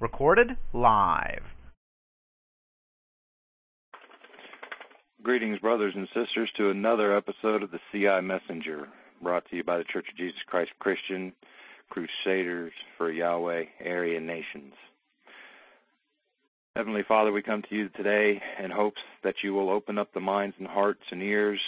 Recorded 0.00 0.48
live. 0.72 1.42
Greetings, 5.22 5.58
brothers 5.58 5.94
and 5.96 6.06
sisters, 6.08 6.50
to 6.56 6.70
another 6.70 7.16
episode 7.16 7.62
of 7.62 7.70
the 7.70 7.80
CI 7.90 8.20
Messenger, 8.20 8.88
brought 9.20 9.48
to 9.50 9.56
you 9.56 9.64
by 9.64 9.78
the 9.78 9.84
Church 9.84 10.06
of 10.10 10.16
Jesus 10.16 10.38
Christ 10.46 10.70
Christian 10.78 11.32
Crusaders 11.90 12.72
for 12.96 13.10
Yahweh 13.10 13.64
Aryan 13.84 14.26
Nations. 14.26 14.74
Heavenly 16.76 17.02
Father, 17.08 17.32
we 17.32 17.42
come 17.42 17.62
to 17.68 17.74
you 17.74 17.88
today 17.88 18.40
in 18.62 18.70
hopes 18.70 19.00
that 19.24 19.34
you 19.42 19.52
will 19.52 19.70
open 19.70 19.98
up 19.98 20.12
the 20.14 20.20
minds 20.20 20.54
and 20.58 20.68
hearts 20.68 21.02
and 21.10 21.20
ears 21.22 21.60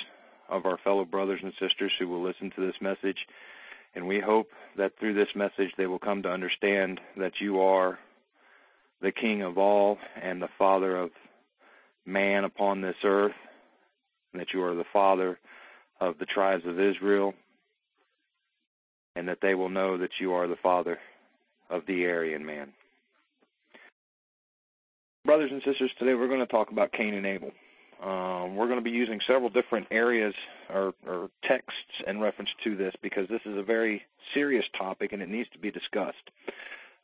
of 0.49 0.67
our 0.67 0.79
fellow 0.85 1.05
brothers 1.05 1.41
and 1.43 1.53
sisters 1.61 1.93
who 1.99 2.07
will 2.07 2.23
listen 2.23 2.53
to 2.55 2.65
this 2.65 2.77
message. 2.81 3.19
And 3.95 4.07
we 4.07 4.21
hope 4.21 4.49
that 4.77 4.93
through 4.99 5.15
this 5.15 5.29
message 5.35 5.73
they 5.77 5.87
will 5.87 5.99
come 5.99 6.23
to 6.23 6.31
understand 6.31 7.01
that 7.17 7.33
you 7.41 7.61
are 7.61 7.99
the 9.03 9.13
King 9.13 9.43
of 9.43 9.59
all 9.59 9.99
and 10.21 10.41
the 10.41 10.49
Father 10.59 10.97
of 10.97 11.11
man 12.07 12.45
upon 12.45 12.81
this 12.81 12.97
earth, 13.05 13.33
and 14.33 14.41
that 14.41 14.49
you 14.53 14.63
are 14.63 14.75
the 14.75 14.85
Father 14.93 15.39
of 16.01 16.19
the 16.19 16.27
tribes 16.27 16.65
of 16.67 16.81
Israel, 16.81 17.35
and 19.17 19.29
that 19.29 19.39
they 19.43 19.55
will 19.55 19.69
know 19.69 19.99
that 19.99 20.11
you 20.21 20.33
are 20.33 20.47
the 20.47 20.57
Father 20.63 20.99
of 21.69 21.83
the 21.87 22.07
Aryan 22.07 22.45
man. 22.45 22.73
Brothers 25.25 25.51
and 25.53 25.63
sisters, 25.65 25.91
today 25.99 26.15
we're 26.15 26.29
going 26.29 26.41
to 26.41 26.47
talk 26.47 26.71
about 26.71 26.93
Cain 26.93 27.15
and 27.15 27.27
Abel. 27.27 27.51
Um, 28.03 28.57
we're 28.57 28.67
going 28.67 28.79
to 28.79 28.85
be 28.85 28.91
using 28.91 29.21
several 29.27 29.51
different 29.51 29.87
areas 29.91 30.35
or, 30.73 30.95
or 31.07 31.29
texts 31.47 31.75
in 32.07 32.19
reference 32.19 32.51
to 32.65 32.75
this 32.77 32.95
because 33.03 33.29
this 33.29 33.43
is 33.45 33.59
a 33.59 33.63
very 33.63 34.03
serious 34.33 34.65
topic 34.79 35.13
and 35.13 35.21
it 35.21 35.29
needs 35.29 35.49
to 35.53 35.59
be 35.59 35.71
discussed. 35.71 36.31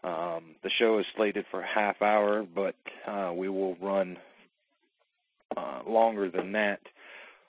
Um, 0.05 0.55
the 0.63 0.71
show 0.79 0.99
is 0.99 1.05
slated 1.16 1.45
for 1.51 1.61
a 1.61 1.66
half 1.66 2.01
hour, 2.01 2.47
but 2.55 2.77
uh, 3.07 3.33
we 3.35 3.49
will 3.49 3.75
run 3.77 4.16
uh, 5.57 5.80
longer 5.87 6.30
than 6.30 6.53
that. 6.53 6.80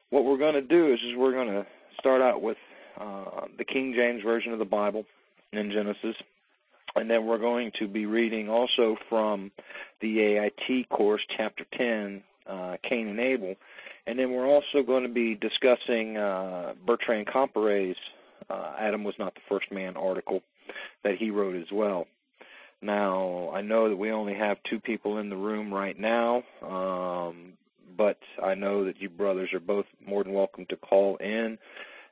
What 0.09 0.25
we're 0.25 0.37
going 0.37 0.55
to 0.55 0.61
do 0.61 0.91
is, 0.91 0.99
is 0.99 1.15
we're 1.15 1.33
going 1.33 1.49
to 1.49 1.65
start 1.99 2.21
out 2.21 2.41
with 2.41 2.57
uh, 2.99 3.45
the 3.57 3.65
King 3.65 3.93
James 3.95 4.23
Version 4.23 4.53
of 4.53 4.59
the 4.59 4.65
Bible 4.65 5.05
in 5.53 5.71
Genesis, 5.71 6.15
and 6.95 7.09
then 7.09 7.25
we're 7.25 7.37
going 7.37 7.71
to 7.79 7.87
be 7.87 8.05
reading 8.05 8.49
also 8.49 8.97
from 9.07 9.51
the 10.01 10.19
AIT 10.19 10.89
course, 10.89 11.21
chapter 11.37 11.65
10, 11.77 12.23
uh, 12.49 12.77
Cain 12.87 13.07
and 13.07 13.19
Abel. 13.19 13.55
And 14.05 14.17
then 14.17 14.31
we're 14.31 14.47
also 14.47 14.83
going 14.85 15.03
to 15.03 15.09
be 15.09 15.35
discussing 15.35 16.17
uh, 16.17 16.73
Bertrand 16.85 17.27
Comparet's 17.27 17.99
uh, 18.49 18.73
Adam 18.79 19.03
Was 19.03 19.15
Not 19.19 19.33
the 19.35 19.41
First 19.49 19.71
Man 19.71 19.97
article 19.97 20.41
that 21.03 21.15
he 21.17 21.29
wrote 21.29 21.55
as 21.55 21.67
well. 21.71 22.07
Now, 22.81 23.51
I 23.53 23.61
know 23.61 23.89
that 23.89 23.95
we 23.95 24.11
only 24.11 24.35
have 24.35 24.57
two 24.69 24.79
people 24.79 25.17
in 25.17 25.29
the 25.29 25.35
room 25.35 25.73
right 25.73 25.99
now, 25.99 26.43
um, 26.61 27.53
but 27.97 28.19
I 28.43 28.53
know 28.53 28.85
that 28.85 29.01
you 29.01 29.09
brothers 29.09 29.49
are 29.53 29.59
both 29.59 29.85
more 30.05 30.23
than 30.23 30.33
welcome 30.33 30.65
to 30.69 30.75
call 30.77 31.17
in 31.17 31.57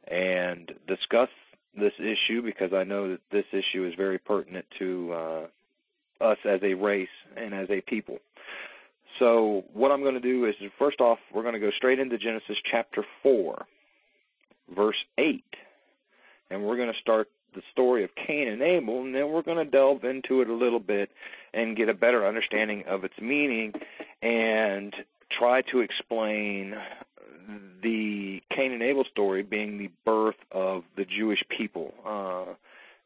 and 0.07 0.71
discuss 0.87 1.29
this 1.77 1.93
issue 1.99 2.41
because 2.41 2.73
I 2.73 2.83
know 2.83 3.09
that 3.09 3.19
this 3.31 3.45
issue 3.51 3.85
is 3.85 3.93
very 3.95 4.17
pertinent 4.17 4.65
to 4.79 5.13
uh, 5.13 5.47
us 6.21 6.37
as 6.45 6.61
a 6.63 6.73
race 6.73 7.07
and 7.35 7.53
as 7.53 7.69
a 7.69 7.81
people. 7.81 8.17
So, 9.19 9.63
what 9.73 9.91
I'm 9.91 10.01
going 10.01 10.15
to 10.15 10.19
do 10.19 10.45
is, 10.45 10.55
first 10.77 10.99
off, 10.99 11.19
we're 11.33 11.43
going 11.43 11.53
to 11.53 11.59
go 11.59 11.71
straight 11.75 11.99
into 11.99 12.17
Genesis 12.17 12.57
chapter 12.69 13.03
4, 13.23 13.65
verse 14.75 14.97
8. 15.17 15.43
And 16.49 16.63
we're 16.63 16.75
going 16.75 16.91
to 16.91 16.99
start 16.99 17.29
the 17.55 17.61
story 17.71 18.03
of 18.03 18.09
Cain 18.27 18.49
and 18.49 18.61
Abel, 18.61 19.01
and 19.01 19.15
then 19.15 19.29
we're 19.29 19.41
going 19.41 19.63
to 19.63 19.69
delve 19.69 20.03
into 20.03 20.41
it 20.41 20.49
a 20.49 20.53
little 20.53 20.79
bit 20.79 21.09
and 21.53 21.77
get 21.77 21.87
a 21.87 21.93
better 21.93 22.27
understanding 22.27 22.83
of 22.87 23.05
its 23.05 23.13
meaning 23.21 23.73
and 24.21 24.93
try 25.37 25.61
to 25.71 25.79
explain 25.79 26.75
the 27.81 28.41
Cain 28.53 28.73
and 28.73 28.83
Abel 28.83 29.05
story 29.09 29.43
being 29.43 29.77
the 29.77 29.89
birth 30.03 30.35
of 30.51 30.83
the 30.97 31.05
Jewish 31.05 31.43
people. 31.57 31.93
Uh, 32.05 32.53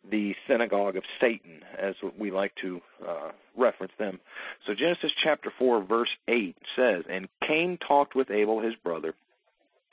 the 0.09 0.34
synagogue 0.47 0.96
of 0.96 1.03
Satan, 1.20 1.62
as 1.78 1.94
we 2.18 2.31
like 2.31 2.53
to 2.62 2.81
uh, 3.09 3.31
reference 3.58 3.94
them. 3.97 4.20
So 4.66 4.74
Genesis 4.74 5.12
chapter 5.24 5.52
4, 5.58 5.84
verse 5.84 6.09
8 6.28 6.56
says, 6.75 7.03
And 7.09 7.28
Cain 7.46 7.78
talked 7.86 8.16
with 8.16 8.31
Abel 8.31 8.62
his 8.62 8.75
brother, 8.84 9.14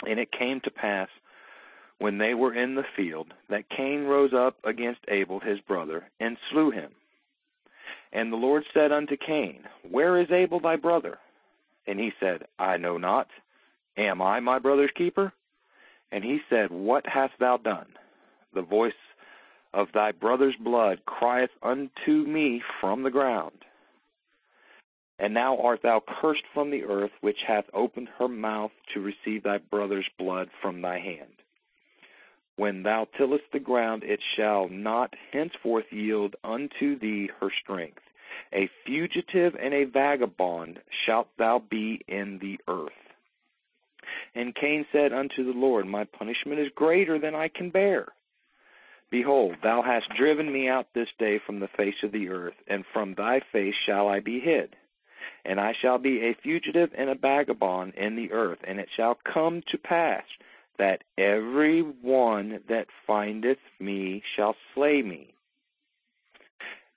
and 0.07 0.19
it 0.19 0.29
came 0.33 0.61
to 0.65 0.71
pass 0.71 1.09
when 1.99 2.19
they 2.19 2.35
were 2.35 2.55
in 2.55 2.75
the 2.75 2.85
field 2.97 3.33
that 3.49 3.71
Cain 3.75 4.05
rose 4.05 4.33
up 4.35 4.57
against 4.65 5.01
Abel 5.09 5.41
his 5.41 5.61
brother 5.61 6.05
and 6.21 6.37
slew 6.51 6.71
him. 6.71 6.91
And 8.13 8.33
the 8.33 8.37
Lord 8.37 8.65
said 8.73 8.93
unto 8.93 9.17
Cain, 9.17 9.61
Where 9.91 10.21
is 10.21 10.31
Abel 10.31 10.61
thy 10.61 10.77
brother? 10.77 11.19
And 11.87 11.99
he 11.99 12.13
said, 12.21 12.47
I 12.59 12.77
know 12.77 12.99
not. 12.99 13.29
Am 13.97 14.21
I 14.21 14.41
my 14.41 14.59
brother's 14.59 14.91
keeper? 14.97 15.33
And 16.13 16.23
he 16.23 16.41
said, 16.51 16.71
What 16.71 17.05
hast 17.07 17.35
thou 17.41 17.57
done? 17.57 17.87
The 18.55 18.63
voice 18.63 18.93
of 19.77 19.89
thy 19.93 20.11
brother's 20.11 20.57
blood 20.57 21.01
crieth 21.05 21.51
unto 21.63 22.25
me 22.27 22.63
from 22.81 23.03
the 23.03 23.11
ground. 23.11 23.53
And 25.19 25.35
now 25.35 25.59
art 25.59 25.81
thou 25.83 26.03
cursed 26.21 26.45
from 26.55 26.71
the 26.71 26.85
earth, 26.85 27.11
which 27.21 27.37
hath 27.47 27.67
opened 27.75 28.09
her 28.19 28.29
mouth 28.29 28.71
to 28.95 29.01
receive 29.01 29.43
thy 29.43 29.59
brother's 29.59 30.09
blood 30.19 30.49
from 30.63 30.81
thy 30.81 30.99
hand. 30.99 31.31
When 32.57 32.83
thou 32.83 33.07
tillest 33.19 33.45
the 33.53 33.61
ground, 33.61 34.03
it 34.03 34.21
shall 34.37 34.69
not 34.71 35.15
henceforth 35.31 35.85
yield 35.91 36.37
unto 36.43 36.99
thee 36.99 37.31
her 37.39 37.51
strength. 37.63 38.01
A 38.55 38.71
fugitive 38.87 39.55
and 39.61 39.75
a 39.75 39.85
vagabond 39.85 40.81
shalt 41.05 41.29
thou 41.39 41.59
be 41.59 42.01
in 42.09 42.39
the 42.39 42.59
earth. 42.67 42.93
And 44.35 44.55
Cain 44.55 44.87
said 44.91 45.13
unto 45.13 45.45
the 45.45 45.59
Lord, 45.59 45.87
My 45.87 46.05
punishment 46.05 46.61
is 46.61 46.69
greater 46.75 47.19
than 47.19 47.35
I 47.35 47.49
can 47.49 47.71
bear. 47.71 48.09
Behold, 49.11 49.57
thou 49.63 49.83
hast 49.83 50.09
driven 50.17 50.53
me 50.53 50.69
out 50.69 50.89
this 50.93 51.09
day 51.19 51.39
from 51.45 51.61
the 51.61 51.69
face 51.77 52.03
of 52.03 52.13
the 52.13 52.29
earth, 52.29 52.55
and 52.67 52.85
from 52.93 53.15
thy 53.15 53.41
face 53.53 53.75
shall 53.87 54.09
I 54.09 54.21
be 54.21 54.41
hid. 54.41 54.75
And 55.45 55.61
I 55.61 55.75
shall 55.81 55.99
be 55.99 56.23
a 56.23 56.35
fugitive 56.43 56.91
and 56.97 57.09
a 57.09 57.15
vagabond 57.15 57.95
in 57.95 58.17
the 58.17 58.33
earth, 58.33 58.59
and 58.65 58.81
it 58.81 58.89
shall 58.97 59.19
come 59.33 59.63
to 59.71 59.79
pass 59.79 60.25
that 60.79 61.05
every 61.17 61.81
one 61.81 62.61
that 62.69 62.89
findeth 63.07 63.59
me 63.79 64.23
shall 64.35 64.57
slay 64.75 65.03
me. 65.03 65.33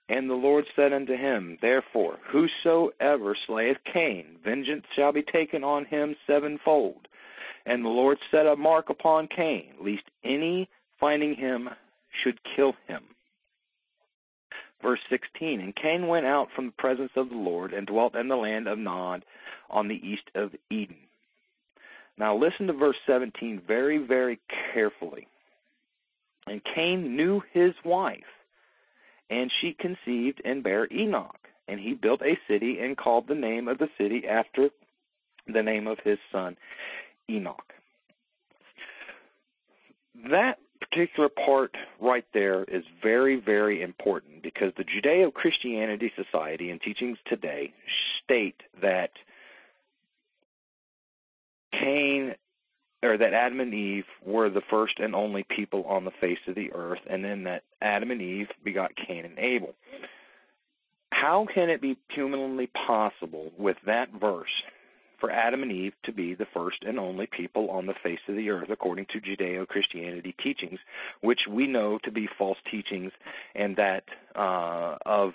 And 0.08 0.28
the 0.28 0.34
Lord 0.34 0.64
said 0.74 0.92
unto 0.92 1.16
him, 1.16 1.56
Therefore, 1.62 2.18
whosoever 2.32 3.36
slayeth 3.46 3.78
Cain, 3.92 4.38
vengeance 4.44 4.84
shall 4.96 5.12
be 5.12 5.22
taken 5.22 5.62
on 5.62 5.84
him 5.84 6.16
sevenfold. 6.26 7.06
And 7.64 7.84
the 7.84 7.90
Lord 7.90 8.18
set 8.30 8.46
a 8.46 8.56
mark 8.56 8.90
upon 8.90 9.28
Cain, 9.28 9.74
lest 9.80 10.02
any 10.24 10.68
finding 10.98 11.36
him 11.36 11.68
should 12.22 12.38
kill 12.56 12.74
him. 12.86 13.02
Verse 14.82 15.00
16 15.10 15.60
And 15.60 15.74
Cain 15.76 16.06
went 16.06 16.26
out 16.26 16.48
from 16.54 16.66
the 16.66 16.72
presence 16.72 17.12
of 17.16 17.28
the 17.28 17.36
Lord 17.36 17.72
and 17.72 17.86
dwelt 17.86 18.14
in 18.14 18.28
the 18.28 18.36
land 18.36 18.66
of 18.66 18.78
Nod 18.78 19.24
on 19.68 19.88
the 19.88 20.00
east 20.06 20.30
of 20.34 20.52
Eden. 20.70 20.96
Now 22.18 22.36
listen 22.36 22.66
to 22.66 22.72
verse 22.72 22.96
17 23.06 23.62
very, 23.66 23.98
very 23.98 24.38
carefully. 24.72 25.26
And 26.46 26.60
Cain 26.74 27.16
knew 27.16 27.42
his 27.52 27.72
wife, 27.84 28.24
and 29.28 29.50
she 29.60 29.76
conceived 29.78 30.40
and 30.44 30.62
bare 30.62 30.88
Enoch. 30.92 31.36
And 31.68 31.78
he 31.78 31.94
built 31.94 32.20
a 32.22 32.38
city 32.48 32.80
and 32.80 32.96
called 32.96 33.28
the 33.28 33.34
name 33.34 33.68
of 33.68 33.78
the 33.78 33.88
city 33.96 34.24
after 34.28 34.70
the 35.46 35.62
name 35.62 35.86
of 35.86 35.98
his 36.02 36.18
son 36.32 36.56
Enoch. 37.28 37.72
That 40.30 40.58
particular 40.90 41.28
part 41.28 41.74
right 42.00 42.24
there 42.34 42.64
is 42.64 42.84
very, 43.02 43.36
very 43.36 43.82
important 43.82 44.42
because 44.42 44.72
the 44.76 44.84
Judeo 44.84 45.32
Christianity 45.32 46.12
Society 46.16 46.70
and 46.70 46.80
teachings 46.80 47.18
today 47.26 47.72
state 48.22 48.60
that 48.82 49.10
Cain 51.72 52.34
or 53.02 53.16
that 53.16 53.32
Adam 53.32 53.60
and 53.60 53.72
Eve 53.72 54.04
were 54.24 54.50
the 54.50 54.60
first 54.68 54.98
and 54.98 55.14
only 55.14 55.44
people 55.44 55.84
on 55.84 56.04
the 56.04 56.10
face 56.20 56.38
of 56.46 56.54
the 56.54 56.70
earth, 56.74 57.00
and 57.08 57.24
then 57.24 57.44
that 57.44 57.62
Adam 57.80 58.10
and 58.10 58.20
Eve 58.20 58.48
begot 58.62 58.90
Cain 58.94 59.24
and 59.24 59.38
Abel. 59.38 59.74
How 61.10 61.46
can 61.52 61.70
it 61.70 61.80
be 61.80 61.96
humanly 62.10 62.68
possible 62.86 63.52
with 63.58 63.78
that 63.86 64.10
verse 64.12 64.50
for 65.20 65.30
Adam 65.30 65.62
and 65.62 65.70
Eve 65.70 65.92
to 66.04 66.12
be 66.12 66.34
the 66.34 66.46
first 66.52 66.78
and 66.82 66.98
only 66.98 67.26
people 67.26 67.70
on 67.70 67.86
the 67.86 67.94
face 68.02 68.20
of 68.28 68.36
the 68.36 68.50
earth, 68.50 68.70
according 68.70 69.06
to 69.12 69.20
Judeo 69.20 69.66
Christianity 69.66 70.34
teachings, 70.42 70.80
which 71.20 71.40
we 71.48 71.66
know 71.66 71.98
to 72.04 72.10
be 72.10 72.28
false 72.38 72.58
teachings 72.70 73.12
and 73.54 73.76
that 73.76 74.04
uh, 74.34 74.96
of 75.06 75.32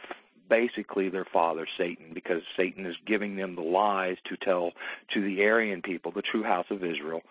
basically 0.49 1.09
their 1.09 1.25
father, 1.31 1.67
Satan, 1.77 2.11
because 2.13 2.41
Satan 2.57 2.85
is 2.85 2.95
giving 3.05 3.35
them 3.35 3.55
the 3.55 3.61
lies 3.61 4.17
to 4.29 4.37
tell 4.37 4.71
to 5.13 5.21
the 5.21 5.43
Aryan 5.43 5.81
people, 5.81 6.11
the 6.11 6.21
true 6.21 6.43
house 6.43 6.67
of 6.69 6.83
Israel, 6.83 7.21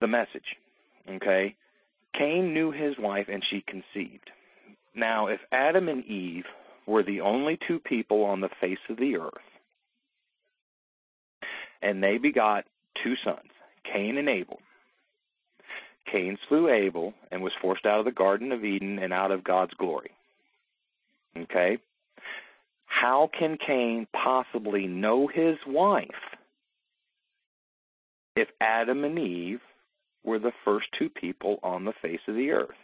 the 0.00 0.06
message. 0.06 0.56
Okay? 1.08 1.54
Cain 2.16 2.52
knew 2.52 2.70
his 2.70 2.94
wife 2.98 3.26
and 3.30 3.44
she 3.50 3.64
conceived. 3.66 4.30
Now, 4.94 5.26
if 5.26 5.40
Adam 5.52 5.88
and 5.88 6.04
Eve 6.04 6.44
were 6.86 7.02
the 7.02 7.20
only 7.20 7.58
two 7.66 7.78
people 7.78 8.24
on 8.24 8.40
the 8.40 8.48
face 8.60 8.78
of 8.88 8.96
the 8.96 9.16
earth, 9.16 9.34
and 11.82 12.02
they 12.02 12.18
begot 12.18 12.64
two 13.02 13.14
sons, 13.24 13.50
Cain 13.92 14.16
and 14.16 14.28
Abel. 14.28 14.58
Cain 16.10 16.38
slew 16.48 16.68
Abel 16.68 17.14
and 17.30 17.42
was 17.42 17.52
forced 17.60 17.84
out 17.84 17.98
of 17.98 18.04
the 18.04 18.12
Garden 18.12 18.52
of 18.52 18.64
Eden 18.64 18.98
and 18.98 19.12
out 19.12 19.32
of 19.32 19.44
God's 19.44 19.74
glory. 19.74 20.10
Okay? 21.36 21.78
How 22.86 23.28
can 23.38 23.58
Cain 23.64 24.06
possibly 24.12 24.86
know 24.86 25.26
his 25.26 25.56
wife 25.66 26.08
if 28.36 28.48
Adam 28.60 29.04
and 29.04 29.18
Eve 29.18 29.60
were 30.24 30.38
the 30.38 30.52
first 30.64 30.86
two 30.98 31.08
people 31.08 31.58
on 31.62 31.84
the 31.84 31.92
face 32.00 32.20
of 32.28 32.34
the 32.34 32.50
earth? 32.50 32.76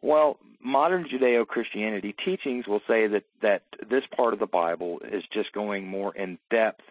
Well, 0.00 0.38
modern 0.62 1.06
Judeo 1.12 1.46
Christianity 1.46 2.14
teachings 2.24 2.68
will 2.68 2.80
say 2.86 3.08
that, 3.08 3.24
that 3.42 3.62
this 3.90 4.04
part 4.16 4.32
of 4.32 4.38
the 4.38 4.46
Bible 4.46 5.00
is 5.10 5.24
just 5.32 5.52
going 5.52 5.86
more 5.86 6.14
in 6.16 6.38
depth 6.50 6.82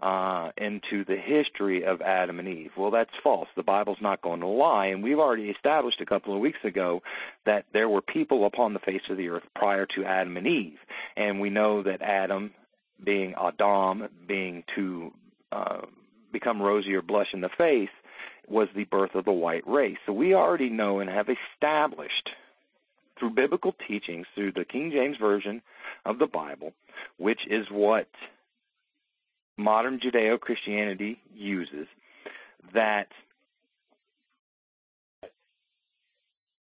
uh, 0.00 0.50
into 0.56 1.04
the 1.04 1.16
history 1.16 1.84
of 1.84 2.00
Adam 2.00 2.38
and 2.38 2.48
Eve. 2.48 2.72
Well, 2.76 2.90
that's 2.90 3.10
false. 3.22 3.48
The 3.56 3.62
Bible's 3.62 3.98
not 4.00 4.22
going 4.22 4.40
to 4.40 4.46
lie, 4.46 4.86
and 4.86 5.02
we've 5.02 5.18
already 5.18 5.50
established 5.50 6.00
a 6.00 6.06
couple 6.06 6.34
of 6.34 6.40
weeks 6.40 6.58
ago 6.64 7.02
that 7.46 7.66
there 7.72 7.88
were 7.88 8.02
people 8.02 8.46
upon 8.46 8.74
the 8.74 8.80
face 8.80 9.02
of 9.10 9.16
the 9.16 9.28
earth 9.28 9.44
prior 9.54 9.86
to 9.94 10.04
Adam 10.04 10.36
and 10.36 10.46
Eve, 10.46 10.78
and 11.16 11.40
we 11.40 11.50
know 11.50 11.82
that 11.82 12.02
Adam, 12.02 12.52
being 13.02 13.34
Adam, 13.34 14.08
being 14.26 14.64
to 14.74 15.12
uh, 15.52 15.82
become 16.32 16.60
rosy 16.60 16.94
or 16.94 17.02
blush 17.02 17.28
in 17.32 17.40
the 17.40 17.50
face, 17.56 17.90
was 18.48 18.68
the 18.74 18.84
birth 18.84 19.14
of 19.14 19.24
the 19.24 19.32
white 19.32 19.66
race. 19.66 19.98
So 20.06 20.12
we 20.12 20.34
already 20.34 20.68
know 20.68 21.00
and 21.00 21.08
have 21.08 21.28
established 21.28 22.30
through 23.18 23.30
biblical 23.30 23.74
teachings, 23.86 24.26
through 24.34 24.52
the 24.52 24.64
King 24.64 24.90
James 24.90 25.16
Version 25.16 25.62
of 26.04 26.18
the 26.18 26.26
Bible, 26.26 26.72
which 27.18 27.40
is 27.48 27.66
what 27.70 28.08
modern 29.56 30.00
Judeo 30.00 30.40
Christianity 30.40 31.18
uses, 31.34 31.86
that 32.74 33.08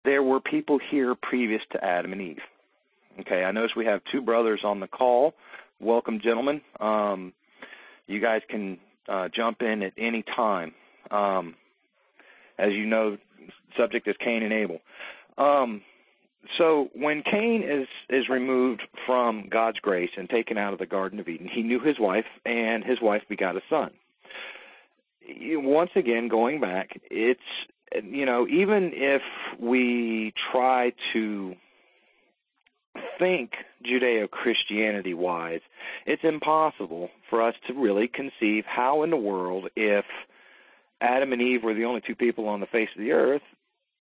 there 0.04 0.22
were 0.22 0.40
people 0.40 0.78
here 0.90 1.14
previous 1.14 1.62
to 1.72 1.84
Adam 1.84 2.12
and 2.12 2.22
Eve. 2.22 2.38
Okay, 3.20 3.44
I 3.44 3.50
notice 3.50 3.72
we 3.76 3.86
have 3.86 4.00
two 4.12 4.20
brothers 4.20 4.60
on 4.62 4.80
the 4.80 4.86
call. 4.86 5.34
Welcome, 5.80 6.20
gentlemen. 6.22 6.60
Um, 6.80 7.32
you 8.06 8.20
guys 8.20 8.42
can 8.48 8.78
uh, 9.08 9.28
jump 9.34 9.62
in 9.62 9.82
at 9.82 9.92
any 9.98 10.22
time. 10.34 10.74
Um, 11.10 11.54
as 12.58 12.72
you 12.72 12.86
know, 12.86 13.18
subject 13.76 14.06
is 14.08 14.16
Cain 14.22 14.42
and 14.42 14.52
Abel. 14.52 14.80
Um, 15.38 15.82
so 16.58 16.88
when 16.94 17.22
Cain 17.22 17.62
is 17.62 17.88
is 18.08 18.28
removed 18.28 18.82
from 19.06 19.48
God's 19.50 19.78
grace 19.78 20.10
and 20.16 20.28
taken 20.28 20.58
out 20.58 20.72
of 20.72 20.78
the 20.78 20.86
Garden 20.86 21.18
of 21.18 21.28
Eden, 21.28 21.48
he 21.52 21.62
knew 21.62 21.80
his 21.80 21.98
wife, 21.98 22.26
and 22.44 22.84
his 22.84 23.00
wife 23.00 23.22
begot 23.28 23.56
a 23.56 23.60
son. 23.68 23.90
Once 25.38 25.90
again, 25.96 26.28
going 26.28 26.60
back, 26.60 27.00
it's 27.10 27.40
you 28.02 28.24
know 28.24 28.46
even 28.48 28.92
if 28.94 29.22
we 29.60 30.32
try 30.52 30.92
to 31.12 31.54
think 33.18 33.52
Judeo 33.84 34.30
Christianity 34.30 35.14
wise, 35.14 35.60
it's 36.06 36.22
impossible 36.24 37.10
for 37.28 37.42
us 37.42 37.54
to 37.66 37.74
really 37.74 38.08
conceive 38.08 38.64
how 38.66 39.02
in 39.02 39.10
the 39.10 39.16
world 39.16 39.68
if 39.76 40.04
Adam 41.00 41.32
and 41.32 41.42
Eve 41.42 41.62
were 41.62 41.74
the 41.74 41.84
only 41.84 42.00
two 42.06 42.14
people 42.14 42.48
on 42.48 42.60
the 42.60 42.66
face 42.66 42.88
of 42.96 43.02
the 43.02 43.12
earth, 43.12 43.42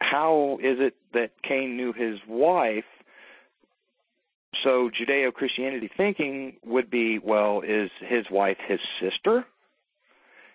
how 0.01 0.59
is 0.61 0.77
it 0.79 0.95
that 1.13 1.31
Cain 1.43 1.77
knew 1.77 1.93
his 1.93 2.19
wife? 2.27 2.83
So 4.63 4.89
Judeo 4.89 5.33
Christianity 5.33 5.89
thinking 5.95 6.57
would 6.65 6.89
be, 6.89 7.19
well, 7.19 7.61
is 7.61 7.91
his 7.99 8.25
wife 8.31 8.57
his 8.67 8.79
sister? 9.01 9.45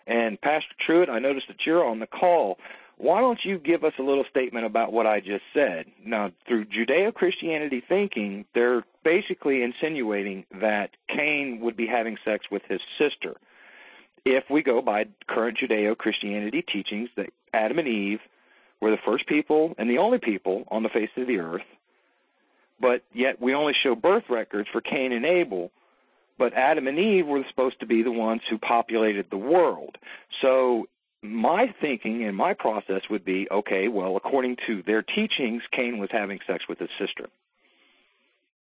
And 0.07 0.41
Pastor 0.41 0.75
Truitt, 0.87 1.09
I 1.09 1.19
noticed 1.19 1.47
that 1.49 1.59
you're 1.65 1.85
on 1.85 2.01
the 2.01 2.07
call. 2.07 2.59
Why 2.97 3.21
don't 3.21 3.39
you 3.45 3.59
give 3.59 3.85
us 3.85 3.93
a 3.99 4.03
little 4.03 4.25
statement 4.29 4.67
about 4.67 4.93
what 4.93 5.07
I 5.07 5.21
just 5.21 5.45
said? 5.55 5.87
Now, 6.05 6.33
through 6.47 6.67
Judeo 6.67 7.15
Christianity 7.15 7.83
thinking, 7.89 8.45
they're 8.55 8.85
basically 9.05 9.63
insinuating 9.63 10.45
that 10.61 10.91
Cain 11.09 11.61
would 11.63 11.77
be 11.77 11.87
having 11.87 12.19
sex 12.25 12.47
with 12.51 12.63
his 12.69 12.81
sister. 12.99 13.37
If 14.27 14.45
we 14.51 14.63
go 14.63 14.83
by 14.83 15.07
current 15.29 15.59
Judeo 15.59 15.97
Christianity 15.97 16.63
teachings 16.63 17.09
that 17.17 17.31
Adam 17.55 17.79
and 17.79 17.89
Eve 17.89 18.21
we're 18.81 18.91
the 18.91 19.03
first 19.05 19.27
people 19.27 19.75
and 19.79 19.89
the 19.89 19.99
only 19.99 20.19
people 20.19 20.65
on 20.69 20.83
the 20.83 20.89
face 20.89 21.11
of 21.17 21.27
the 21.27 21.39
earth, 21.39 21.67
but 22.81 23.03
yet 23.13 23.41
we 23.41 23.55
only 23.55 23.75
show 23.83 23.95
birth 23.95 24.25
records 24.31 24.69
for 24.73 24.81
Cain 24.81 25.13
and 25.13 25.25
Abel. 25.25 25.71
But 26.39 26.55
Adam 26.55 26.89
and 26.89 26.99
Eve 26.99 27.27
were 27.27 27.45
supposed 27.51 27.81
to 27.81 27.87
be 27.87 28.03
the 28.03 28.11
ones 28.11 28.41
who 28.49 28.57
populated 28.57 29.27
the 29.31 29.37
world. 29.37 29.99
So 30.41 30.87
my 31.23 31.75
thinking 31.81 32.25
and 32.25 32.35
my 32.35 32.55
process 32.55 33.03
would 33.11 33.25
be 33.25 33.47
okay, 33.51 33.89
well, 33.89 34.17
according 34.17 34.57
to 34.67 34.83
their 34.87 35.03
teachings, 35.03 35.63
Cain 35.71 35.99
was 35.99 36.09
having 36.11 36.39
sex 36.47 36.65
with 36.69 36.79
his 36.79 36.89
sister. 36.99 37.29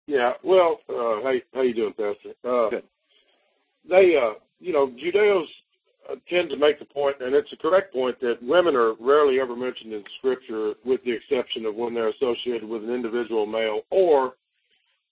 Yeah, 0.06 0.32
well, 0.42 0.80
uh, 0.88 1.22
how 1.22 1.34
how 1.52 1.60
you 1.60 1.74
doing, 1.74 1.92
Pastor? 1.92 2.32
Uh, 2.42 2.70
Good. 2.70 2.84
They, 3.88 4.16
uh, 4.16 4.38
you 4.58 4.72
know, 4.72 4.86
Judeos 4.86 5.44
tend 6.28 6.50
to 6.50 6.56
make 6.56 6.78
the 6.78 6.84
point, 6.84 7.16
and 7.20 7.34
it's 7.34 7.52
a 7.52 7.56
correct 7.56 7.92
point, 7.92 8.18
that 8.20 8.42
women 8.42 8.74
are 8.74 8.94
rarely 9.00 9.40
ever 9.40 9.54
mentioned 9.54 9.92
in 9.92 10.02
Scripture, 10.18 10.74
with 10.84 11.02
the 11.04 11.12
exception 11.12 11.66
of 11.66 11.74
when 11.74 11.94
they're 11.94 12.08
associated 12.10 12.64
with 12.68 12.82
an 12.82 12.94
individual 12.94 13.46
male 13.46 13.82
or 13.90 14.34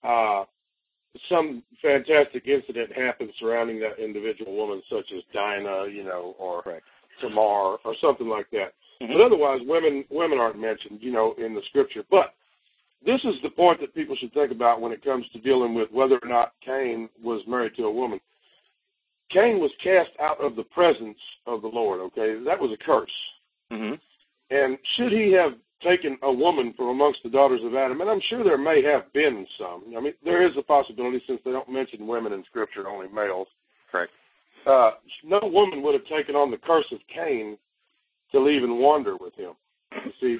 uh, 0.03 0.43
some 1.29 1.63
fantastic 1.81 2.47
incident 2.47 2.91
happens 2.95 3.31
surrounding 3.39 3.79
that 3.79 3.99
individual 4.03 4.55
woman, 4.55 4.81
such 4.89 5.05
as 5.15 5.23
Dinah, 5.33 5.87
you 5.91 6.03
know, 6.03 6.35
or 6.37 6.61
Correct. 6.61 6.85
Tamar, 7.21 7.77
or 7.83 7.95
something 8.01 8.27
like 8.27 8.49
that. 8.51 8.73
Mm-hmm. 9.01 9.13
But 9.13 9.21
otherwise, 9.21 9.61
women 9.65 10.03
women 10.09 10.39
aren't 10.39 10.59
mentioned, 10.59 10.99
you 11.01 11.11
know, 11.11 11.35
in 11.37 11.53
the 11.53 11.61
Scripture. 11.69 12.03
But 12.09 12.33
this 13.05 13.19
is 13.23 13.35
the 13.43 13.49
point 13.49 13.79
that 13.81 13.93
people 13.93 14.15
should 14.19 14.33
think 14.33 14.51
about 14.51 14.81
when 14.81 14.91
it 14.91 15.03
comes 15.03 15.25
to 15.33 15.39
dealing 15.39 15.73
with 15.73 15.91
whether 15.91 16.19
or 16.21 16.27
not 16.27 16.53
Cain 16.65 17.09
was 17.23 17.41
married 17.47 17.75
to 17.77 17.83
a 17.83 17.91
woman. 17.91 18.19
Cain 19.31 19.59
was 19.59 19.71
cast 19.83 20.09
out 20.21 20.41
of 20.43 20.55
the 20.55 20.63
presence 20.63 21.17
of 21.45 21.61
the 21.61 21.67
Lord, 21.67 21.99
okay? 21.99 22.41
That 22.45 22.59
was 22.59 22.71
a 22.71 22.83
curse. 22.83 23.09
Mm-hmm. 23.71 23.95
And 24.49 24.77
should 24.95 25.11
he 25.11 25.33
have 25.33 25.53
taken 25.83 26.17
a 26.23 26.31
woman 26.31 26.73
from 26.75 26.87
amongst 26.87 27.19
the 27.23 27.29
daughters 27.29 27.61
of 27.63 27.75
Adam, 27.75 28.01
and 28.01 28.09
I'm 28.09 28.21
sure 28.29 28.43
there 28.43 28.57
may 28.57 28.81
have 28.83 29.11
been 29.13 29.45
some. 29.59 29.83
I 29.95 30.01
mean, 30.01 30.13
there 30.23 30.47
is 30.47 30.53
a 30.57 30.63
possibility 30.63 31.21
since 31.27 31.39
they 31.43 31.51
don't 31.51 31.69
mention 31.69 32.07
women 32.07 32.33
in 32.33 32.43
Scripture, 32.45 32.87
only 32.87 33.07
males. 33.09 33.47
Correct. 33.91 34.11
Uh, 34.65 34.91
no 35.23 35.39
woman 35.43 35.81
would 35.83 35.93
have 35.93 36.05
taken 36.05 36.35
on 36.35 36.51
the 36.51 36.57
curse 36.57 36.85
of 36.91 36.99
Cain 37.13 37.57
to 38.31 38.39
leave 38.39 38.63
and 38.63 38.79
wander 38.79 39.15
with 39.17 39.33
him. 39.35 39.53
You 39.93 40.11
see, 40.19 40.37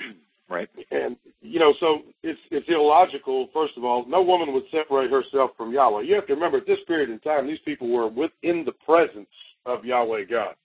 Right. 0.49 0.69
and 0.91 1.17
you 1.41 1.59
know, 1.59 1.73
so 1.79 2.03
it's 2.23 2.39
it's 2.51 2.67
illogical. 2.69 3.49
First 3.53 3.73
of 3.77 3.83
all, 3.83 4.05
no 4.07 4.21
woman 4.21 4.53
would 4.53 4.63
separate 4.71 5.11
herself 5.11 5.51
from 5.57 5.73
Yahweh. 5.73 6.03
You 6.03 6.15
have 6.15 6.27
to 6.27 6.33
remember, 6.33 6.57
at 6.57 6.65
this 6.67 6.79
period 6.87 7.09
in 7.09 7.19
time, 7.19 7.47
these 7.47 7.59
people 7.65 7.89
were 7.89 8.07
within 8.07 8.63
the 8.65 8.71
presence 8.85 9.27
of 9.65 9.83
Yahweh 9.83 10.23
God, 10.29 10.55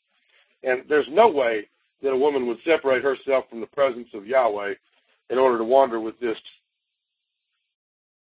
and 0.62 0.82
there's 0.88 1.08
no 1.10 1.28
way 1.28 1.66
that 2.02 2.10
a 2.10 2.16
woman 2.16 2.46
would 2.46 2.58
separate 2.64 3.02
herself 3.02 3.44
from 3.50 3.60
the 3.60 3.66
presence 3.66 4.08
of 4.14 4.26
Yahweh 4.26 4.74
in 5.30 5.38
order 5.38 5.58
to 5.58 5.64
wander 5.64 5.98
with 6.00 6.18
this 6.20 6.36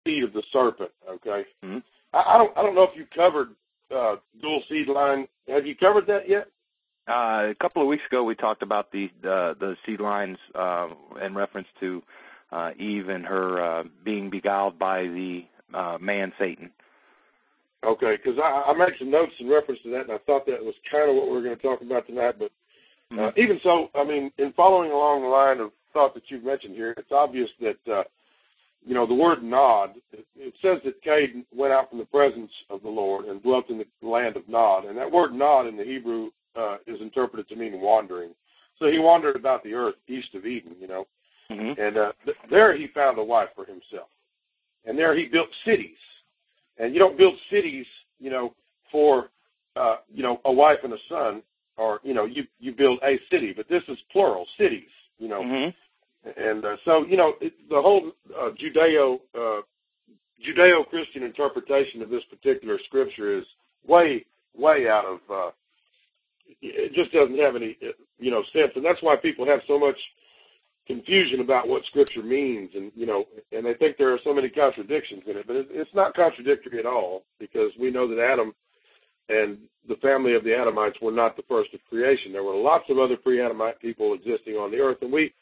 seed 0.07 0.25
of 0.25 0.33
the 0.33 0.43
serpent. 0.53 0.91
Okay, 1.09 1.45
Mhm. 1.65 1.83
I, 2.13 2.35
I 2.35 2.39
don't 2.39 2.57
I 2.59 2.63
don't 2.63 2.75
know 2.75 2.83
if 2.85 2.97
you 2.97 3.07
covered 3.15 3.51
uh, 3.95 4.17
dual 4.41 4.63
seed 4.69 4.89
line. 4.89 5.29
Have 5.49 5.67
you 5.67 5.77
covered 5.77 6.07
that 6.09 6.29
yet? 6.29 6.49
Uh, 7.07 7.51
a 7.51 7.55
couple 7.61 7.83
of 7.83 7.89
weeks 7.89 8.03
ago, 8.11 8.25
we 8.25 8.35
talked 8.35 8.63
about 8.63 8.91
the 8.91 9.11
uh, 9.25 9.53
the 9.61 9.77
seed 9.85 10.01
lines 10.01 10.39
uh, 10.55 10.89
in 11.23 11.35
reference 11.35 11.69
to 11.79 12.03
uh, 12.51 12.71
Eve 12.79 13.11
and 13.11 13.27
her 13.27 13.63
uh, 13.63 13.85
being 14.05 14.31
beguiled 14.31 14.79
by 14.79 15.03
the 15.03 15.45
uh, 15.75 15.99
man 16.01 16.33
Satan. 16.39 16.71
Okay, 17.85 18.17
because 18.17 18.39
I, 18.43 18.71
I 18.71 18.79
made 18.79 18.95
some 18.99 19.11
notes 19.11 19.33
in 19.39 19.51
reference 19.51 19.83
to 19.83 19.91
that, 19.91 20.03
and 20.03 20.13
I 20.13 20.19
thought 20.25 20.47
that 20.47 20.65
was 20.65 20.75
kind 20.91 21.11
of 21.11 21.17
what 21.17 21.27
we 21.27 21.33
were 21.33 21.43
going 21.43 21.57
to 21.57 21.63
talk 21.63 21.83
about 21.83 22.07
tonight. 22.07 22.37
But 22.39 22.51
uh, 23.21 23.33
even 23.37 23.61
so, 23.63 23.91
I 23.95 24.05
mean, 24.05 24.31
in 24.39 24.55
following 24.55 24.91
along 24.91 25.23
the 25.23 25.29
line 25.29 25.61
of 25.61 25.73
thought 25.93 26.15
that 26.15 26.25
you've 26.29 26.45
mentioned 26.45 26.75
here, 26.75 26.95
it's 26.97 27.13
obvious 27.13 27.51
that 27.61 27.93
uh, 27.93 28.05
you 28.87 28.95
know 28.95 29.07
the 29.07 29.13
word 29.13 29.43
Nod. 29.43 29.91
It, 30.13 30.27
it 30.37 30.55
says 30.63 30.79
that 30.87 31.03
Cain 31.03 31.45
went 31.55 31.75
out 31.75 31.91
from 31.91 31.99
the 31.99 32.07
presence 32.07 32.51
of 32.71 32.83
the 32.83 32.89
Lord 32.89 33.27
and 33.27 33.43
dwelt 33.43 33.69
in 33.69 33.77
the 33.77 34.09
land 34.09 34.39
of 34.39 34.49
Nod, 34.49 34.87
and 34.87 34.97
that 34.97 35.13
word 35.13 35.35
Nod 35.35 35.67
in 35.67 35.77
the 35.77 35.85
Hebrew 35.85 36.31
uh, 36.57 36.77
is 36.87 37.01
interpreted 37.01 37.49
to 37.49 37.57
mean 37.57 37.81
wandering. 37.81 38.31
So 38.79 38.87
he 38.87 38.99
wandered 38.99 39.37
about 39.37 39.63
the 39.63 39.75
earth 39.75 39.95
east 40.09 40.35
of 40.35 40.47
Eden, 40.47 40.75
you 40.81 40.89
know, 40.89 41.07
Mm-hmm. 41.51 41.81
and 41.81 41.97
uh, 41.99 42.13
th- 42.25 42.37
there 42.51 42.77
he 42.77 42.87
found 42.95 43.19
a 43.19 43.23
wife 43.23 43.51
for 43.55 43.67
himself, 43.67 44.09
and 44.87 44.99
there 44.99 45.15
he 45.17 45.27
built 45.27 45.49
cities. 45.65 45.97
And 46.79 46.95
you 46.95 46.99
don't 46.99 47.19
build 47.19 47.35
cities, 47.51 47.87
you 48.19 48.31
know, 48.31 48.55
for 48.91 49.29
uh, 49.77 49.97
you 50.13 50.23
know 50.23 50.41
a 50.47 50.53
wife 50.53 50.79
and 50.85 50.95
a 50.95 50.99
son, 51.09 51.43
or 51.77 52.01
you 52.03 52.15
know 52.15 52.25
you 52.25 52.45
you 52.61 52.73
build 52.73 52.99
a 53.05 53.19
city, 53.31 53.53
but 53.55 53.69
this 53.69 53.83
is 53.89 53.99
plural 54.11 54.47
cities, 54.57 54.89
you 55.19 55.29
know. 55.29 55.43
Mm-hmm. 55.43 56.41
And 56.41 56.65
uh, 56.65 56.77
so, 56.87 57.05
you 57.05 57.19
know, 57.19 57.35
it, 57.43 57.53
the 57.69 57.83
whole 57.83 58.13
uh, 58.35 58.49
Judeo 58.53 59.21
uh, 59.39 59.61
Judeo-Christian 60.41 61.23
interpretation 61.23 62.01
of 62.01 62.09
this 62.09 62.23
particular 62.31 62.79
scripture 62.87 63.39
is 63.39 63.45
way, 63.87 64.25
way 64.57 64.89
out 64.89 65.05
of. 65.05 65.19
Uh, 65.31 65.51
it 66.61 66.93
just 66.95 67.13
doesn't 67.13 67.39
have 67.39 67.57
any, 67.57 67.77
you 68.19 68.31
know, 68.31 68.43
sense, 68.53 68.73
and 68.77 68.85
that's 68.85 69.03
why 69.03 69.17
people 69.17 69.47
have 69.47 69.61
so 69.67 69.79
much 69.79 69.97
confusion 70.87 71.41
about 71.41 71.69
what 71.69 71.85
Scripture 71.87 72.23
means, 72.23 72.71
and 72.75 72.93
you 72.95 73.07
know, 73.07 73.25
and 73.53 73.65
they 73.65 73.75
think 73.75 73.97
there 73.97 74.13
are 74.13 74.21
so 74.25 74.35
many 74.35 74.49
contradictions 74.49 75.23
in 75.27 75.37
it. 75.37 75.47
But 75.47 75.57
it's 75.71 75.95
not 75.95 76.15
contradictory 76.15 76.79
at 76.79 76.87
all 76.87 77.23
because 77.39 77.71
we 77.79 77.91
know 77.91 78.09
that 78.09 78.23
Adam 78.23 78.55
and 79.29 79.59
the 79.89 79.97
family 79.97 80.35
of 80.35 80.45
the 80.45 80.51
Adamites 80.51 81.01
were 81.01 81.13
not 81.13 81.37
the 81.37 81.45
first 81.49 81.73
of 81.73 81.81
creation. 81.89 82.33
There 82.33 82.43
were 82.43 82.55
lots 82.55 82.85
of 82.91 82.99
other 82.99 83.17
pre-Adamite 83.17 83.81
people 83.81 84.15
existing 84.15 84.55
on 84.55 84.71
the 84.71 84.79
earth, 84.79 84.99
and 85.01 85.13
we 85.13 85.33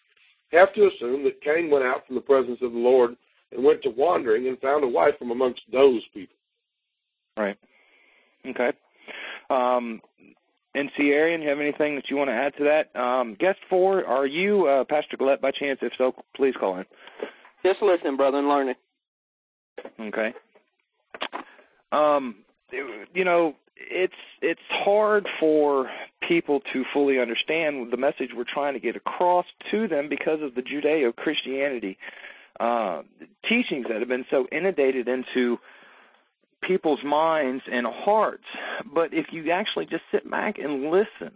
have 0.53 0.73
to 0.75 0.89
assume 0.89 1.25
that 1.25 1.43
Cain 1.43 1.71
went 1.71 1.85
out 1.85 2.07
from 2.07 2.17
the 2.17 2.23
presence 2.23 2.59
of 2.63 2.73
the 2.73 2.79
Lord 2.79 3.17
and 3.51 3.65
went 3.65 3.83
to 3.83 3.91
wandering 3.91 4.49
and 4.49 4.59
found 4.61 4.85
a 4.85 4.89
wife 4.89 5.15
from 5.19 5.31
amongst 5.31 5.63
those 5.73 6.03
people. 6.15 6.37
Right. 7.37 7.59
Okay. 8.47 8.71
Um, 9.51 10.01
NC 10.77 11.11
Arian, 11.11 11.43
have 11.43 11.61
anything 11.61 11.97
that 11.97 12.05
you 12.09 12.17
want 12.17 12.29
to 12.29 12.35
add 12.35 12.55
to 12.57 12.65
that? 12.65 12.99
Um, 12.99 13.37
guest 13.39 13.59
four, 13.69 14.05
are 14.07 14.27
you 14.27 14.67
uh, 14.67 14.85
Pastor 14.85 15.17
Gillette 15.17 15.41
by 15.41 15.51
chance? 15.51 15.79
If 15.83 15.93
so, 15.99 16.15
please 16.35 16.55
call 16.59 16.79
in. 16.79 16.87
Just 17.65 17.83
listening, 17.83 18.17
brother, 18.17 18.39
and 18.39 18.49
learning. 18.49 18.75
Okay. 20.01 20.33
Um, 21.93 22.37
you 23.13 23.25
know, 23.25 23.55
it's 23.77 24.15
it's 24.41 24.61
hard 24.71 25.29
for 25.39 25.91
people 26.27 26.61
to 26.73 26.85
fully 26.93 27.21
understand 27.21 27.93
the 27.93 27.97
message 27.97 28.31
we're 28.35 28.45
trying 28.45 28.75
to 28.75 28.81
get 28.81 28.97
across 28.97 29.47
to 29.71 29.89
them 29.89 30.09
because 30.09 30.41
of 30.41 30.55
the 30.55 30.63
Judeo 30.63 31.15
Christianity 31.15 31.99
uh, 32.61 33.03
teachings 33.49 33.87
that 33.89 33.99
have 33.99 34.09
been 34.09 34.25
so 34.31 34.47
inundated 34.53 35.09
into 35.09 35.59
people's 36.67 37.03
minds 37.05 37.63
and 37.71 37.87
hearts. 37.87 38.45
But 38.95 39.13
if 39.13 39.27
you 39.33 39.51
actually 39.51 39.87
just 39.87 40.05
sit 40.11 40.31
back 40.31 40.59
and 40.59 40.91
listen, 40.91 41.33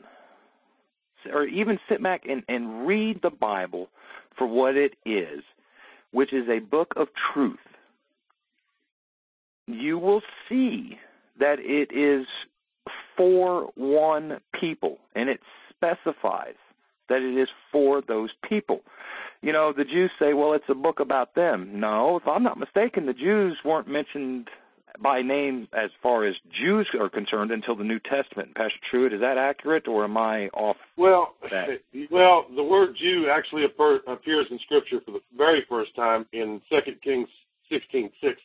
or 1.33 1.45
even 1.45 1.79
sit 1.89 2.03
back 2.03 2.23
and, 2.29 2.43
and 2.49 2.87
read 2.87 3.21
the 3.23 3.31
Bible 3.31 3.89
for 4.37 4.47
what 4.47 4.77
it 4.77 4.95
is, 5.05 5.43
which 6.13 6.33
is 6.33 6.49
a 6.49 6.61
book 6.61 6.93
of 6.97 7.09
truth, 7.33 7.59
you 9.67 9.99
will 9.99 10.23
see 10.49 10.99
that 11.39 11.59
it 11.59 11.91
is 11.93 12.27
for 13.17 13.71
one 13.75 14.39
people, 14.59 14.99
and 15.15 15.29
it 15.29 15.41
specifies 15.71 16.55
that 17.09 17.23
it 17.23 17.41
is 17.41 17.49
for 17.73 18.03
those 18.07 18.31
people. 18.49 18.81
You 19.43 19.53
know, 19.53 19.73
the 19.77 19.85
Jews 19.85 20.11
say, 20.19 20.33
well, 20.33 20.55
it's 20.55 20.65
a 20.69 20.75
book 20.75 21.01
about 21.01 21.35
them. 21.35 21.81
No, 21.81 22.17
if 22.17 22.27
I'm 22.27 22.43
not 22.43 22.59
mistaken, 22.59 23.07
the 23.07 23.13
Jews 23.13 23.59
weren't 23.65 23.89
mentioned 23.89 24.49
by 25.03 25.23
name 25.23 25.69
as 25.73 25.91
far 26.03 26.25
as 26.25 26.35
Jews 26.61 26.87
are 26.99 27.09
concerned 27.09 27.51
until 27.51 27.77
the 27.77 27.85
New 27.85 27.99
Testament. 28.01 28.55
Pastor 28.55 28.79
Truitt, 28.93 29.13
is 29.13 29.21
that 29.21 29.39
accurate, 29.39 29.89
or 29.89 30.05
am 30.05 30.17
I 30.17 30.49
off? 30.49 30.77
Well, 30.97 31.35
that? 31.51 31.69
well, 32.11 32.47
the 32.55 32.63
word 32.63 32.97
Jew 33.01 33.29
actually 33.31 33.65
appears 33.65 34.47
in 34.51 34.59
Scripture 34.65 35.01
for 35.05 35.13
the 35.13 35.21
very 35.37 35.65
first 35.69 35.95
time 35.95 36.27
in 36.33 36.61
Second 36.71 36.97
Kings 37.03 37.29
sixteen 37.71 38.11
six. 38.21 38.41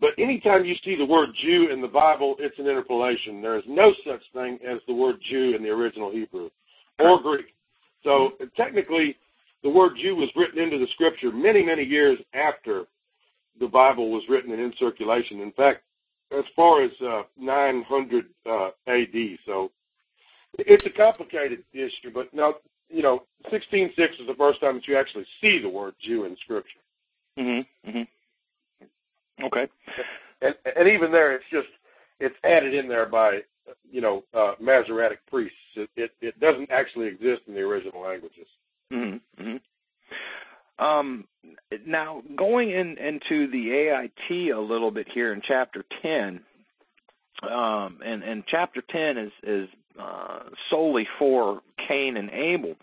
But 0.00 0.10
anytime 0.18 0.64
you 0.64 0.74
see 0.84 0.94
the 0.96 1.06
word 1.06 1.30
Jew 1.42 1.68
in 1.72 1.80
the 1.80 1.88
Bible, 1.88 2.36
it's 2.38 2.58
an 2.58 2.66
interpolation. 2.66 3.40
There 3.40 3.56
is 3.56 3.64
no 3.66 3.92
such 4.06 4.20
thing 4.34 4.58
as 4.66 4.78
the 4.86 4.94
word 4.94 5.16
Jew 5.30 5.54
in 5.56 5.62
the 5.62 5.70
original 5.70 6.12
Hebrew 6.12 6.50
or 6.98 7.20
Greek. 7.22 7.46
So 8.04 8.32
technically, 8.56 9.16
the 9.62 9.70
word 9.70 9.92
Jew 10.00 10.14
was 10.14 10.28
written 10.36 10.62
into 10.62 10.78
the 10.78 10.86
Scripture 10.92 11.32
many, 11.32 11.62
many 11.64 11.82
years 11.82 12.18
after 12.34 12.84
the 13.60 13.66
Bible 13.66 14.10
was 14.10 14.22
written 14.28 14.52
and 14.52 14.60
in 14.60 14.72
circulation. 14.78 15.40
In 15.40 15.52
fact, 15.52 15.82
as 16.36 16.44
far 16.54 16.82
as 16.82 16.90
uh, 17.06 17.22
900 17.38 18.24
uh, 18.48 18.68
AD. 18.88 19.14
So 19.44 19.70
it's 20.58 20.84
a 20.86 20.90
complicated 20.90 21.62
issue, 21.72 22.10
but 22.12 22.32
now 22.34 22.54
you 22.88 23.02
know, 23.02 23.24
16:6 23.52 23.90
is 23.98 24.26
the 24.26 24.34
first 24.36 24.60
time 24.60 24.76
that 24.76 24.88
you 24.88 24.96
actually 24.96 25.26
see 25.40 25.58
the 25.60 25.68
word 25.68 25.94
Jew 26.04 26.24
in 26.24 26.36
Scripture. 26.44 26.80
Mm-hmm. 27.38 27.90
mm-hmm. 27.90 29.44
Okay. 29.44 29.70
And, 30.40 30.54
and 30.76 30.88
even 30.88 31.12
there, 31.12 31.34
it's 31.34 31.44
just 31.50 31.68
it's 32.20 32.34
added 32.44 32.74
in 32.74 32.88
there 32.88 33.06
by 33.06 33.40
you 33.90 34.00
know 34.00 34.24
uh, 34.34 34.54
Masoretic 34.60 35.18
priests. 35.26 35.56
It, 35.74 35.90
it 35.96 36.10
it 36.20 36.40
doesn't 36.40 36.70
actually 36.70 37.08
exist 37.08 37.42
in 37.46 37.54
the 37.54 37.60
original 37.60 38.02
languages. 38.02 38.46
Mm-hmm. 38.92 39.42
mm-hmm. 39.42 39.56
Um, 40.78 41.24
now, 41.86 42.22
going 42.36 42.70
in, 42.70 42.98
into 42.98 43.50
the 43.50 43.72
AIT 43.72 44.50
a 44.52 44.60
little 44.60 44.90
bit 44.90 45.06
here 45.12 45.32
in 45.32 45.40
chapter 45.46 45.84
10, 46.02 46.40
um, 47.42 47.98
and, 48.04 48.44
chapter 48.46 48.82
10 48.90 49.30
is, 49.42 49.68
uh, 49.98 50.40
solely 50.70 51.06
for 51.18 51.60
Cain 51.88 52.16
and 52.16 52.30
Abel, 52.30 52.74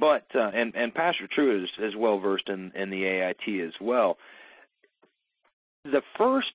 but 0.00 0.26
uh, 0.34 0.50
and, 0.54 0.94
Pastor 0.94 1.28
Truitt 1.36 1.64
is, 1.78 1.96
well 1.96 2.18
versed 2.18 2.48
in, 2.48 2.90
the 2.90 3.04
AIT 3.04 3.66
as 3.66 3.72
well. 3.80 4.18
The 5.84 6.02
first 6.18 6.52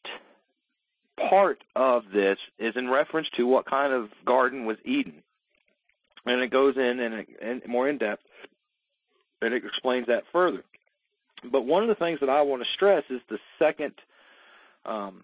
part 1.29 1.63
of 1.75 2.03
this 2.13 2.37
is 2.59 2.75
in 2.75 2.89
reference 2.89 3.27
to 3.37 3.47
what 3.47 3.65
kind 3.65 3.91
of 3.91 4.09
garden 4.25 4.65
was 4.65 4.77
Eden, 4.85 5.23
and 6.25 6.41
it 6.41 6.51
goes 6.51 6.75
in 6.77 6.99
and 7.41 7.67
more 7.67 7.89
in 7.89 7.97
depth 7.97 8.21
and 9.41 9.53
it 9.53 9.63
explains 9.65 10.07
that 10.07 10.23
further. 10.31 10.63
But 11.51 11.65
one 11.65 11.83
of 11.83 11.89
the 11.89 11.95
things 11.95 12.19
that 12.21 12.29
I 12.29 12.41
want 12.41 12.61
to 12.63 12.67
stress 12.75 13.03
is 13.09 13.21
the 13.29 13.37
second 13.59 13.93
um, 14.85 15.23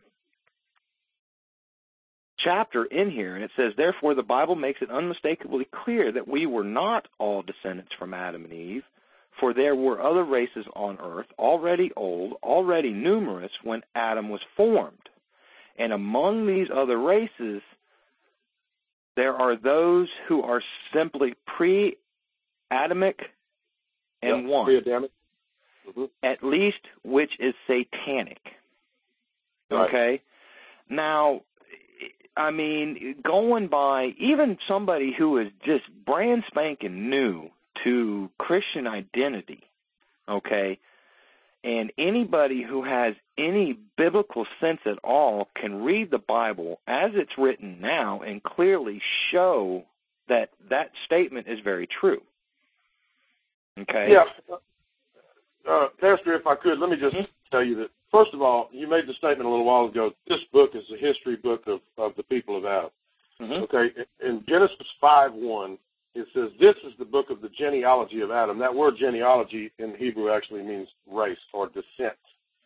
chapter 2.43 2.85
in 2.85 3.09
here, 3.09 3.35
and 3.35 3.43
it 3.43 3.51
says, 3.55 3.73
Therefore, 3.75 4.13
the 4.13 4.23
Bible 4.23 4.55
makes 4.55 4.81
it 4.81 4.91
unmistakably 4.91 5.67
clear 5.83 6.11
that 6.11 6.27
we 6.27 6.45
were 6.45 6.63
not 6.63 7.07
all 7.19 7.41
descendants 7.41 7.91
from 7.97 8.13
Adam 8.13 8.43
and 8.43 8.53
Eve, 8.53 8.83
for 9.39 9.53
there 9.53 9.75
were 9.75 10.01
other 10.01 10.23
races 10.23 10.65
on 10.75 10.99
earth, 11.01 11.25
already 11.39 11.91
old, 11.95 12.33
already 12.43 12.91
numerous 12.91 13.51
when 13.63 13.81
Adam 13.95 14.29
was 14.29 14.41
formed. 14.55 14.97
And 15.79 15.91
among 15.91 16.45
these 16.45 16.67
other 16.73 16.99
races, 16.99 17.61
there 19.15 19.33
are 19.33 19.55
those 19.55 20.07
who 20.27 20.43
are 20.43 20.61
simply 20.93 21.33
pre 21.57 21.97
Adamic 22.71 23.19
and 24.23 24.43
yep, 24.43 24.51
one, 24.51 24.65
mm-hmm. 25.87 26.03
at 26.23 26.43
least 26.43 26.79
which 27.03 27.31
is 27.39 27.53
satanic. 27.67 28.41
Right. 29.69 29.89
Okay? 29.89 30.21
Now, 30.89 31.41
I 32.35 32.51
mean, 32.51 33.15
going 33.23 33.67
by 33.67 34.13
even 34.17 34.57
somebody 34.67 35.13
who 35.17 35.37
is 35.37 35.47
just 35.65 35.83
brand 36.05 36.43
spanking 36.47 37.09
new 37.09 37.49
to 37.83 38.29
Christian 38.37 38.87
identity, 38.87 39.63
okay, 40.27 40.79
and 41.63 41.91
anybody 41.97 42.63
who 42.63 42.83
has 42.83 43.13
any 43.37 43.77
biblical 43.97 44.45
sense 44.59 44.81
at 44.85 44.97
all 45.03 45.47
can 45.55 45.83
read 45.83 46.11
the 46.11 46.17
Bible 46.17 46.79
as 46.87 47.11
it's 47.13 47.37
written 47.37 47.79
now 47.79 48.21
and 48.21 48.43
clearly 48.43 49.01
show 49.31 49.83
that 50.27 50.49
that 50.69 50.91
statement 51.05 51.47
is 51.47 51.59
very 51.63 51.87
true. 51.87 52.21
Okay. 53.79 54.09
Yeah. 54.11 54.55
Uh, 55.69 55.87
Pastor, 55.99 56.33
if 56.35 56.45
I 56.45 56.55
could, 56.55 56.79
let 56.79 56.89
me 56.89 56.97
just 56.97 57.15
mm-hmm. 57.15 57.31
tell 57.51 57.63
you 57.63 57.75
that, 57.77 57.87
first 58.11 58.33
of 58.33 58.41
all, 58.41 58.69
you 58.71 58.87
made 58.87 59.07
the 59.07 59.13
statement 59.13 59.45
a 59.45 59.49
little 59.49 59.65
while 59.65 59.85
ago 59.85 60.11
this 60.27 60.39
book 60.51 60.71
is 60.73 60.83
a 60.93 60.97
history 60.97 61.35
book 61.37 61.63
of, 61.67 61.79
of 61.97 62.13
the 62.17 62.23
people 62.23 62.57
of 62.57 62.65
Adam. 62.65 62.89
Mm-hmm. 63.41 63.63
Okay. 63.63 63.89
In 64.25 64.43
Genesis 64.47 64.87
5 65.01 65.33
1, 65.33 65.77
it 66.15 66.27
says, 66.33 66.49
This 66.59 66.75
is 66.85 66.93
the 66.99 67.05
book 67.05 67.29
of 67.29 67.41
the 67.41 67.49
genealogy 67.49 68.21
of 68.21 68.31
Adam. 68.31 68.59
That 68.59 68.73
word 68.73 68.95
genealogy 68.99 69.71
in 69.79 69.95
Hebrew 69.97 70.31
actually 70.31 70.61
means 70.61 70.87
race 71.11 71.37
or 71.53 71.67
descent, 71.67 72.17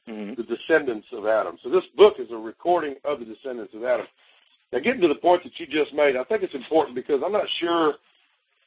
mm-hmm. 0.07 0.33
the 0.35 0.43
descendants 0.43 1.07
of 1.13 1.25
Adam. 1.25 1.57
So 1.63 1.69
this 1.69 1.83
book 1.95 2.15
is 2.19 2.27
a 2.31 2.37
recording 2.37 2.95
of 3.05 3.19
the 3.19 3.25
descendants 3.25 3.73
of 3.73 3.83
Adam. 3.83 4.05
Now, 4.73 4.79
getting 4.79 5.01
to 5.01 5.07
the 5.07 5.15
point 5.15 5.43
that 5.43 5.53
you 5.57 5.65
just 5.65 5.93
made, 5.93 6.17
I 6.17 6.25
think 6.25 6.43
it's 6.43 6.53
important 6.53 6.95
because 6.95 7.21
I'm 7.25 7.31
not 7.31 7.47
sure 7.61 7.93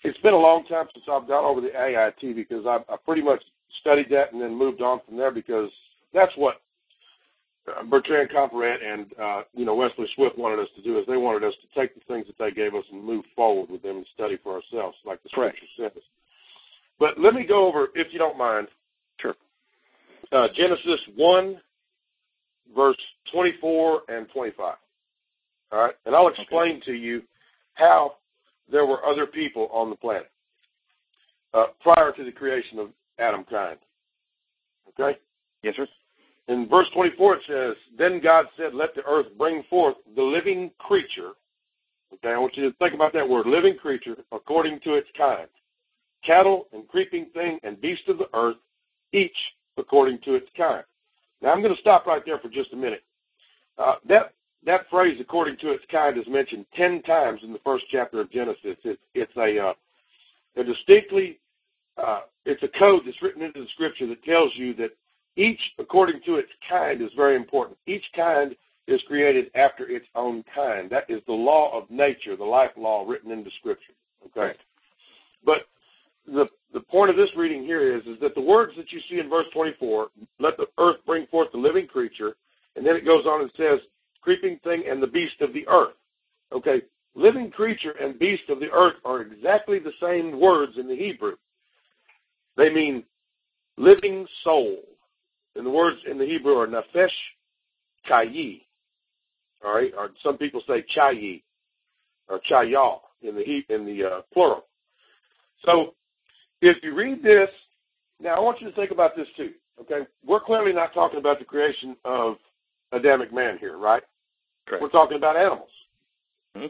it's 0.03 0.19
been 0.19 0.35
a 0.35 0.39
long 0.39 0.65
time 0.67 0.87
since 0.95 1.05
I've 1.11 1.29
gone 1.29 1.45
over 1.45 1.61
the 1.61 1.69
AIT 1.69 2.35
because 2.35 2.65
I, 2.67 2.79
I 2.93 2.97
pretty 3.05 3.23
much 3.23 3.43
studied 3.81 4.09
that 4.11 4.33
and 4.33 4.41
then 4.41 4.55
moved 4.55 4.83
on 4.83 5.01
from 5.07 5.17
there 5.17 5.31
because 5.31 5.71
that's 6.13 6.33
what 6.37 6.61
Bertrand 7.89 8.31
Comparet 8.31 8.81
and 8.83 9.07
uh, 9.21 9.43
you 9.55 9.65
know 9.65 9.75
Wesley 9.75 10.07
Swift 10.15 10.39
wanted 10.39 10.59
us 10.59 10.69
to 10.77 10.83
do 10.83 10.99
is 10.99 11.05
they 11.07 11.17
wanted 11.17 11.47
us 11.47 11.55
to 11.63 11.81
take 11.81 11.95
the 11.95 12.01
things 12.09 12.27
that 12.27 12.39
they 12.39 12.51
gave 12.51 12.75
us 12.75 12.85
and 12.91 13.05
move 13.05 13.25
forward 13.37 13.71
with 13.71 13.83
them 13.83 13.99
and 13.99 14.07
study 14.15 14.39
for 14.43 14.55
ourselves, 14.55 14.97
like 15.05 15.23
the 15.23 15.29
scripture 15.29 15.67
says. 15.79 16.03
But 16.99 17.19
let 17.19 17.35
me 17.35 17.45
go 17.47 17.67
over, 17.67 17.89
if 17.95 18.09
you 18.13 18.19
don't 18.19 18.39
mind. 18.39 18.69
Sure. 19.21 19.35
Uh, 20.33 20.49
Genesis 20.57 21.01
one, 21.17 21.61
verse 22.75 22.97
twenty-four 23.33 24.03
and 24.09 24.27
twenty-five. 24.33 24.77
All 25.73 25.79
right, 25.79 25.95
and 26.07 26.15
I'll 26.15 26.29
explain 26.29 26.77
okay. 26.77 26.87
to 26.87 26.93
you 26.93 27.23
how 27.75 28.15
there 28.71 28.87
were 28.87 29.05
other 29.05 29.27
people 29.27 29.69
on 29.73 29.91
the 29.91 29.97
planet 29.97 30.31
uh, 31.55 31.67
prior 31.81 32.13
to 32.13 32.25
the 32.25 32.33
creation 32.33 32.79
of 32.79 32.89
Adam 33.19 33.45
kind. 33.51 33.79
Okay? 34.89 35.19
Yes, 35.63 35.75
sir. 35.77 35.87
In 36.49 36.69
verse 36.69 36.87
24 36.95 37.37
it 37.37 37.43
says, 37.47 37.77
Then 37.99 38.21
God 38.21 38.47
said, 38.57 38.75
Let 38.75 38.95
the 38.95 39.03
earth 39.07 39.27
bring 39.39 39.63
forth 39.71 39.97
the 40.17 40.23
living 40.23 40.71
creature. 40.79 41.33
Okay, 42.13 42.35
I 42.35 42.39
want 42.39 42.57
you 42.57 42.69
to 42.69 42.77
think 42.79 42.95
about 42.95 43.13
that 43.13 43.29
word, 43.29 43.47
living 43.47 43.77
creature, 43.77 44.17
according 44.33 44.81
to 44.81 44.95
its 44.95 45.09
kind. 45.17 45.47
Cattle 46.27 46.67
and 46.73 46.89
creeping 46.89 47.27
thing 47.33 47.59
and 47.63 47.81
beast 47.81 48.03
of 48.09 48.19
the 48.19 48.27
earth, 48.35 48.57
each 49.13 49.37
according 49.77 50.19
to 50.25 50.35
its 50.35 50.49
kind. 50.57 50.85
Now 51.41 51.53
I'm 51.53 51.63
going 51.63 51.75
to 51.75 51.81
stop 51.81 52.07
right 52.07 52.23
there 52.27 52.39
for 52.39 52.49
just 52.49 52.73
a 52.73 52.77
minute. 52.77 53.03
Uh, 53.79 53.95
that 54.09 54.35
that 54.67 54.89
phrase, 54.91 55.17
according 55.21 55.57
to 55.59 55.71
its 55.71 55.85
kind, 55.91 56.19
is 56.19 56.25
mentioned 56.29 56.67
ten 56.77 57.03
times 57.03 57.41
in 57.43 57.53
the 57.53 57.61
first 57.65 57.85
chapter 57.91 58.21
of 58.21 58.31
Genesis. 58.31 58.77
It's 58.85 59.01
it's 59.15 59.37
a 59.37 59.59
uh, 59.59 59.73
a 60.57 60.65
distinctly 60.65 61.39
uh, 61.97 62.21
it's 62.45 62.63
a 62.63 62.79
code 62.79 63.03
that's 63.05 63.21
written 63.23 63.43
into 63.43 63.61
the 63.61 63.69
scripture 63.75 64.07
that 64.09 64.23
tells 64.25 64.53
you 64.57 64.75
that 64.75 64.91
each 65.37 65.61
according 65.79 66.21
to 66.27 66.37
its 66.37 66.51
kind 66.69 67.01
is 67.01 67.11
very 67.17 67.37
important. 67.37 67.79
Each 67.87 68.05
kind 68.15 68.55
is 68.87 69.01
created 69.07 69.51
after 69.55 69.89
its 69.89 70.07
own 70.15 70.45
kind. 70.55 70.91
That 70.91 71.05
is 71.09 71.21
the 71.27 71.33
law 71.33 71.77
of 71.77 71.91
nature, 71.91 72.37
the 72.37 72.45
life 72.45 72.71
law 72.77 73.07
written 73.07 73.31
into 73.31 73.51
scripture. 73.61 73.93
Okay, 74.27 74.41
Right. 74.41 74.57
but 75.45 75.67
the 76.27 76.47
the 76.73 76.81
point 76.81 77.11
of 77.11 77.17
this 77.17 77.31
reading 77.37 77.65
here 77.65 77.97
is 77.97 78.03
is 78.07 78.19
that 78.21 78.35
the 78.35 78.41
words 78.41 78.73
that 78.77 78.93
you 78.93 79.01
see 79.09 79.19
in 79.19 79.29
verse 79.29 79.47
24, 79.53 80.09
let 80.39 80.57
the 80.57 80.67
earth 80.79 80.97
bring 81.07 81.27
forth 81.27 81.49
the 81.53 81.59
living 81.59 81.87
creature, 81.87 82.37
and 82.77 82.87
then 82.87 82.97
it 82.97 83.05
goes 83.05 83.25
on 83.27 83.43
and 83.43 83.51
says, 83.57 83.81
creeping 84.23 84.59
thing 84.65 84.85
and 84.89 85.03
the 85.03 85.07
beast 85.07 85.41
of 85.41 85.53
the 85.53 85.67
earth. 85.69 85.95
Okay, 86.53 86.83
living 87.15 87.51
creature 87.51 87.95
and 88.01 88.19
beast 88.19 88.43
of 88.49 88.61
the 88.61 88.71
earth 88.71 88.97
are 89.05 89.23
exactly 89.23 89.79
the 89.79 89.93
same 90.01 90.41
words 90.41 90.73
in 90.79 90.89
the 90.89 90.97
Hebrew. 90.97 91.37
They 92.57 92.71
mean 92.71 93.05
living 93.77 94.27
soul. 94.45 94.79
And 95.57 95.67
the 95.67 95.71
words 95.71 95.97
in 96.09 96.19
the 96.19 96.27
Hebrew 96.27 96.57
are 96.59 96.67
nefesh 96.67 97.09
chayi. 98.09 98.63
All 99.65 99.75
right, 99.75 99.93
or 99.97 100.11
some 100.23 100.39
people 100.39 100.63
say 100.67 100.85
chayi 100.97 101.43
or 102.29 102.41
chayah 102.51 102.99
in 103.23 103.35
the 103.35 103.75
in 103.75 103.85
the 103.85 104.05
uh, 104.05 104.21
plural. 104.33 104.65
So 105.65 105.95
if 106.63 106.77
you 106.83 106.95
read 106.95 107.23
this, 107.23 107.49
now 108.21 108.37
I 108.37 108.41
want 108.41 108.61
you 108.61 108.69
to 108.69 108.77
think 108.77 108.91
about 108.91 109.17
this 109.17 109.27
too. 109.37 109.51
Okay, 109.81 110.07
we're 110.27 110.41
clearly 110.41 110.73
not 110.73 110.95
talking 110.95 111.19
about 111.19 111.39
the 111.39 111.45
creation 111.45 111.97
of 112.05 112.37
Adamic 112.93 113.33
man 113.33 113.59
here, 113.59 113.77
right? 113.79 114.03
We're 114.81 114.89
talking 114.89 115.17
about 115.17 115.37
animals. 115.37 115.71
Hmm. 116.57 116.67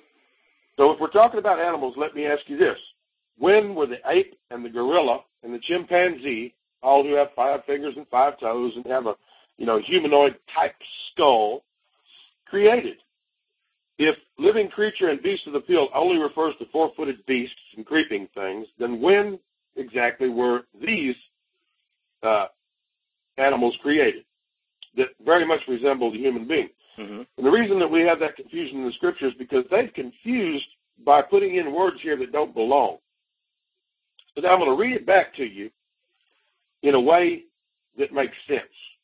So 0.76 0.90
if 0.92 1.00
we're 1.00 1.10
talking 1.10 1.38
about 1.38 1.58
animals, 1.58 1.94
let 1.96 2.14
me 2.14 2.26
ask 2.26 2.42
you 2.46 2.56
this: 2.56 2.78
When 3.38 3.74
were 3.74 3.86
the 3.86 3.98
ape 4.08 4.34
and 4.50 4.64
the 4.64 4.68
gorilla 4.68 5.20
and 5.42 5.52
the 5.52 5.60
chimpanzee, 5.60 6.54
all 6.82 7.02
who 7.02 7.14
have 7.14 7.28
five 7.36 7.64
fingers 7.66 7.94
and 7.96 8.06
five 8.08 8.38
toes 8.38 8.72
and 8.76 8.86
have 8.86 9.06
a 9.06 9.14
you 9.58 9.66
know 9.66 9.80
humanoid 9.84 10.36
type 10.54 10.74
skull, 11.12 11.62
created? 12.46 12.96
If 13.98 14.16
living 14.38 14.68
creature 14.68 15.08
and 15.08 15.22
beast 15.22 15.46
of 15.46 15.52
the 15.52 15.60
field 15.66 15.90
only 15.94 16.16
refers 16.16 16.54
to 16.58 16.64
four-footed 16.72 17.26
beasts 17.26 17.54
and 17.76 17.84
creeping 17.84 18.28
things, 18.34 18.66
then 18.78 18.98
when 18.98 19.38
exactly 19.76 20.30
were 20.30 20.62
these 20.82 21.14
uh, 22.22 22.46
animals 23.36 23.74
created 23.82 24.24
that 24.96 25.08
very 25.22 25.46
much 25.46 25.60
resemble 25.68 26.10
the 26.10 26.18
human 26.18 26.48
being? 26.48 26.70
Mm-hmm. 27.00 27.22
And 27.38 27.46
the 27.46 27.50
reason 27.50 27.78
that 27.78 27.88
we 27.88 28.02
have 28.02 28.20
that 28.20 28.36
confusion 28.36 28.78
in 28.78 28.86
the 28.86 28.92
scriptures 28.92 29.32
is 29.32 29.38
because 29.38 29.64
they've 29.70 29.92
confused 29.94 30.66
by 31.04 31.22
putting 31.22 31.56
in 31.56 31.74
words 31.74 31.96
here 32.02 32.16
that 32.18 32.32
don't 32.32 32.54
belong. 32.54 32.98
So 34.34 34.42
now 34.42 34.50
I'm 34.50 34.58
going 34.58 34.70
to 34.70 34.80
read 34.80 34.96
it 34.96 35.06
back 35.06 35.34
to 35.36 35.44
you 35.44 35.70
in 36.82 36.94
a 36.94 37.00
way 37.00 37.44
that 37.98 38.12
makes 38.12 38.36
sense. 38.46 38.60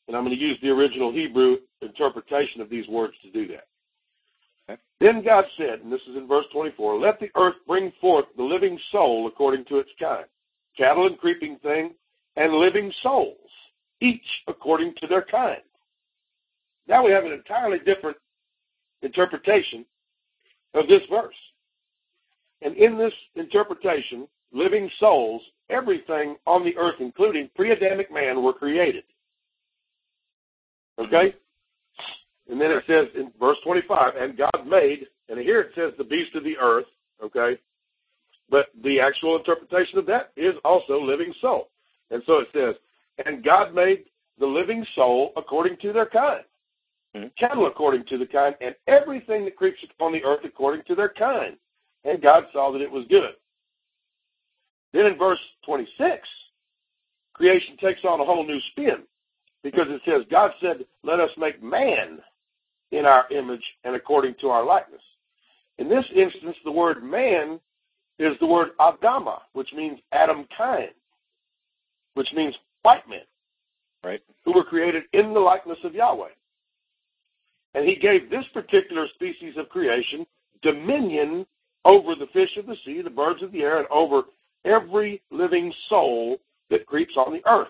And 0.07 0.15
I'm 0.15 0.23
going 0.23 0.37
to 0.37 0.41
use 0.41 0.57
the 0.61 0.69
original 0.69 1.11
Hebrew 1.11 1.57
interpretation 1.81 2.61
of 2.61 2.69
these 2.69 2.87
words 2.87 3.13
to 3.23 3.31
do 3.31 3.47
that. 3.47 3.67
Okay. 4.69 4.81
Then 5.01 5.23
God 5.23 5.45
said, 5.57 5.79
and 5.83 5.91
this 5.91 6.01
is 6.09 6.15
in 6.15 6.27
verse 6.27 6.45
24, 6.53 6.99
Let 6.99 7.19
the 7.19 7.29
earth 7.35 7.55
bring 7.67 7.91
forth 7.99 8.25
the 8.37 8.43
living 8.43 8.79
soul 8.91 9.27
according 9.27 9.65
to 9.65 9.79
its 9.79 9.89
kind, 9.99 10.25
cattle 10.77 11.07
and 11.07 11.17
creeping 11.17 11.57
thing, 11.61 11.93
and 12.35 12.53
living 12.53 12.91
souls, 13.03 13.37
each 14.01 14.21
according 14.47 14.93
to 15.01 15.07
their 15.07 15.25
kind. 15.29 15.61
Now 16.87 17.05
we 17.05 17.11
have 17.11 17.25
an 17.25 17.31
entirely 17.31 17.79
different 17.79 18.17
interpretation 19.01 19.85
of 20.73 20.87
this 20.87 21.01
verse. 21.09 21.35
And 22.61 22.75
in 22.75 22.97
this 22.97 23.13
interpretation, 23.35 24.27
living 24.51 24.89
souls, 24.99 25.41
everything 25.69 26.37
on 26.45 26.63
the 26.63 26.75
earth, 26.77 26.95
including 26.99 27.49
pre 27.55 27.71
Adamic 27.71 28.11
man, 28.11 28.41
were 28.41 28.53
created. 28.53 29.03
Okay? 30.99 31.35
And 32.49 32.59
then 32.59 32.71
it 32.71 32.83
says 32.87 33.07
in 33.15 33.31
verse 33.39 33.57
25, 33.63 34.13
and 34.17 34.37
God 34.37 34.67
made, 34.67 35.07
and 35.29 35.39
here 35.39 35.61
it 35.61 35.71
says 35.75 35.93
the 35.97 36.03
beast 36.03 36.33
of 36.35 36.43
the 36.43 36.57
earth, 36.57 36.85
okay? 37.23 37.59
But 38.49 38.67
the 38.83 38.99
actual 39.01 39.37
interpretation 39.37 39.99
of 39.99 40.05
that 40.05 40.31
is 40.37 40.53
also 40.63 41.01
living 41.01 41.33
soul. 41.41 41.67
And 42.09 42.23
so 42.25 42.39
it 42.39 42.47
says, 42.53 42.75
and 43.25 43.43
God 43.43 43.75
made 43.75 44.05
the 44.39 44.45
living 44.45 44.85
soul 44.95 45.33
according 45.35 45.77
to 45.81 45.91
their 45.91 46.05
kind, 46.05 46.43
Mhm. 47.17 47.35
cattle 47.37 47.67
according 47.67 48.05
to 48.05 48.17
the 48.17 48.25
kind, 48.25 48.55
and 48.61 48.75
everything 48.87 49.45
that 49.45 49.55
creeps 49.55 49.83
upon 49.83 50.11
the 50.11 50.23
earth 50.23 50.43
according 50.43 50.83
to 50.83 50.95
their 50.95 51.09
kind. 51.09 51.57
And 52.03 52.21
God 52.21 52.49
saw 52.51 52.71
that 52.71 52.81
it 52.81 52.91
was 52.91 53.05
good. 53.07 53.35
Then 54.93 55.05
in 55.05 55.17
verse 55.17 55.39
26, 55.63 56.27
creation 57.33 57.77
takes 57.77 58.03
on 58.05 58.19
a 58.19 58.25
whole 58.25 58.45
new 58.45 58.59
spin 58.71 59.07
because 59.63 59.89
it 59.89 60.01
says, 60.05 60.25
God 60.29 60.53
said, 60.61 60.85
Let 61.03 61.19
us 61.19 61.29
make 61.37 61.61
man 61.61 62.23
in 62.91 63.05
our 63.05 63.27
image 63.31 63.63
and 63.83 63.95
according 63.95 64.35
to 64.35 64.49
our 64.49 64.63
likeness. 64.63 65.01
In 65.77 65.89
this 65.89 66.05
instance, 66.15 66.57
the 66.63 66.71
word 66.71 67.03
man 67.03 67.59
is 68.17 68.37
the 68.39 68.47
word 68.47 68.69
Adama, 68.79 69.41
which 69.53 69.71
means 69.73 69.99
Adam 70.11 70.47
kind, 70.57 70.93
which 72.15 72.31
means 72.33 72.55
white 72.81 73.07
men 73.07 73.25
Right. 74.03 74.21
who 74.45 74.53
were 74.53 74.63
created 74.63 75.03
in 75.13 75.33
the 75.33 75.39
likeness 75.39 75.83
of 75.83 75.93
Yahweh. 75.93 76.31
And 77.73 77.87
he 77.87 77.95
gave 77.95 78.29
this 78.29 78.45
particular 78.53 79.07
species 79.15 79.53
of 79.57 79.69
creation 79.69 80.25
dominion 80.63 81.45
over 81.85 82.15
the 82.15 82.27
fish 82.33 82.49
of 82.57 82.65
the 82.65 82.75
sea, 82.85 83.01
the 83.01 83.09
birds 83.09 83.43
of 83.43 83.51
the 83.51 83.61
air, 83.61 83.77
and 83.77 83.87
over 83.89 84.23
every 84.65 85.21
living 85.31 85.71
soul 85.89 86.37
that 86.69 86.85
creeps 86.85 87.13
on 87.15 87.31
the 87.31 87.47
earth. 87.49 87.69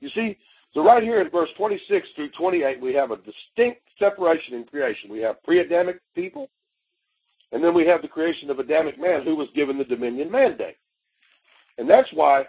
You 0.00 0.08
see, 0.14 0.36
so 0.74 0.84
right 0.84 1.02
here 1.02 1.20
in 1.20 1.30
verse 1.30 1.48
26 1.56 2.08
through 2.14 2.30
28, 2.38 2.80
we 2.80 2.94
have 2.94 3.10
a 3.10 3.16
distinct 3.16 3.80
separation 3.98 4.54
in 4.54 4.64
creation. 4.64 5.10
We 5.10 5.20
have 5.20 5.42
pre-Adamic 5.42 6.00
people, 6.14 6.48
and 7.52 7.62
then 7.62 7.74
we 7.74 7.86
have 7.86 8.02
the 8.02 8.08
creation 8.08 8.50
of 8.50 8.58
Adamic 8.58 9.00
man 9.00 9.22
who 9.24 9.34
was 9.34 9.48
given 9.54 9.78
the 9.78 9.84
dominion 9.84 10.30
mandate. 10.30 10.76
And 11.78 11.88
that's 11.88 12.08
why, 12.12 12.44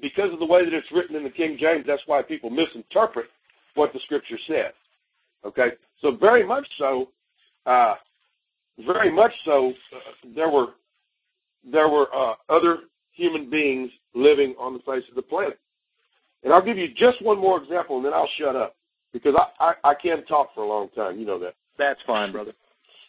because 0.00 0.32
of 0.32 0.38
the 0.38 0.46
way 0.46 0.64
that 0.64 0.74
it's 0.74 0.92
written 0.92 1.16
in 1.16 1.24
the 1.24 1.30
King 1.30 1.56
James, 1.60 1.84
that's 1.86 2.02
why 2.06 2.22
people 2.22 2.50
misinterpret 2.50 3.26
what 3.74 3.92
the 3.92 4.00
Scripture 4.04 4.38
says. 4.46 4.72
Okay, 5.56 5.76
so 6.00 6.16
very 6.16 6.44
much 6.44 6.66
so, 6.78 7.08
uh, 7.66 7.94
very 8.84 9.10
much 9.12 9.30
so, 9.44 9.72
uh, 9.94 10.28
there 10.34 10.48
were 10.48 10.66
there 11.70 11.88
were 11.88 12.06
uh, 12.14 12.34
other 12.48 12.78
human 13.12 13.48
beings 13.48 13.90
living 14.14 14.54
on 14.58 14.74
the 14.74 14.80
face 14.80 15.04
of 15.08 15.14
the 15.14 15.22
planet. 15.22 15.58
And 16.42 16.52
I'll 16.52 16.64
give 16.64 16.76
you 16.76 16.88
just 16.88 17.22
one 17.22 17.38
more 17.38 17.62
example, 17.62 17.96
and 17.96 18.04
then 18.04 18.12
I'll 18.12 18.28
shut 18.38 18.56
up 18.56 18.74
because 19.12 19.34
I 19.38 19.72
I, 19.84 19.90
I 19.90 19.94
can 19.94 20.24
talk 20.26 20.48
for 20.54 20.64
a 20.64 20.68
long 20.68 20.88
time. 20.90 21.18
You 21.18 21.26
know 21.26 21.38
that. 21.38 21.54
That's 21.78 22.00
fine, 22.06 22.32
brother. 22.32 22.52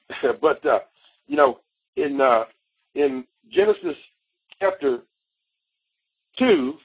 but 0.42 0.64
uh, 0.66 0.80
you 1.28 1.36
know, 1.36 1.60
in 1.98 2.22
uh, 2.22 2.44
in 2.94 3.26
Genesis 3.52 3.98
chapter 4.60 5.00
two, 6.38 6.76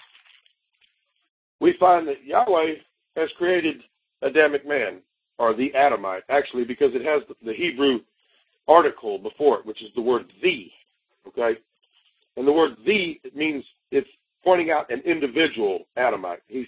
we 1.61 1.75
find 1.79 2.09
that 2.09 2.25
Yahweh 2.25 2.77
has 3.16 3.29
created 3.37 3.77
Adamic 4.23 4.66
man 4.66 5.01
or 5.40 5.55
the 5.55 5.74
Adamite, 5.74 6.22
actually, 6.29 6.64
because 6.64 6.90
it 6.92 7.03
has 7.03 7.22
the, 7.44 7.55
Hebrew 7.55 8.00
article 8.68 9.18
before 9.18 9.59
it, 9.59 9.66
which 9.66 9.83
is 9.83 9.88
the 9.96 10.03
word 10.03 10.26
the. 10.42 10.66
Okay, 11.26 11.59
and 12.37 12.46
the 12.46 12.53
word 12.53 12.72
the 12.87 13.18
it 13.24 13.35
means 13.35 13.64
it's 13.90 14.09
pointing 14.44 14.70
out 14.70 14.90
an 14.90 15.00
individual 15.05 15.87
Adamite. 15.96 16.42
He's 16.46 16.66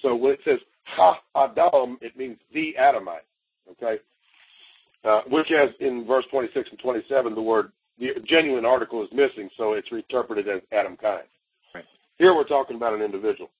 so 0.00 0.14
when 0.14 0.32
it 0.32 0.40
says 0.44 0.58
Ha 0.84 1.20
Adam, 1.36 1.98
it 2.00 2.16
means 2.16 2.38
the 2.54 2.76
Adamite. 2.78 3.26
Okay, 3.72 4.00
uh, 5.04 5.22
which 5.28 5.48
as 5.50 5.70
in 5.80 6.06
verse 6.06 6.24
26 6.30 6.68
and 6.70 6.78
27, 6.78 7.34
the 7.34 7.42
word 7.42 7.72
the 7.98 8.08
genuine 8.26 8.64
article 8.64 9.02
is 9.02 9.08
missing, 9.12 9.50
so 9.56 9.72
it's 9.72 9.88
interpreted 9.90 10.48
as 10.48 10.62
Adam 10.72 10.96
kind. 10.96 11.24
Right. 11.74 11.84
Here 12.18 12.34
we're 12.34 12.44
talking 12.44 12.76
about 12.76 12.94
an 12.94 13.02
individual. 13.02 13.50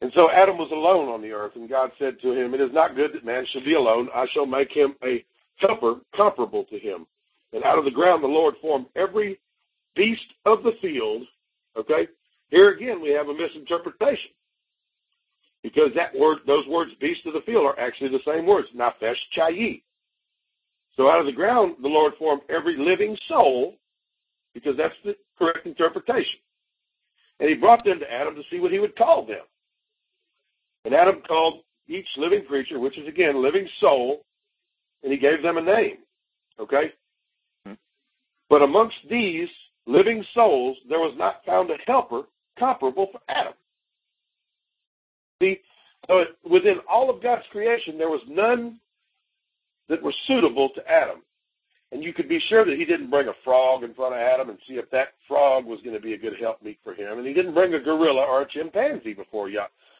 And 0.00 0.12
so 0.14 0.30
Adam 0.30 0.58
was 0.58 0.70
alone 0.70 1.08
on 1.08 1.22
the 1.22 1.32
earth, 1.32 1.52
and 1.56 1.68
God 1.68 1.90
said 1.98 2.20
to 2.22 2.32
him, 2.32 2.54
It 2.54 2.60
is 2.60 2.70
not 2.72 2.94
good 2.94 3.12
that 3.14 3.24
man 3.24 3.44
should 3.52 3.64
be 3.64 3.74
alone. 3.74 4.08
I 4.14 4.26
shall 4.32 4.46
make 4.46 4.70
him 4.70 4.94
a 5.04 5.24
helper 5.56 5.96
comparable 6.14 6.64
to 6.64 6.78
him. 6.78 7.06
And 7.52 7.64
out 7.64 7.78
of 7.78 7.84
the 7.84 7.90
ground 7.90 8.22
the 8.22 8.28
Lord 8.28 8.54
formed 8.60 8.86
every 8.94 9.40
beast 9.96 10.22
of 10.46 10.62
the 10.62 10.72
field, 10.80 11.22
okay, 11.76 12.06
Here 12.50 12.70
again, 12.70 13.00
we 13.02 13.10
have 13.10 13.28
a 13.28 13.34
misinterpretation. 13.34 14.30
Because 15.64 15.90
that 15.96 16.16
word, 16.16 16.38
those 16.46 16.66
words, 16.68 16.92
beast 17.00 17.26
of 17.26 17.32
the 17.32 17.40
field, 17.44 17.66
are 17.66 17.78
actually 17.80 18.10
the 18.10 18.20
same 18.24 18.46
words, 18.46 18.68
nafesh 18.76 19.16
chayi. 19.36 19.82
So 20.96 21.10
out 21.10 21.18
of 21.18 21.26
the 21.26 21.32
ground, 21.32 21.76
the 21.82 21.88
Lord 21.88 22.12
formed 22.18 22.42
every 22.48 22.76
living 22.76 23.16
soul, 23.28 23.74
because 24.54 24.76
that's 24.76 24.94
the 25.04 25.16
correct 25.36 25.66
interpretation. 25.66 26.38
And 27.40 27.48
he 27.48 27.56
brought 27.56 27.84
them 27.84 27.98
to 27.98 28.12
Adam 28.12 28.36
to 28.36 28.42
see 28.50 28.60
what 28.60 28.72
he 28.72 28.78
would 28.78 28.96
call 28.96 29.26
them. 29.26 29.42
And 30.84 30.94
Adam 30.94 31.22
called 31.26 31.60
each 31.88 32.06
living 32.16 32.44
creature, 32.46 32.78
which 32.78 32.98
is 32.98 33.08
again 33.08 33.42
living 33.42 33.68
soul, 33.80 34.24
and 35.02 35.12
he 35.12 35.18
gave 35.18 35.42
them 35.42 35.58
a 35.58 35.62
name. 35.62 35.98
Okay? 36.60 36.92
Mm-hmm. 37.66 37.74
But 38.48 38.62
amongst 38.62 38.96
these 39.10 39.48
living 39.86 40.24
souls, 40.34 40.76
there 40.88 40.98
was 40.98 41.14
not 41.18 41.44
found 41.46 41.70
a 41.70 41.76
helper 41.86 42.22
comparable 42.58 43.08
for 43.12 43.20
Adam. 43.28 43.54
See, 45.40 45.60
so 46.06 46.24
within 46.48 46.78
all 46.90 47.10
of 47.10 47.22
God's 47.22 47.44
creation, 47.52 47.96
there 47.96 48.08
was 48.08 48.22
none 48.28 48.80
that 49.88 50.02
were 50.02 50.14
suitable 50.26 50.70
to 50.74 50.90
Adam. 50.90 51.22
And 51.90 52.02
you 52.02 52.12
could 52.12 52.28
be 52.28 52.40
sure 52.48 52.66
that 52.66 52.76
he 52.76 52.84
didn't 52.84 53.08
bring 53.08 53.28
a 53.28 53.32
frog 53.44 53.82
in 53.82 53.94
front 53.94 54.14
of 54.14 54.20
Adam 54.20 54.50
and 54.50 54.58
see 54.68 54.74
if 54.74 54.90
that 54.90 55.14
frog 55.26 55.64
was 55.64 55.80
going 55.82 55.94
to 55.94 56.02
be 56.02 56.12
a 56.12 56.18
good 56.18 56.34
helpmeet 56.38 56.78
for 56.84 56.92
him. 56.92 57.18
And 57.18 57.26
he 57.26 57.32
didn't 57.32 57.54
bring 57.54 57.72
a 57.72 57.80
gorilla 57.80 58.26
or 58.26 58.42
a 58.42 58.48
chimpanzee 58.48 59.14
before, 59.14 59.48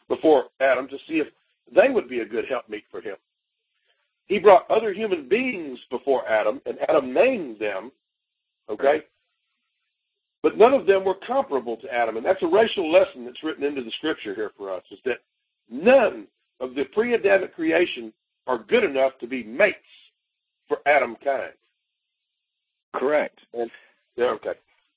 before 0.09 0.45
Adam 0.61 0.89
to 0.89 0.97
see 1.07 1.15
if 1.15 1.27
they 1.75 1.91
would 1.93 2.09
be 2.09 2.21
a 2.21 2.25
good 2.25 2.45
helpmeet 2.49 2.85
for 2.91 3.01
him. 3.01 3.17
He 4.27 4.39
brought 4.39 4.71
other 4.71 4.93
human 4.93 5.29
beings 5.29 5.79
before 5.91 6.29
Adam, 6.29 6.61
and 6.67 6.79
Adam 6.89 7.15
named 7.15 7.59
them, 7.59 7.91
okay? 8.71 9.03
But 10.43 10.57
none 10.57 10.73
of 10.73 10.87
them 10.87 11.05
were 11.05 11.17
comparable 11.27 11.77
to 11.79 11.93
Adam. 11.93 12.17
And 12.17 12.25
that's 12.25 12.43
a 12.43 12.47
racial 12.47 12.93
lesson 12.93 13.25
that's 13.25 13.43
written 13.43 13.65
into 13.65 13.83
the 13.83 13.93
scripture 13.99 14.35
here 14.35 14.53
for 14.57 14.73
us, 14.73 14.83
is 14.91 14.99
that 15.05 15.19
none 15.71 16.27
of 16.61 16.75
the 16.75 16.85
pre-Adamic 16.93 17.55
creation 17.55 18.13
are 18.47 18.59
good 18.69 18.85
enough 18.85 19.13
to 19.21 19.27
be 19.27 19.43
mates 19.43 19.77
for 20.69 20.79
Adam 20.87 21.17
kind. 21.25 21.53
Correct. 22.95 23.39
And, 23.55 23.71
yeah, 24.17 24.27
okay. 24.37 24.55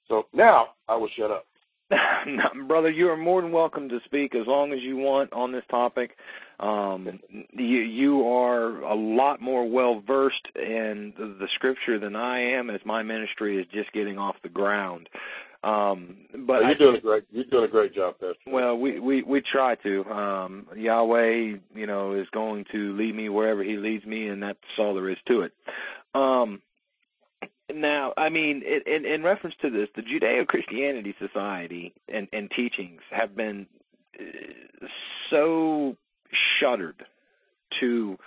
So 0.07 0.27
now 0.33 0.69
I 0.87 0.95
will 0.95 1.09
shut 1.17 1.31
up. 1.31 1.45
brother, 2.67 2.89
you 2.89 3.09
are 3.09 3.17
more 3.17 3.41
than 3.41 3.51
welcome 3.51 3.89
to 3.89 3.99
speak 4.05 4.35
as 4.35 4.47
long 4.47 4.73
as 4.73 4.79
you 4.81 4.97
want 4.97 5.31
on 5.33 5.51
this 5.51 5.63
topic. 5.69 6.11
Um, 6.59 7.19
you, 7.53 7.79
you 7.79 8.27
are 8.27 8.81
a 8.81 8.95
lot 8.95 9.41
more 9.41 9.67
well 9.69 10.01
versed 10.05 10.47
in 10.55 11.13
the, 11.17 11.35
the 11.39 11.47
scripture 11.55 11.99
than 11.99 12.15
I 12.15 12.39
am, 12.39 12.69
as 12.69 12.79
my 12.85 13.01
ministry 13.03 13.59
is 13.59 13.65
just 13.73 13.91
getting 13.93 14.17
off 14.17 14.35
the 14.43 14.49
ground. 14.49 15.09
Um, 15.63 16.17
but 16.47 16.63
oh, 16.63 16.67
you're 16.67 16.75
doing 16.75 16.95
a 16.95 17.01
great 17.01 17.23
you're 17.31 17.43
doing 17.45 17.65
a 17.65 17.67
great 17.67 17.93
job, 17.93 18.15
Pastor. 18.19 18.35
Well, 18.47 18.77
we 18.77 18.99
we 18.99 19.21
we 19.21 19.41
try 19.41 19.75
to. 19.75 20.03
Um, 20.05 20.67
Yahweh, 20.75 21.57
you 21.75 21.85
know, 21.85 22.13
is 22.13 22.27
going 22.31 22.65
to 22.71 22.95
lead 22.97 23.15
me 23.15 23.29
wherever 23.29 23.63
He 23.63 23.77
leads 23.77 24.05
me, 24.05 24.27
and 24.27 24.41
that's 24.41 24.57
all 24.79 24.95
there 24.95 25.09
is 25.09 25.17
to 25.27 25.41
it. 25.41 25.53
Um, 26.15 26.61
now, 27.75 28.13
I 28.17 28.29
mean, 28.29 28.63
in, 28.85 29.05
in 29.05 29.23
reference 29.23 29.55
to 29.61 29.69
this, 29.69 29.87
the 29.95 30.01
Judeo 30.01 30.47
Christianity 30.47 31.15
Society 31.19 31.93
and, 32.07 32.27
and 32.33 32.49
teachings 32.51 33.01
have 33.11 33.35
been 33.35 33.67
uh, 34.19 34.87
so 35.29 35.95
shuttered 36.59 37.05
to 37.79 38.17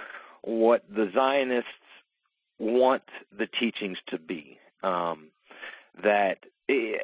what 0.43 0.85
the 0.89 1.11
Zionists 1.15 1.69
want 2.59 3.03
the 3.37 3.47
teachings 3.47 3.99
to 4.09 4.19
be 4.19 4.59
um, 4.83 5.29
that 6.03 6.39
eh, 6.69 6.99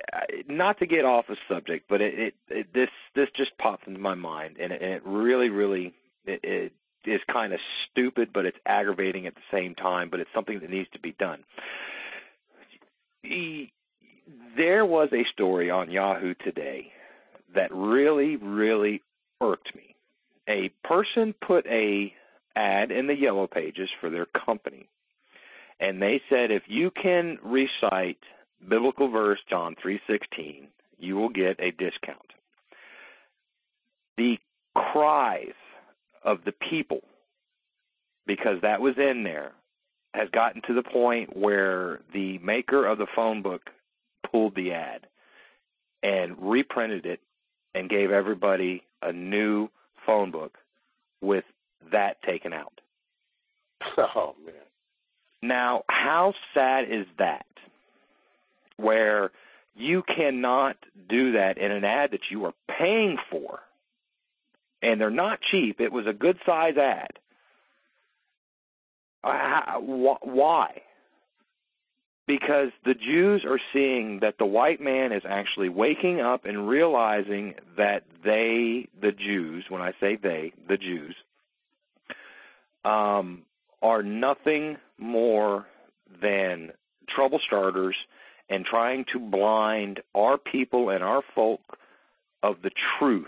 not 0.48 0.78
to 0.78 0.86
get 0.86 1.04
off 1.04 1.26
the 1.28 1.36
subject, 1.48 1.86
but 1.88 2.00
it, 2.00 2.18
it, 2.18 2.34
it 2.48 2.66
this 2.74 2.90
this 3.14 3.28
just 3.36 3.56
popped 3.58 3.86
into 3.86 4.00
my 4.00 4.14
mind, 4.14 4.56
and 4.60 4.72
it, 4.72 4.82
and 4.82 4.92
it 4.92 5.02
really, 5.04 5.48
really 5.48 5.94
it, 6.26 6.40
it 6.42 6.72
is 7.04 7.20
kind 7.32 7.52
of 7.52 7.60
stupid, 7.90 8.30
but 8.32 8.44
it's 8.44 8.58
aggravating 8.66 9.26
at 9.26 9.34
the 9.34 9.40
same 9.50 9.74
time. 9.74 10.10
But 10.10 10.20
it's 10.20 10.30
something 10.34 10.60
that 10.60 10.70
needs 10.70 10.90
to 10.92 10.98
be 10.98 11.12
done. 11.12 11.44
He, 13.22 13.72
there 14.56 14.84
was 14.84 15.08
a 15.12 15.24
story 15.32 15.70
on 15.70 15.90
Yahoo 15.90 16.34
today 16.34 16.92
that 17.54 17.72
really, 17.74 18.36
really 18.36 19.02
irked 19.40 19.74
me. 19.74 19.94
A 20.48 20.70
person 20.86 21.34
put 21.46 21.66
a 21.66 22.12
ad 22.56 22.90
in 22.90 23.06
the 23.06 23.14
yellow 23.14 23.46
pages 23.46 23.88
for 24.00 24.10
their 24.10 24.26
company, 24.26 24.88
and 25.78 26.02
they 26.02 26.20
said 26.28 26.50
if 26.50 26.64
you 26.66 26.90
can 26.90 27.38
recite 27.42 28.18
biblical 28.68 29.08
verse 29.08 29.38
John 29.48 29.76
3:16, 29.76 30.66
you 30.98 31.16
will 31.16 31.28
get 31.28 31.60
a 31.60 31.70
discount. 31.70 32.32
The 34.16 34.38
cries 34.74 35.54
of 36.22 36.44
the 36.44 36.52
people 36.52 37.02
because 38.26 38.60
that 38.62 38.80
was 38.80 38.98
in 38.98 39.22
there 39.22 39.52
has 40.14 40.28
gotten 40.30 40.62
to 40.66 40.74
the 40.74 40.82
point 40.82 41.36
where 41.36 42.00
the 42.12 42.38
maker 42.38 42.86
of 42.86 42.98
the 42.98 43.06
phone 43.14 43.42
book 43.42 43.62
pulled 44.30 44.54
the 44.54 44.72
ad 44.72 45.06
and 46.02 46.36
reprinted 46.38 47.06
it 47.06 47.20
and 47.74 47.88
gave 47.88 48.10
everybody 48.10 48.82
a 49.02 49.12
new 49.12 49.68
phone 50.06 50.30
book 50.30 50.56
with 51.20 51.44
that 51.92 52.22
taken 52.22 52.52
out. 52.52 52.80
Oh 53.98 54.34
man. 54.44 54.54
Now, 55.42 55.84
how 55.88 56.34
sad 56.52 56.84
is 56.84 57.06
that? 57.18 57.46
Where 58.76 59.30
you 59.74 60.02
cannot 60.14 60.76
do 61.08 61.32
that 61.32 61.56
in 61.58 61.70
an 61.70 61.84
ad 61.84 62.10
that 62.12 62.20
you 62.30 62.44
are 62.44 62.52
paying 62.78 63.16
for. 63.30 63.60
And 64.82 65.00
they're 65.00 65.10
not 65.10 65.38
cheap. 65.50 65.80
It 65.80 65.92
was 65.92 66.06
a 66.06 66.12
good 66.12 66.38
size 66.44 66.76
ad. 66.76 67.18
Uh, 69.22 69.78
why? 69.80 70.82
Because 72.26 72.68
the 72.84 72.94
Jews 72.94 73.44
are 73.44 73.60
seeing 73.72 74.20
that 74.20 74.36
the 74.38 74.46
white 74.46 74.80
man 74.80 75.12
is 75.12 75.22
actually 75.28 75.68
waking 75.68 76.20
up 76.20 76.44
and 76.44 76.68
realizing 76.68 77.54
that 77.76 78.04
they, 78.24 78.88
the 79.00 79.12
Jews, 79.12 79.64
when 79.68 79.82
I 79.82 79.92
say 80.00 80.16
they, 80.16 80.52
the 80.68 80.76
Jews, 80.76 81.14
um, 82.84 83.42
are 83.82 84.02
nothing 84.02 84.76
more 84.98 85.66
than 86.22 86.70
trouble 87.08 87.40
starters 87.44 87.96
and 88.48 88.64
trying 88.64 89.04
to 89.12 89.18
blind 89.18 90.00
our 90.14 90.38
people 90.38 90.90
and 90.90 91.02
our 91.02 91.22
folk 91.34 91.60
of 92.42 92.56
the 92.62 92.70
truth 92.98 93.26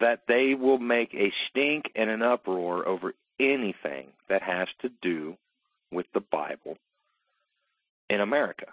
that 0.00 0.22
they 0.26 0.54
will 0.54 0.78
make 0.78 1.14
a 1.14 1.32
stink 1.48 1.90
and 1.94 2.08
an 2.10 2.22
uproar 2.22 2.86
over 2.88 3.14
anything 3.40 4.08
that 4.28 4.42
has 4.42 4.68
to 4.82 4.90
do 5.02 5.36
with 5.90 6.06
the 6.14 6.20
Bible 6.20 6.76
in 8.08 8.20
America. 8.20 8.66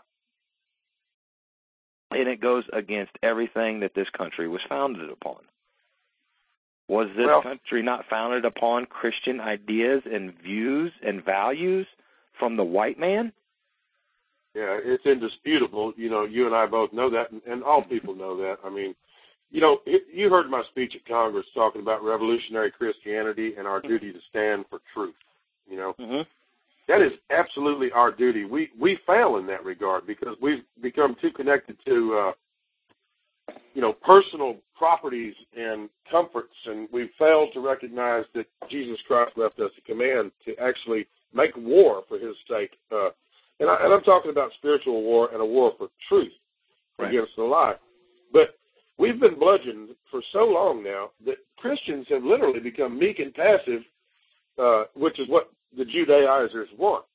And 2.12 2.28
it 2.28 2.42
goes 2.42 2.64
against 2.74 3.12
everything 3.24 3.80
that 3.82 3.94
this 3.96 4.08
country 4.18 4.48
was 4.48 4.62
founded 4.70 5.10
upon. 5.10 5.38
Was 6.88 7.08
this 7.18 7.26
well, 7.28 7.42
country 7.42 7.84
not 7.84 8.06
founded 8.10 8.46
upon 8.46 8.86
Christian 8.86 9.42
ideas 9.42 10.04
and 10.12 10.34
views 10.42 10.94
and 11.06 11.24
values 11.24 11.86
from 12.40 12.56
the 12.56 12.64
white 12.64 12.98
man? 12.98 13.34
Yeah, 14.56 14.80
it's 14.84 15.06
indisputable. 15.06 15.94
You 15.98 16.10
know, 16.10 16.24
you 16.24 16.46
and 16.46 16.56
I 16.56 16.66
both 16.66 16.94
know 16.94 17.10
that, 17.10 17.32
and, 17.32 17.42
and 17.46 17.62
all 17.62 17.84
people 17.84 18.16
know 18.16 18.38
that. 18.38 18.58
I 18.64 18.70
mean, 18.70 18.96
you 19.50 19.62
know, 19.62 19.80
you 19.86 20.30
heard 20.30 20.50
my 20.50 20.64
speech 20.72 20.94
at 20.96 21.08
Congress 21.08 21.46
talking 21.54 21.82
about 21.82 22.04
revolutionary 22.04 22.72
Christianity 22.72 23.54
and 23.58 23.66
our 23.66 23.82
duty 23.82 24.12
to 24.12 24.20
stand 24.30 24.66
for 24.70 24.80
truth. 24.94 25.16
You 25.70 25.78
know, 25.78 25.96
mm-hmm. 26.00 26.22
that 26.88 27.02
is 27.02 27.14
absolutely 27.32 27.92
our 27.92 28.12
duty. 28.12 28.46
We 28.46 28.70
we 28.80 28.98
fail 29.08 29.38
in 29.38 29.48
that 29.48 29.64
regard 29.64 30.06
because 30.06 30.36
we've 30.42 30.64
become 30.82 31.16
too 31.22 31.32
connected 31.32 31.78
to, 31.86 32.34
uh, 33.50 33.54
you 33.74 33.82
know, 33.82 33.94
personal 33.94 34.58
properties 34.78 35.34
and 35.58 35.90
comforts, 36.12 36.54
and 36.66 36.88
we've 36.92 37.10
failed 37.18 37.50
to 37.54 37.60
recognize 37.62 38.26
that 38.36 38.46
Jesus 38.70 38.98
Christ 39.08 39.32
left 39.38 39.60
us 39.60 39.72
a 39.78 39.82
command 39.82 40.32
to 40.46 40.56
actually 40.62 41.08
make 41.34 41.56
war 41.56 42.04
for 42.08 42.20
His 42.20 42.36
sake. 42.50 42.72
Uh, 42.92 43.10
and, 43.60 43.70
I, 43.70 43.78
and 43.82 43.94
I'm 43.94 44.04
talking 44.04 44.32
about 44.32 44.52
spiritual 44.58 45.04
war 45.04 45.30
and 45.32 45.42
a 45.42 45.46
war 45.46 45.74
for 45.78 45.88
truth 46.08 46.32
right. 47.00 47.10
against 47.10 47.32
the 47.38 47.44
lie. 47.44 47.76
But 48.32 48.57
We've 48.98 49.20
been 49.20 49.38
bludgeoned 49.38 49.90
for 50.10 50.22
so 50.34 50.40
long 50.40 50.84
now 50.84 51.12
that 51.26 51.38
Christians 51.58 52.08
have 52.10 52.24
literally 52.24 52.60
become 52.60 52.98
meek 52.98 53.20
and 53.20 53.34
passive, 53.34 53.82
uh, 54.58 54.84
which 54.96 55.20
is 55.20 55.30
what 55.30 55.52
the 55.78 55.86
Judaizers 55.86 56.70
want. 56.78 57.06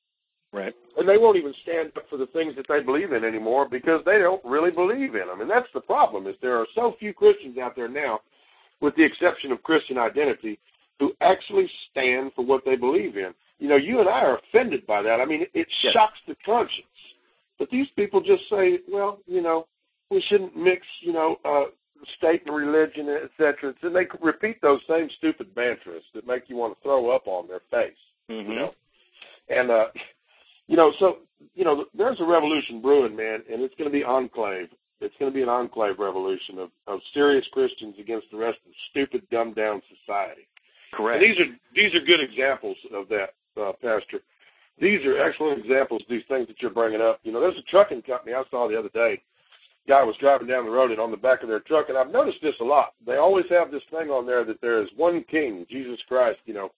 Right. 0.53 0.73
And 0.97 1.09
they 1.09 1.17
won't 1.17 1.37
even 1.37 1.53
stand 1.63 1.91
up 1.97 2.03
for 2.09 2.17
the 2.17 2.27
things 2.27 2.55
that 2.55 2.67
they 2.69 2.79
believe 2.81 3.11
in 3.11 3.25
anymore 3.25 3.67
because 3.69 4.01
they 4.05 4.19
don't 4.19 4.43
really 4.45 4.69
believe 4.69 5.15
in 5.15 5.27
them. 5.27 5.41
And 5.41 5.49
that's 5.49 5.67
the 5.73 5.81
problem 5.81 6.27
is 6.27 6.35
there 6.41 6.59
are 6.59 6.67
so 6.75 6.95
few 6.99 7.11
Christians 7.11 7.57
out 7.57 7.75
there 7.75 7.87
now, 7.87 8.19
with 8.79 8.95
the 8.95 9.03
exception 9.03 9.51
of 9.51 9.63
Christian 9.63 9.97
identity, 9.97 10.59
who 10.99 11.11
actually 11.21 11.69
stand 11.89 12.31
for 12.35 12.45
what 12.45 12.63
they 12.65 12.75
believe 12.75 13.17
in. 13.17 13.33
You 13.57 13.67
know, 13.67 13.77
you 13.77 13.99
and 13.99 14.07
I 14.07 14.21
are 14.21 14.37
offended 14.37 14.85
by 14.85 15.01
that. 15.01 15.19
I 15.19 15.25
mean, 15.25 15.41
it, 15.41 15.49
it 15.55 15.67
yes. 15.83 15.93
shocks 15.93 16.19
the 16.27 16.35
conscience. 16.45 16.85
But 17.57 17.69
these 17.71 17.87
people 17.95 18.21
just 18.21 18.43
say, 18.49 18.79
well, 18.91 19.19
you 19.25 19.41
know, 19.41 19.65
we 20.13 20.23
shouldn't 20.29 20.55
mix, 20.55 20.85
you 21.01 21.13
know, 21.13 21.37
uh, 21.45 21.65
state 22.17 22.43
and 22.45 22.55
religion, 22.55 23.09
etc. 23.09 23.73
And 23.81 23.95
they 23.95 24.07
repeat 24.21 24.61
those 24.61 24.79
same 24.87 25.09
stupid 25.17 25.47
mantras 25.55 26.03
that 26.13 26.27
make 26.27 26.43
you 26.47 26.55
want 26.55 26.77
to 26.77 26.83
throw 26.83 27.09
up 27.09 27.27
on 27.27 27.47
their 27.47 27.61
face. 27.71 27.97
Mm-hmm. 28.29 28.51
You 28.51 28.55
know, 28.57 28.73
and 29.49 29.71
uh, 29.71 29.85
you 30.67 30.77
know, 30.77 30.91
so 30.99 31.17
you 31.53 31.63
know, 31.63 31.85
there's 31.93 32.19
a 32.19 32.25
revolution 32.25 32.81
brewing, 32.81 33.15
man, 33.15 33.41
and 33.51 33.61
it's 33.61 33.75
going 33.75 33.89
to 33.89 33.93
be 33.97 34.03
enclave. 34.03 34.69
It's 35.01 35.15
going 35.19 35.31
to 35.31 35.35
be 35.35 35.43
an 35.43 35.49
enclave 35.49 35.99
revolution 35.99 36.59
of, 36.59 36.69
of 36.87 36.99
serious 37.13 37.45
Christians 37.51 37.95
against 37.99 38.27
the 38.31 38.37
rest 38.37 38.59
of 38.65 38.71
stupid, 38.89 39.27
dumbed 39.29 39.55
down 39.55 39.81
society. 40.05 40.47
Correct. 40.93 41.21
And 41.21 41.31
these 41.31 41.39
are 41.39 41.51
these 41.75 41.95
are 41.95 42.05
good 42.05 42.21
examples 42.21 42.77
of 42.93 43.09
that, 43.09 43.33
uh, 43.59 43.73
Pastor. 43.73 44.21
These 44.79 45.05
are 45.05 45.21
excellent 45.21 45.59
examples 45.59 46.01
of 46.01 46.09
these 46.09 46.23
things 46.27 46.47
that 46.47 46.61
you're 46.61 46.71
bringing 46.71 47.01
up. 47.01 47.19
You 47.23 47.31
know, 47.31 47.41
there's 47.41 47.57
a 47.57 47.69
trucking 47.69 48.03
company 48.03 48.33
I 48.33 48.43
saw 48.49 48.67
the 48.67 48.77
other 48.77 48.89
day. 48.89 49.21
Guy 49.87 50.03
was 50.03 50.15
driving 50.19 50.47
down 50.47 50.65
the 50.65 50.71
road 50.71 50.91
and 50.91 50.99
on 50.99 51.11
the 51.11 51.17
back 51.17 51.43
of 51.43 51.49
their 51.49 51.59
truck, 51.59 51.89
and 51.89 51.97
I've 51.97 52.11
noticed 52.11 52.37
this 52.41 52.55
a 52.61 52.63
lot. 52.63 52.93
They 53.05 53.17
always 53.17 53.45
have 53.49 53.69
this 53.69 53.83
thing 53.91 54.09
on 54.09 54.25
there 54.25 54.45
that 54.45 54.61
there 54.61 54.81
is 54.81 54.87
one 54.95 55.25
King, 55.29 55.65
Jesus 55.69 55.99
Christ. 56.07 56.39
You 56.45 56.53
know, 56.53 56.69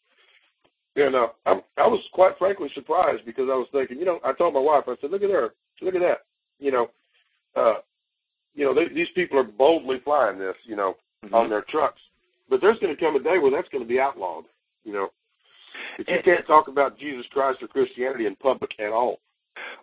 and 0.96 1.16
uh, 1.16 1.28
I, 1.46 1.52
I 1.78 1.88
was 1.88 2.02
quite 2.14 2.38
frankly 2.38 2.70
surprised 2.74 3.26
because 3.26 3.48
I 3.52 3.56
was 3.56 3.68
thinking, 3.72 4.00
you 4.00 4.06
know, 4.06 4.20
I 4.24 4.34
told 4.34 4.54
my 4.54 4.60
wife, 4.60 4.86
I 4.88 4.96
said, 5.02 5.12
look 5.12 5.24
at 5.24 5.30
her, 5.30 5.54
look 5.82 5.96
at 5.96 6.02
that. 6.02 6.26
You 6.60 6.72
know, 6.72 6.88
uh, 7.56 7.76
you 8.56 8.66
know, 8.66 8.74
they, 8.74 8.94
these 8.94 9.10
people 9.14 9.38
are 9.38 9.44
boldly 9.44 9.98
flying 10.04 10.40
this, 10.40 10.56
you 10.66 10.76
know, 10.76 10.96
mm-hmm. 11.24 11.36
on 11.36 11.50
their 11.50 11.66
trucks. 11.70 12.00
But 12.50 12.62
there's 12.62 12.80
going 12.80 12.96
to 12.96 13.00
come 13.00 13.16
a 13.16 13.20
day 13.20 13.38
where 13.38 13.52
that's 13.52 13.70
going 13.70 13.84
to 13.84 13.88
be 13.88 14.00
outlawed. 14.00 14.46
You 14.84 14.94
know, 14.94 15.10
if 16.00 16.08
you 16.08 16.18
can't 16.24 16.46
talk 16.48 16.68
about 16.68 16.98
Jesus 16.98 17.26
Christ 17.32 17.62
or 17.62 17.68
Christianity 17.68 18.26
in 18.26 18.36
public 18.36 18.72
at 18.80 18.92
all. 18.92 19.20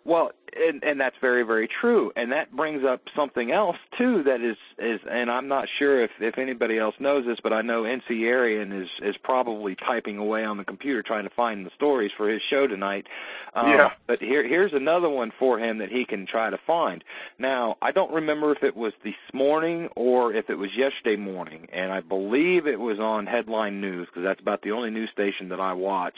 Well, 0.05 0.31
and 0.55 0.83
and 0.83 0.99
that's 0.99 1.15
very 1.21 1.43
very 1.43 1.67
true, 1.67 2.11
and 2.15 2.31
that 2.31 2.55
brings 2.55 2.83
up 2.85 3.01
something 3.15 3.51
else 3.51 3.77
too 3.97 4.23
that 4.23 4.41
is 4.41 4.57
is, 4.77 4.99
and 5.09 5.31
I'm 5.31 5.47
not 5.47 5.67
sure 5.79 6.03
if 6.03 6.11
if 6.19 6.37
anybody 6.37 6.77
else 6.77 6.95
knows 6.99 7.25
this, 7.25 7.37
but 7.41 7.53
I 7.53 7.61
know 7.61 7.83
NC 7.83 8.21
Arian 8.23 8.71
is 8.71 8.89
is 9.01 9.15
probably 9.23 9.75
typing 9.75 10.17
away 10.17 10.43
on 10.43 10.57
the 10.57 10.65
computer 10.65 11.01
trying 11.01 11.23
to 11.23 11.29
find 11.35 11.65
the 11.65 11.71
stories 11.75 12.11
for 12.17 12.29
his 12.29 12.41
show 12.49 12.67
tonight. 12.67 13.07
Um, 13.55 13.69
yeah. 13.69 13.89
But 14.05 14.19
here 14.19 14.47
here's 14.47 14.73
another 14.73 15.09
one 15.09 15.31
for 15.39 15.59
him 15.59 15.77
that 15.77 15.89
he 15.89 16.05
can 16.05 16.27
try 16.27 16.49
to 16.49 16.57
find. 16.67 17.03
Now 17.39 17.77
I 17.81 17.91
don't 17.91 18.13
remember 18.13 18.51
if 18.51 18.63
it 18.63 18.75
was 18.75 18.93
this 19.03 19.13
morning 19.33 19.87
or 19.95 20.33
if 20.33 20.49
it 20.49 20.55
was 20.55 20.69
yesterday 20.75 21.15
morning, 21.15 21.67
and 21.71 21.91
I 21.91 22.01
believe 22.01 22.67
it 22.67 22.79
was 22.79 22.99
on 22.99 23.25
Headline 23.25 23.81
News 23.81 24.07
because 24.07 24.23
that's 24.23 24.41
about 24.41 24.61
the 24.63 24.71
only 24.71 24.89
news 24.89 25.09
station 25.13 25.49
that 25.49 25.59
I 25.59 25.73
watch. 25.73 26.17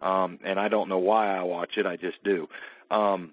Um, 0.00 0.38
and 0.44 0.58
I 0.60 0.68
don't 0.68 0.88
know 0.88 0.98
why 0.98 1.36
I 1.36 1.42
watch 1.42 1.72
it, 1.76 1.86
I 1.86 1.96
just 1.96 2.22
do. 2.24 2.46
Um, 2.90 3.32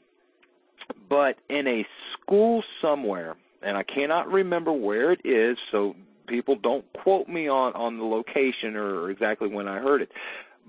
but 1.10 1.38
in 1.50 1.68
a 1.68 1.86
school 2.14 2.64
somewhere, 2.82 3.36
and 3.62 3.78
I 3.78 3.84
cannot 3.84 4.32
remember 4.32 4.72
where 4.72 5.12
it 5.12 5.22
is, 5.26 5.58
so 5.72 5.96
people 6.28 6.56
don't 6.56 6.86
quote 6.94 7.28
me 7.28 7.48
on 7.48 7.74
on 7.74 7.98
the 7.98 8.04
location 8.04 8.76
or 8.76 9.10
exactly 9.10 9.48
when 9.48 9.68
I 9.68 9.80
heard 9.80 10.02
it. 10.02 10.10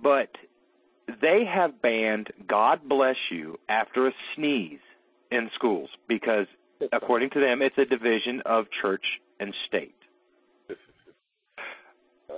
But 0.02 0.28
they 1.20 1.44
have 1.44 1.80
banned 1.80 2.28
"God 2.46 2.80
bless 2.88 3.16
you" 3.30 3.59
after 3.68 4.06
a 4.06 4.12
sneeze 4.35 4.80
in 5.30 5.50
schools 5.54 5.90
because, 6.09 6.46
according 6.92 7.30
to 7.30 7.40
them, 7.40 7.62
it's 7.62 7.78
a 7.78 7.85
division 7.85 8.42
of 8.46 8.66
church 8.82 9.04
and 9.40 9.54
state. 9.66 9.94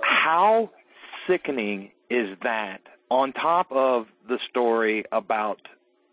How 0.01 0.69
sickening 1.27 1.91
is 2.09 2.37
that? 2.43 2.79
On 3.09 3.33
top 3.33 3.71
of 3.71 4.05
the 4.27 4.37
story 4.49 5.03
about 5.11 5.59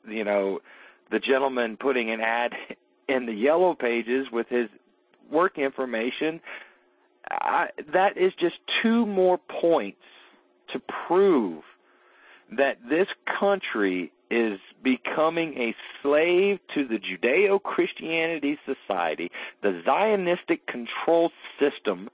you 0.09 0.24
know, 0.24 0.61
the 1.11 1.18
gentleman 1.18 1.76
putting 1.76 2.11
an 2.11 2.20
ad 2.20 2.52
in 3.09 3.26
the 3.26 3.32
yellow 3.32 3.74
pages 3.74 4.26
with 4.32 4.48
his 4.48 4.68
work 5.30 5.59
information. 5.59 6.40
I, 7.30 7.68
that 7.92 8.16
is 8.16 8.32
just 8.38 8.56
two 8.82 9.04
more 9.04 9.38
points 9.38 9.98
to 10.72 10.80
prove 11.06 11.62
that 12.56 12.78
this 12.88 13.09
country 13.40 14.12
is 14.30 14.59
becoming 14.82 15.54
a 15.54 15.74
slave 16.02 16.59
to 16.74 16.87
the 16.87 16.98
Judeo 16.98 17.62
Christianity 17.62 18.59
society, 18.64 19.30
the 19.62 19.82
Zionistic 19.87 20.66
control 20.66 21.30
system 21.61 22.09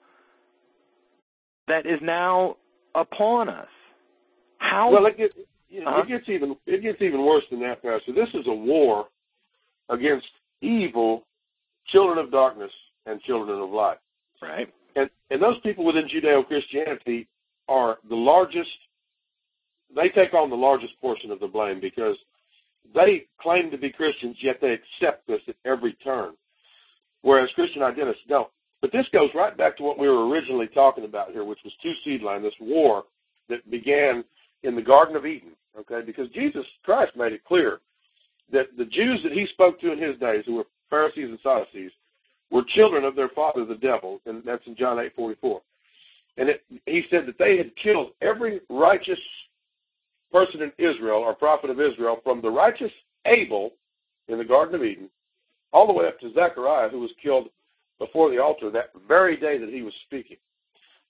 that 1.69 1.87
is 1.87 2.01
now 2.03 2.57
upon 2.95 3.49
us. 3.49 3.69
How 4.73 4.91
well, 4.91 5.05
it 5.05 5.19
gets, 5.19 5.35
uh-huh. 5.37 6.03
it 6.03 6.09
gets 6.09 6.29
even 6.31 6.57
it 6.67 6.83
gets 6.83 7.03
even 7.03 7.25
worse 7.27 7.45
than 7.51 7.61
that, 7.61 7.83
Pastor. 7.83 8.13
This 8.15 8.29
is 8.33 8.47
a 8.47 8.55
war 8.55 9.07
against 9.91 10.27
evil, 10.63 11.25
children 11.89 12.17
of 12.17 12.33
darkness 12.33 12.71
and 13.05 13.21
children 13.21 13.61
of 13.61 13.69
light. 13.69 13.99
Right. 14.41 14.73
And 14.97 15.11
and 15.31 15.43
those 15.43 15.61
people 15.63 15.85
within 15.85 16.09
Judeo 16.09 16.47
Christianity 16.47 17.29
are 17.69 17.99
the 18.09 18.17
largest. 18.17 18.71
They 19.95 20.09
take 20.09 20.33
on 20.33 20.49
the 20.49 20.57
largest 20.57 20.99
portion 21.03 21.31
of 21.31 21.39
the 21.39 21.49
blame 21.49 21.79
because 21.79 22.17
they 22.95 23.27
claim 23.41 23.71
to 23.71 23.77
be 23.77 23.91
Christians, 23.91 24.37
yet 24.41 24.57
they 24.63 24.73
accept 24.73 25.27
this 25.27 25.41
at 25.49 25.57
every 25.67 25.93
turn, 26.03 26.33
whereas 27.21 27.51
Christian 27.55 27.83
identists 27.83 28.23
don't. 28.27 28.49
But 28.81 28.91
this 28.91 29.07
goes 29.13 29.29
right 29.35 29.55
back 29.55 29.77
to 29.77 29.83
what 29.83 29.99
we 29.99 30.09
were 30.09 30.29
originally 30.29 30.69
talking 30.69 31.05
about 31.05 31.31
here, 31.31 31.45
which 31.45 31.61
was 31.63 31.75
two 31.83 31.93
seed 32.05 32.23
line, 32.23 32.43
this 32.43 32.55
war 32.59 33.05
that 33.51 33.71
began 33.71 34.25
in 34.63 34.75
the 34.75 34.83
Garden 34.83 35.17
of 35.17 35.27
Eden 35.27 35.53
okay? 35.79 36.01
Because 36.05 36.29
Jesus 36.31 36.65
Christ 36.85 37.13
made 37.17 37.33
it 37.33 37.45
clear 37.45 37.81
that 38.53 38.67
the 38.77 38.85
Jews 38.85 39.21
that 39.23 39.33
he 39.33 39.47
spoke 39.53 39.81
to 39.81 39.93
in 39.93 39.99
his 39.99 40.19
days, 40.19 40.45
who 40.47 40.57
were 40.57 40.67
Pharisees 40.91 41.29
and 41.29 41.39
Sadducees, 41.43 41.91
were 42.51 42.63
children 42.75 43.05
of 43.05 43.17
their 43.17 43.31
father, 43.31 43.65
the 43.65 43.75
devil, 43.75 44.21
and 44.27 44.43
that's 44.45 44.67
in 44.67 44.77
John 44.77 44.99
8:44. 44.99 45.61
And 46.37 46.49
it, 46.49 46.65
he 46.87 47.05
said 47.11 47.27
that 47.27 47.39
they 47.39 47.57
had 47.57 47.75
killed 47.77 48.13
every 48.21 48.61
righteous 48.69 49.19
person 50.31 50.63
in 50.63 50.73
Israel 50.79 51.19
or 51.19 51.35
prophet 51.35 51.71
of 51.71 51.81
Israel, 51.81 52.21
from 52.23 52.41
the 52.41 52.51
righteous 52.51 52.93
Abel 53.27 53.73
in 54.29 54.39
the 54.39 54.45
Garden 54.45 54.75
of 54.75 54.85
Eden, 54.85 55.11
all 55.73 55.87
the 55.87 55.93
way 55.93 56.07
up 56.07 56.19
to 56.21 56.33
Zechariah, 56.33 56.89
who 56.89 57.01
was 57.01 57.11
killed 57.23 57.49
before 57.99 58.31
the 58.31 58.39
altar 58.39 58.71
that 58.71 58.91
very 59.07 59.37
day 59.37 59.59
that 59.59 59.69
he 59.69 59.83
was 59.83 59.95
speaking. 60.07 60.39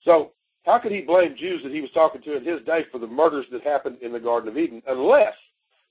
So 0.03 0.31
how 0.63 0.79
could 0.79 0.91
he 0.91 1.01
blame 1.01 1.35
Jews 1.37 1.61
that 1.63 1.73
he 1.73 1.81
was 1.81 1.89
talking 1.93 2.21
to 2.21 2.37
in 2.37 2.45
his 2.45 2.65
day 2.65 2.85
for 2.91 2.99
the 2.99 3.07
murders 3.07 3.45
that 3.51 3.63
happened 3.63 3.97
in 4.01 4.11
the 4.11 4.19
Garden 4.19 4.49
of 4.49 4.57
Eden 4.57 4.81
unless 4.87 5.33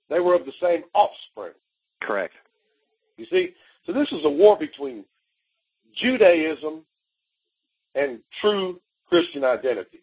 they 0.08 0.20
were 0.20 0.34
of 0.34 0.46
the 0.46 0.52
same 0.60 0.82
offspring? 0.94 1.52
Correct. 2.02 2.34
You 3.16 3.26
see, 3.30 3.50
so 3.86 3.92
this 3.92 4.08
is 4.12 4.20
a 4.24 4.30
war 4.30 4.58
between 4.58 5.04
Judaism 6.00 6.82
and 7.94 8.18
true 8.40 8.80
Christian 9.06 9.44
identity. 9.44 10.00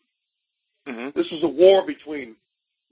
Mm-hmm. 0.88 1.18
This 1.18 1.28
is 1.28 1.44
a 1.44 1.48
war 1.48 1.86
between 1.86 2.36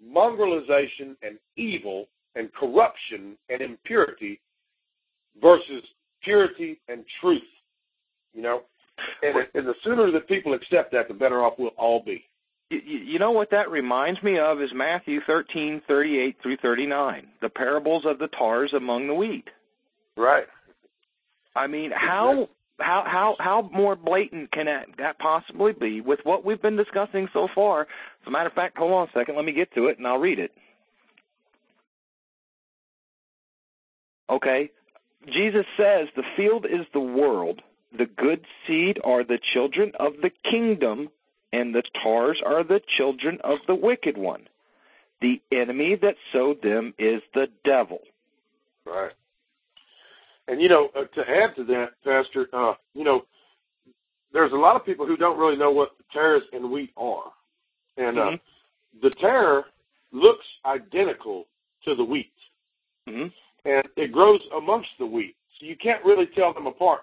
mongrelization 0.03 1.15
and 1.21 1.37
evil 1.55 2.07
and 2.35 2.51
corruption 2.53 3.37
and 3.49 3.61
impurity 3.61 4.39
versus 5.41 5.83
purity 6.23 6.79
and 6.87 7.03
truth. 7.21 7.41
You 8.33 8.41
know, 8.41 8.61
and, 9.21 9.35
and 9.53 9.67
the 9.67 9.73
sooner 9.83 10.11
that 10.11 10.27
people 10.27 10.53
accept 10.53 10.91
that, 10.91 11.07
the 11.07 11.13
better 11.13 11.43
off 11.43 11.53
we'll 11.57 11.69
all 11.77 12.03
be. 12.03 12.23
You, 12.69 12.79
you 12.79 13.19
know 13.19 13.31
what 13.31 13.51
that 13.51 13.69
reminds 13.69 14.21
me 14.21 14.39
of 14.39 14.61
is 14.61 14.69
Matthew 14.73 15.19
thirteen 15.25 15.81
thirty 15.87 16.19
eight 16.19 16.37
through 16.41 16.57
thirty 16.57 16.85
nine, 16.85 17.27
the 17.41 17.49
parables 17.49 18.03
of 18.05 18.19
the 18.19 18.27
tares 18.37 18.73
among 18.75 19.07
the 19.07 19.13
wheat. 19.13 19.45
Right. 20.17 20.45
I 21.55 21.67
mean, 21.67 21.91
how 21.95 22.49
how 22.79 23.03
how 23.05 23.35
how 23.39 23.69
more 23.73 23.95
blatant 23.95 24.51
can 24.51 24.65
that, 24.65 24.87
that 24.97 25.17
possibly 25.19 25.73
be 25.73 26.01
with 26.01 26.19
what 26.23 26.45
we've 26.45 26.61
been 26.61 26.77
discussing 26.77 27.27
so 27.33 27.47
far? 27.55 27.81
As 27.81 27.87
a 28.27 28.31
matter 28.31 28.49
of 28.49 28.53
fact, 28.53 28.77
hold 28.77 28.91
on 28.93 29.07
a 29.07 29.11
second, 29.17 29.35
let 29.35 29.45
me 29.45 29.53
get 29.53 29.73
to 29.75 29.87
it 29.87 29.97
and 29.97 30.05
I'll 30.05 30.19
read 30.19 30.39
it. 30.39 30.51
Okay. 34.29 34.69
Jesus 35.25 35.65
says 35.77 36.07
the 36.15 36.23
field 36.35 36.65
is 36.65 36.85
the 36.93 36.99
world, 36.99 37.61
the 37.97 38.07
good 38.17 38.45
seed 38.65 38.99
are 39.03 39.23
the 39.23 39.39
children 39.53 39.91
of 39.99 40.13
the 40.21 40.31
kingdom, 40.49 41.09
and 41.53 41.73
the 41.73 41.83
tares 42.03 42.39
are 42.45 42.63
the 42.63 42.81
children 42.97 43.39
of 43.43 43.59
the 43.67 43.75
wicked 43.75 44.17
one. 44.17 44.47
The 45.21 45.41
enemy 45.51 45.95
that 46.01 46.15
sowed 46.31 46.61
them 46.61 46.93
is 46.99 47.21
the 47.33 47.47
devil. 47.65 47.99
Right. 48.85 49.11
And 50.47 50.61
you 50.61 50.69
know, 50.69 50.89
uh, 50.95 51.05
to 51.15 51.21
add 51.21 51.55
to 51.57 51.63
that, 51.65 51.89
Pastor, 52.03 52.47
uh, 52.53 52.73
you 52.93 53.03
know, 53.03 53.25
there's 54.31 54.53
a 54.53 54.57
lot 54.57 54.75
of 54.75 54.85
people 54.85 55.05
who 55.05 55.17
don't 55.17 55.37
really 55.37 55.57
know 55.57 55.71
what 55.71 55.97
the 55.97 56.03
tares 56.13 56.43
and 56.53 56.71
wheat 56.71 56.91
are, 56.95 57.31
and 57.97 58.19
uh, 58.19 58.21
mm-hmm. 58.21 58.99
the 59.01 59.09
tare 59.21 59.65
looks 60.11 60.45
identical 60.65 61.45
to 61.85 61.95
the 61.95 62.03
wheat, 62.03 62.31
mm-hmm. 63.09 63.27
and 63.65 63.87
it 63.97 64.11
grows 64.11 64.39
amongst 64.55 64.89
the 64.99 65.05
wheat, 65.05 65.35
so 65.59 65.65
you 65.65 65.75
can't 65.75 66.03
really 66.05 66.27
tell 66.35 66.53
them 66.53 66.67
apart 66.67 67.01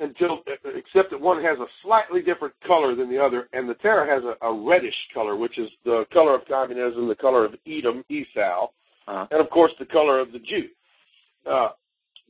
until 0.00 0.40
except 0.64 1.10
that 1.10 1.20
one 1.20 1.42
has 1.42 1.58
a 1.58 1.66
slightly 1.82 2.20
different 2.20 2.54
color 2.66 2.94
than 2.96 3.08
the 3.08 3.18
other, 3.18 3.48
and 3.52 3.68
the 3.68 3.74
tare 3.74 4.06
has 4.12 4.24
a, 4.24 4.46
a 4.46 4.52
reddish 4.52 4.94
color, 5.12 5.36
which 5.36 5.58
is 5.58 5.68
the 5.84 6.04
color 6.12 6.34
of 6.34 6.42
communism, 6.48 7.06
the 7.06 7.14
color 7.14 7.44
of 7.44 7.54
Edom, 7.66 8.04
Esau, 8.08 8.68
uh-huh. 9.06 9.26
and 9.30 9.40
of 9.40 9.48
course 9.50 9.72
the 9.78 9.86
color 9.86 10.18
of 10.18 10.32
the 10.32 10.40
Jew. 10.40 10.68
Uh, 11.48 11.68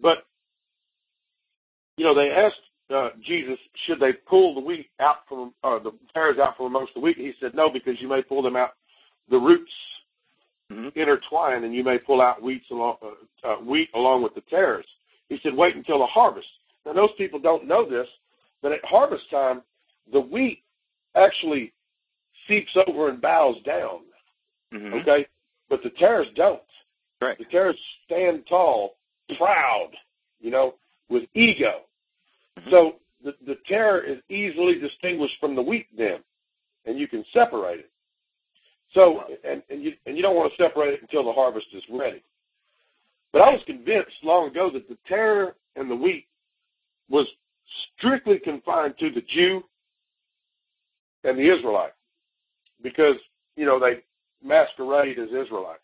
but 0.03 0.18
you 1.96 2.05
know, 2.05 2.14
they 2.14 2.31
asked 2.31 2.57
uh, 2.94 3.11
Jesus, 3.27 3.59
should 3.87 4.00
they 4.00 4.12
pull 4.29 4.55
the 4.55 4.61
wheat 4.61 4.88
out 5.00 5.18
from 5.29 5.55
uh, 5.62 5.79
the 5.79 5.92
tares 6.12 6.38
out 6.42 6.57
from 6.57 6.66
amongst 6.66 6.94
the 6.94 7.00
wheat? 7.00 7.16
He 7.16 7.33
said, 7.40 7.55
no, 7.55 7.70
because 7.70 7.94
you 8.00 8.09
may 8.09 8.22
pull 8.22 8.42
them 8.42 8.57
out. 8.57 8.70
The 9.31 9.38
roots 9.38 9.70
mm-hmm. 10.70 10.98
intertwine, 10.98 11.64
and 11.64 11.74
you 11.74 11.83
may 11.83 11.98
pull 11.98 12.20
out 12.20 12.42
wheats 12.42 12.66
along 12.70 12.96
uh, 13.03 13.48
uh, 13.48 13.57
wheat 13.57 13.88
along 13.94 14.22
with 14.22 14.35
the 14.35 14.42
tares. 14.42 14.85
He 15.29 15.38
said, 15.42 15.55
wait 15.55 15.77
until 15.77 15.98
the 15.98 16.07
harvest. 16.07 16.46
Now, 16.87 16.92
those 16.92 17.11
people 17.16 17.38
don't 17.38 17.66
know 17.66 17.88
this, 17.88 18.07
but 18.62 18.73
at 18.73 18.85
harvest 18.85 19.25
time, 19.31 19.62
the 20.12 20.20
wheat 20.20 20.62
actually 21.16 21.73
seeps 22.49 22.70
over 22.87 23.09
and 23.09 23.20
bows 23.20 23.57
down. 23.64 24.01
Mm-hmm. 24.73 24.94
Okay, 24.94 25.27
but 25.70 25.83
the 25.83 25.90
tares 25.99 26.27
don't. 26.35 26.61
Right. 27.20 27.38
The 27.38 27.44
tares 27.44 27.77
stand 28.05 28.44
tall, 28.49 28.97
proud, 29.38 29.90
you 30.40 30.51
know, 30.51 30.75
with 31.09 31.25
ego. 31.35 31.83
Mm-hmm. 32.59 32.70
So 32.70 32.92
the 33.23 33.35
the 33.47 33.57
tare 33.68 34.05
is 34.05 34.18
easily 34.29 34.75
distinguished 34.75 35.35
from 35.40 35.55
the 35.55 35.62
wheat 35.62 35.87
then, 35.97 36.18
and 36.87 36.99
you 36.99 37.09
can 37.09 37.25
separate 37.33 37.81
it. 37.81 37.90
So 38.94 39.23
and 39.49 39.62
and 39.70 39.83
you 39.83 39.92
and 40.07 40.16
you 40.16 40.23
don't 40.23 40.37
want 40.37 40.53
to 40.57 40.62
separate 40.62 40.94
it 40.94 41.03
until 41.03 41.25
the 41.25 41.33
harvest 41.33 41.66
is 41.73 41.83
ready. 41.90 42.23
But 43.33 43.42
I 43.42 43.51
was 43.51 43.61
convinced 43.66 44.12
long 44.23 44.51
ago 44.51 44.70
that 44.73 44.88
the 44.88 44.97
tare 45.09 45.55
and 45.77 45.90
the 45.90 45.97
wheat 45.97 46.27
was 47.09 47.27
strictly 47.97 48.38
confined 48.38 48.95
to 48.99 49.11
the 49.11 49.23
Jew 49.35 49.62
and 51.25 51.38
the 51.38 51.55
Israelite 51.55 51.93
because 52.83 53.17
you 53.57 53.67
know 53.67 53.79
they 53.79 54.03
masquerade 54.43 55.19
as 55.19 55.29
Israelites. 55.29 55.81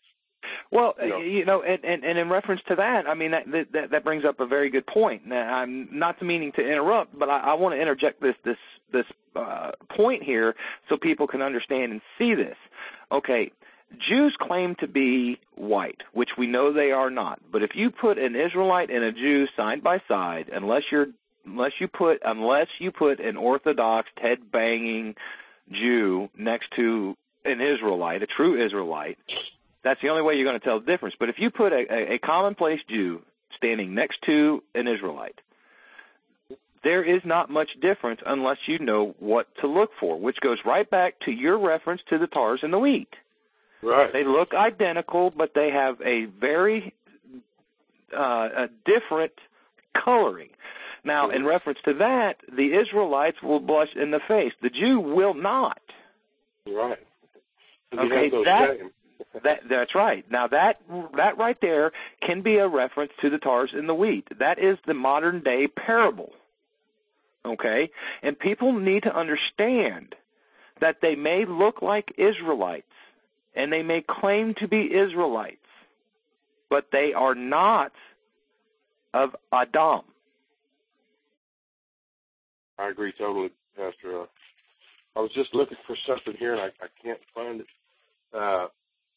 Well, 0.71 0.93
you 1.01 1.09
know, 1.09 1.17
you 1.19 1.45
know 1.45 1.63
and, 1.63 1.83
and, 1.83 2.03
and 2.03 2.17
in 2.17 2.29
reference 2.29 2.61
to 2.67 2.75
that, 2.75 3.07
I 3.07 3.13
mean 3.13 3.31
that, 3.31 3.45
that 3.73 3.91
that 3.91 4.03
brings 4.03 4.25
up 4.25 4.39
a 4.39 4.45
very 4.45 4.69
good 4.69 4.85
point. 4.87 5.27
Now, 5.27 5.53
I'm 5.53 5.87
not 5.91 6.21
meaning 6.21 6.51
to 6.55 6.61
interrupt, 6.61 7.17
but 7.17 7.29
I, 7.29 7.39
I 7.39 7.53
want 7.53 7.75
to 7.75 7.81
interject 7.81 8.21
this 8.21 8.35
this 8.45 8.57
this 8.91 9.05
uh, 9.35 9.71
point 9.95 10.23
here 10.23 10.55
so 10.89 10.97
people 10.97 11.27
can 11.27 11.41
understand 11.41 11.91
and 11.91 12.01
see 12.17 12.33
this. 12.33 12.55
Okay, 13.11 13.51
Jews 13.99 14.35
claim 14.39 14.75
to 14.79 14.87
be 14.87 15.39
white, 15.55 16.01
which 16.13 16.29
we 16.37 16.47
know 16.47 16.73
they 16.73 16.91
are 16.91 17.09
not. 17.09 17.39
But 17.51 17.63
if 17.63 17.71
you 17.75 17.91
put 17.91 18.17
an 18.17 18.35
Israelite 18.35 18.89
and 18.89 19.03
a 19.03 19.11
Jew 19.11 19.47
side 19.55 19.83
by 19.83 20.01
side, 20.07 20.49
unless 20.51 20.83
you're 20.91 21.07
unless 21.45 21.73
you 21.79 21.87
put 21.87 22.19
unless 22.23 22.67
you 22.79 22.91
put 22.91 23.19
an 23.19 23.37
Orthodox 23.37 24.09
head 24.17 24.51
banging 24.51 25.15
Jew 25.71 26.29
next 26.37 26.67
to 26.75 27.15
an 27.45 27.59
Israelite, 27.61 28.23
a 28.23 28.27
true 28.27 28.63
Israelite, 28.63 29.17
that's 29.83 30.01
the 30.01 30.09
only 30.09 30.21
way 30.21 30.35
you're 30.35 30.45
going 30.45 30.59
to 30.59 30.65
tell 30.65 30.79
the 30.79 30.85
difference. 30.85 31.15
But 31.19 31.29
if 31.29 31.35
you 31.39 31.49
put 31.49 31.73
a, 31.73 32.13
a, 32.13 32.19
commonplace 32.19 32.79
Jew 32.87 33.21
standing 33.57 33.95
next 33.95 34.21
to 34.25 34.63
an 34.75 34.87
Israelite, 34.87 35.39
there 36.83 37.03
is 37.03 37.21
not 37.25 37.49
much 37.49 37.69
difference 37.81 38.21
unless 38.25 38.57
you 38.67 38.79
know 38.79 39.15
what 39.19 39.47
to 39.61 39.67
look 39.67 39.91
for, 39.99 40.19
which 40.19 40.37
goes 40.41 40.57
right 40.65 40.89
back 40.89 41.19
to 41.25 41.31
your 41.31 41.59
reference 41.59 42.01
to 42.09 42.17
the 42.17 42.27
tares 42.27 42.59
and 42.63 42.73
the 42.73 42.79
wheat. 42.79 43.09
Right. 43.83 44.13
They 44.13 44.23
look 44.23 44.53
identical, 44.53 45.31
but 45.35 45.51
they 45.55 45.69
have 45.71 45.99
a 46.01 46.25
very 46.39 46.93
uh, 48.15 48.49
a 48.55 48.67
different 48.85 49.33
coloring. 50.03 50.49
Now, 51.03 51.31
in 51.31 51.45
reference 51.45 51.79
to 51.85 51.93
that, 51.95 52.35
the 52.55 52.73
Israelites 52.79 53.37
will 53.41 53.59
blush 53.59 53.89
in 53.95 54.11
the 54.11 54.19
face. 54.27 54.51
The 54.61 54.69
Jew 54.69 54.99
will 54.99 55.33
not. 55.33 55.81
Right. 56.67 56.99
Okay, 57.93 58.29
that, 58.45 58.77
that 59.43 59.59
that's 59.69 59.95
right. 59.95 60.29
Now 60.31 60.47
that 60.47 60.79
that 61.17 61.37
right 61.37 61.57
there 61.61 61.91
can 62.25 62.41
be 62.41 62.57
a 62.57 62.67
reference 62.67 63.11
to 63.21 63.29
the 63.29 63.37
tares 63.37 63.71
and 63.73 63.89
the 63.89 63.95
wheat. 63.95 64.27
That 64.39 64.59
is 64.59 64.77
the 64.85 64.93
modern 64.93 65.41
day 65.41 65.67
parable. 65.67 66.31
Okay? 67.45 67.89
And 68.21 68.37
people 68.37 68.71
need 68.71 69.03
to 69.03 69.17
understand 69.17 70.15
that 70.79 70.97
they 71.01 71.15
may 71.15 71.45
look 71.45 71.81
like 71.81 72.13
Israelites 72.17 72.85
and 73.55 73.71
they 73.71 73.83
may 73.83 74.03
claim 74.07 74.53
to 74.59 74.67
be 74.67 74.91
Israelites, 74.93 75.57
but 76.69 76.87
they 76.91 77.11
are 77.15 77.35
not 77.35 77.91
of 79.13 79.35
Adam. 79.53 80.01
I 82.79 82.89
agree 82.89 83.13
totally, 83.17 83.49
Pastor. 83.75 84.21
Uh, 84.21 84.25
I 85.15 85.19
was 85.19 85.31
just 85.35 85.53
looking 85.53 85.77
for 85.85 85.95
something 86.07 86.33
here 86.39 86.53
and 86.53 86.61
I, 86.61 86.67
I 86.83 86.87
can't 87.03 87.19
find 87.35 87.61
it. 87.61 87.67
Uh, 88.33 88.67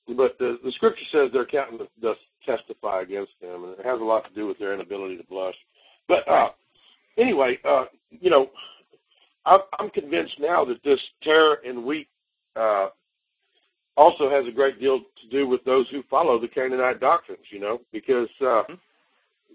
but 0.09 0.37
the, 0.39 0.59
the 0.65 0.73
scripture 0.73 1.05
says 1.13 1.31
their 1.33 1.47
countenance 1.47 1.89
does 2.03 2.17
testify 2.45 3.01
against 3.03 3.33
them, 3.41 3.65
and 3.65 3.79
it 3.79 3.87
has 3.87 4.01
a 4.01 4.05
lot 4.05 4.29
to 4.29 4.35
do 4.35 4.47
with 4.47 4.59
their 4.59 4.75
inability 4.75 5.17
to 5.17 5.25
blush. 5.25 5.55
But 6.09 6.29
uh, 6.29 6.49
anyway, 7.17 7.59
uh, 7.65 7.85
you 8.11 8.29
know, 8.29 8.51
I'm, 9.47 9.61
I'm 9.79 9.91
convinced 9.91 10.35
now 10.39 10.65
that 10.67 10.83
this 10.85 10.99
terror 11.23 11.59
and 11.65 11.85
wheat 11.85 12.09
uh, 12.57 12.89
also 13.97 14.31
has 14.31 14.45
a 14.49 14.55
great 14.55 14.81
deal 14.81 14.99
to 14.99 15.29
do 15.31 15.47
with 15.47 15.65
those 15.65 15.87
who 15.91 16.03
follow 16.11 16.41
the 16.41 16.49
Canaanite 16.49 17.01
doctrines. 17.01 17.45
You 17.51 17.61
know, 17.61 17.81
because 17.93 18.29
uh, 18.41 18.45
mm-hmm. 18.45 18.75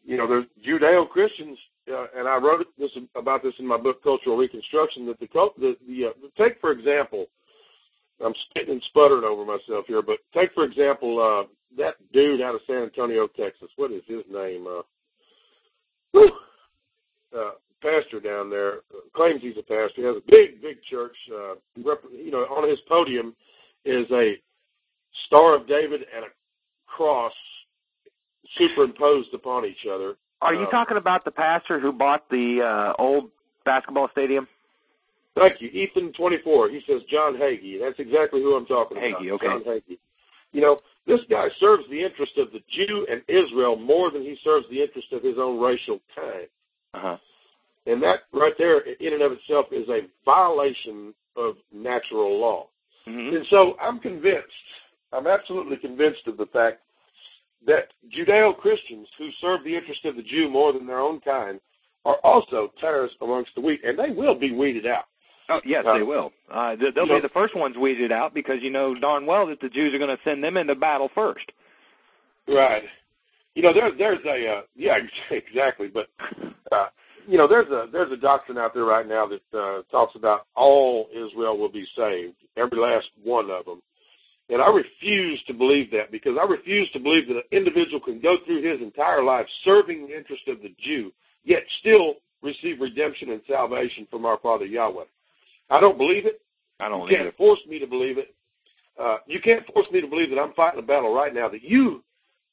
you 0.04 0.17
know 0.17 0.28
there's 0.28 0.45
Judeo 0.65 1.10
Christians, 1.10 1.58
uh, 1.91 2.06
and 2.15 2.28
I 2.28 2.38
wrote 2.38 2.65
this 2.78 2.91
about 3.15 3.43
this 3.43 3.54
in 3.60 3.67
my 3.67 3.78
book 3.78 4.04
Cultural 4.04 4.38
Reconstruction. 4.38 5.06
That 5.06 5.19
the 5.19 5.28
the, 5.58 5.75
the 5.88 6.06
uh, 6.08 6.43
take 6.43 6.60
for 6.62 6.71
example 6.71 7.28
I'm 8.23 8.34
spitting 8.49 8.73
and 8.73 8.84
sputtering 8.89 9.23
over 9.23 9.45
myself 9.45 9.86
here, 9.88 10.02
but 10.02 10.17
take 10.34 10.54
for 10.54 10.65
example 10.65 11.19
uh, 11.19 11.47
that 11.78 11.95
dude 12.12 12.41
out 12.41 12.56
of 12.56 12.62
San 12.67 12.84
Antonio, 12.84 13.28
Texas. 13.28 13.69
What 13.78 13.91
is 13.91 14.04
his 14.08 14.23
name? 14.32 14.67
Uh, 14.67 14.82
whew, 16.12 16.32
uh, 17.38 17.52
pastor 17.82 18.19
down 18.19 18.49
there 18.49 18.80
claims 19.15 19.41
he's 19.41 19.58
a 19.58 19.62
pastor. 19.62 19.93
He 19.95 20.04
has 20.04 20.17
a 20.17 20.32
big, 20.32 20.62
big 20.62 20.78
church. 20.89 21.15
Uh, 21.32 21.56
you 21.75 22.32
know, 22.32 22.39
on 22.39 22.69
his 22.69 22.80
podium 22.88 23.36
is 23.86 24.06
a 24.12 24.34
Star 25.28 25.56
of 25.56 25.68
David 25.68 26.02
and 26.15 26.26
a 26.26 26.30
cross 26.88 27.34
superimposed 28.58 29.34
upon 29.34 29.65
each 29.65 29.86
other. 29.92 30.15
Are 30.42 30.54
you 30.54 30.63
uh, 30.63 30.72
talking 30.72 30.98
about 30.98 31.26
the 31.26 31.32
pastor 31.32 31.80
who 31.80 31.92
bought 31.92 32.30
the 32.30 32.94
uh, 32.98 33.02
old 33.02 33.30
basketball 33.65 34.10
stadium? 34.12 34.48
Thank 35.36 35.62
you. 35.62 35.70
Ethan 35.70 36.13
twenty 36.13 36.38
four. 36.44 36.70
He 36.70 36.82
says 36.88 37.02
John 37.12 37.36
Hagee. 37.36 37.80
That's 37.80 38.00
exactly 38.00 38.42
who 38.42 38.56
I'm 38.56 38.65
talking 38.65 38.98
about. 38.98 39.22
Hagee, 39.22 39.32
okay. 39.32 39.46
John 39.46 39.63
Hagee. 39.63 39.98
You 40.52 40.62
know, 40.62 40.80
this 41.06 41.20
guy 41.30 41.48
serves 41.60 41.84
the 41.89 42.04
interest 42.04 42.34
of 42.38 42.52
the 42.52 42.60
Jew 42.76 43.06
and 43.10 43.22
Israel 43.28 43.76
more 43.76 44.12
than 44.12 44.24
he 44.24 44.36
serves 44.44 44.65
the 44.70 44.82
interest 44.82 45.08
of 45.12 45.24
his 45.24 45.36
own 45.38 45.60
racial 45.60 46.00
kind. 46.15 46.48
Uh-huh. 46.96 47.18
And 47.86 48.02
that 48.02 48.22
right 48.34 48.54
there, 48.58 48.80
in 48.80 49.13
and 49.13 49.22
of 49.22 49.32
itself, 49.32 49.68
is 49.72 49.88
a 49.89 50.02
violation 50.26 51.13
of 51.36 51.56
natural 51.74 52.39
law. 52.39 52.68
Mm-hmm. 53.08 53.36
And 53.38 53.46
so 53.50 53.76
I'm 53.82 54.00
convinced, 54.00 54.48
I'm 55.14 55.28
absolutely 55.28 55.78
convinced 55.78 56.28
of 56.28 56.38
the 56.38 56.46
fact 56.48 56.82
that 57.66 57.90
Judeo 58.16 58.58
Christians 58.58 59.08
who 59.18 59.30
serve 59.42 59.64
the 59.64 59.76
interest 59.76 60.06
of 60.06 60.16
the 60.16 60.24
Jew 60.24 60.50
more 60.50 60.74
than 60.74 60.88
their 60.88 61.00
own 61.00 61.20
kind 61.22 61.60
are 62.06 62.18
also 62.24 62.72
terrorists 62.80 63.18
amongst 63.22 63.52
the 63.56 63.62
wheat, 63.62 63.82
and 63.84 63.98
they 64.00 64.12
will 64.12 64.36
be 64.36 64.54
weeded 64.54 64.86
out. 64.86 65.06
Oh 65.50 65.60
yes, 65.66 65.84
they 65.98 66.04
will. 66.04 66.32
Uh, 66.54 66.76
they'll 66.76 67.08
be 67.08 67.20
the 67.22 67.30
first 67.34 67.58
ones 67.58 67.76
weeded 67.76 68.12
out 68.12 68.36
because 68.36 68.58
you 68.62 68.70
know 68.70 68.94
darn 68.94 69.26
well 69.26 69.48
that 69.48 69.60
the 69.60 69.70
Jews 69.70 69.94
are 69.94 69.98
going 69.98 70.16
to 70.16 70.24
send 70.24 70.44
them 70.44 70.58
into 70.58 70.76
battle 70.76 71.10
first. 71.16 71.52
Right. 72.48 72.84
You 73.56 73.64
know, 73.64 73.74
there's 73.74 73.94
there's 73.98 74.20
a 74.26 74.58
uh, 74.58 74.62
yeah 74.76 74.98
exactly, 75.32 75.88
but 75.88 76.08
uh, 76.72 76.88
you 77.30 77.38
know 77.38 77.48
there's 77.48 77.70
a 77.70 77.86
there's 77.92 78.12
a 78.12 78.18
doctrine 78.18 78.58
out 78.58 78.74
there 78.74 78.86
right 78.86 79.08
now 79.08 79.28
that 79.28 79.58
uh, 79.58 79.82
talks 79.92 80.15
about 80.15 80.48
all 80.56 81.08
Israel 81.13 81.58
will 81.58 81.72
be 81.72 81.86
saved, 81.96 82.36
every 82.58 82.80
last 82.80 83.06
one 83.24 83.52
of 83.52 83.65
them, 83.65 83.82
and 84.50 84.62
I 84.62 84.70
refuse 84.70 85.42
to 85.48 85.54
believe 85.54 85.92
that 85.92 86.12
because 86.12 86.38
I 86.42 86.46
refuse 86.46 86.89
to 86.92 87.00
believe 87.00 87.28
that 87.28 87.38
an 87.38 87.44
individual 87.52 88.00
can 88.00 88.20
go 88.20 88.38
through 88.46 88.63
his 88.63 88.82
entire 88.82 89.24
life 89.24 89.46
serving 89.63 90.08
the 90.08 90.17
interest 90.17 90.48
of 90.48 90.62
the 90.62 90.73
Jew, 90.84 91.12
yet 91.44 91.62
still 91.80 92.15
receive 92.42 92.82
redemption 92.82 93.30
and 93.30 93.42
salvation 93.48 94.08
from 94.10 94.25
our 94.25 94.40
Father 94.42 94.65
Yahweh. 94.65 95.04
I 95.69 95.80
don't 95.80 95.98
believe 95.98 96.25
it. 96.25 96.42
I 96.80 96.90
don't 96.90 97.08
you 97.08 97.15
can't 97.15 97.27
either. 97.27 97.38
force 97.38 97.60
me 97.67 97.77
to 97.77 97.86
believe 97.86 98.17
it. 98.17 98.34
Uh, 99.00 99.17
you 99.27 99.40
can't 99.40 99.65
force 99.71 99.88
me 99.92 100.02
to 100.02 100.08
believe 100.08 100.30
that 100.32 100.40
I'm 100.40 100.54
fighting 100.54 100.80
a 100.80 100.86
battle 100.86 101.13
right 101.13 101.34
now 101.34 101.48
that 101.50 101.63
you, 101.63 102.04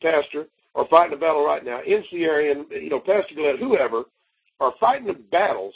Pastor, 0.02 0.46
are 0.74 0.86
fighting 0.88 1.14
a 1.14 1.20
battle 1.20 1.44
right 1.44 1.64
now. 1.64 1.80
NC 1.88 2.20
Arian, 2.20 2.66
you 2.70 2.90
know, 2.90 3.00
Pastor 3.00 3.34
Glenn, 3.34 3.56
whoever, 3.58 4.04
are 4.60 4.74
fighting 4.80 5.06
the 5.06 5.14
battles 5.30 5.74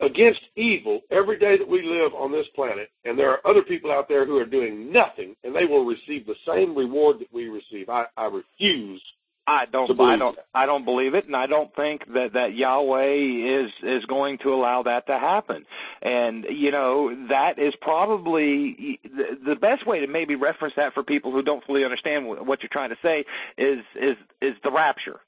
against 0.00 0.40
evil 0.56 1.00
every 1.10 1.38
day 1.38 1.58
that 1.58 1.68
we 1.68 1.82
live 1.82 2.14
on 2.14 2.32
this 2.32 2.46
planet. 2.54 2.88
And 3.04 3.18
there 3.18 3.30
are 3.30 3.46
other 3.46 3.62
people 3.62 3.92
out 3.92 4.08
there 4.08 4.24
who 4.24 4.38
are 4.38 4.46
doing 4.46 4.92
nothing, 4.92 5.36
and 5.44 5.54
they 5.54 5.66
will 5.66 5.84
receive 5.84 6.26
the 6.26 6.34
same 6.46 6.74
reward 6.74 7.18
that 7.20 7.32
we 7.32 7.48
receive. 7.48 7.88
I, 7.88 8.04
I 8.16 8.26
refuse 8.26 9.02
I 9.50 9.64
don't. 9.72 10.00
I 10.00 10.16
don't. 10.16 10.38
I 10.54 10.66
don't 10.66 10.84
believe 10.84 11.14
it, 11.14 11.26
and 11.26 11.34
I 11.34 11.46
don't 11.46 11.74
think 11.74 12.06
that 12.14 12.34
that 12.34 12.54
Yahweh 12.54 13.64
is 13.64 13.70
is 13.82 14.04
going 14.04 14.38
to 14.44 14.54
allow 14.54 14.82
that 14.84 15.06
to 15.08 15.18
happen. 15.18 15.64
And 16.02 16.44
you 16.48 16.70
know 16.70 17.26
that 17.28 17.58
is 17.58 17.74
probably 17.80 19.00
the, 19.02 19.38
the 19.44 19.56
best 19.56 19.86
way 19.86 20.00
to 20.00 20.06
maybe 20.06 20.36
reference 20.36 20.74
that 20.76 20.94
for 20.94 21.02
people 21.02 21.32
who 21.32 21.42
don't 21.42 21.64
fully 21.64 21.84
understand 21.84 22.26
what 22.26 22.62
you're 22.62 22.70
trying 22.70 22.90
to 22.90 22.96
say 23.02 23.24
is 23.58 23.80
is 24.00 24.16
is 24.40 24.54
the 24.62 24.70
rapture. 24.70 25.20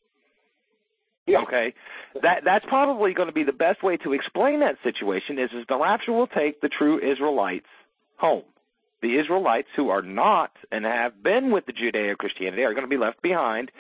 Yeah. 1.27 1.41
Okay, 1.43 1.73
that 2.23 2.43
that's 2.45 2.65
probably 2.67 3.15
going 3.15 3.29
to 3.29 3.35
be 3.35 3.45
the 3.45 3.53
best 3.53 3.83
way 3.83 3.97
to 3.99 4.13
explain 4.13 4.61
that 4.61 4.77
situation. 4.83 5.39
Is 5.39 5.51
is 5.53 5.65
the 5.69 5.79
rapture 5.79 6.13
will 6.13 6.27
take 6.27 6.61
the 6.61 6.69
true 6.69 6.99
Israelites 6.99 7.67
home. 8.17 8.43
The 9.03 9.19
Israelites 9.19 9.69
who 9.77 9.89
are 9.89 10.03
not 10.03 10.53
and 10.71 10.85
have 10.85 11.23
been 11.23 11.51
with 11.51 11.67
the 11.67 11.73
Judeo 11.73 12.17
Christianity 12.17 12.63
are 12.63 12.73
going 12.73 12.85
to 12.85 12.89
be 12.89 12.97
left 12.97 13.23
behind 13.23 13.71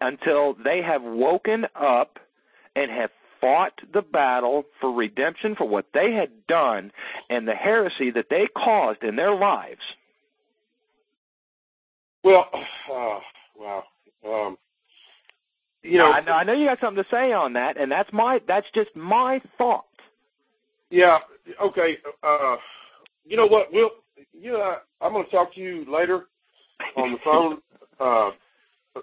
until 0.00 0.54
they 0.64 0.80
have 0.82 1.02
woken 1.02 1.66
up 1.74 2.18
and 2.76 2.90
have 2.90 3.10
fought 3.40 3.72
the 3.92 4.02
battle 4.02 4.64
for 4.80 4.92
redemption 4.92 5.54
for 5.56 5.66
what 5.66 5.86
they 5.94 6.12
had 6.12 6.30
done 6.46 6.92
and 7.28 7.48
the 7.48 7.54
heresy 7.54 8.10
that 8.10 8.26
they 8.30 8.46
caused 8.56 9.02
in 9.02 9.16
their 9.16 9.34
lives. 9.34 9.80
Well, 12.22 12.46
uh, 12.92 13.18
wow. 13.56 13.84
Um, 14.26 14.58
you 15.82 15.98
know, 15.98 16.12
I 16.12 16.20
know, 16.20 16.32
I 16.32 16.44
know 16.44 16.52
you 16.52 16.66
got 16.66 16.80
something 16.80 17.02
to 17.02 17.10
say 17.10 17.32
on 17.32 17.52
that, 17.54 17.80
and 17.80 17.90
that's 17.90 18.10
my 18.12 18.40
that's 18.46 18.66
just 18.74 18.94
my 18.94 19.40
thought. 19.56 19.84
Yeah. 20.90 21.18
Okay. 21.62 21.98
Uh, 22.22 22.56
you 23.24 23.36
know 23.36 23.46
what? 23.46 23.72
We'll. 23.72 23.90
You 24.32 24.52
know, 24.52 24.60
I, 24.60 25.04
I'm 25.04 25.12
going 25.12 25.24
to 25.24 25.30
talk 25.30 25.54
to 25.54 25.60
you 25.60 25.84
later 25.90 26.26
on 26.96 27.12
the 27.12 27.18
phone 27.24 27.58
uh, 28.00 28.30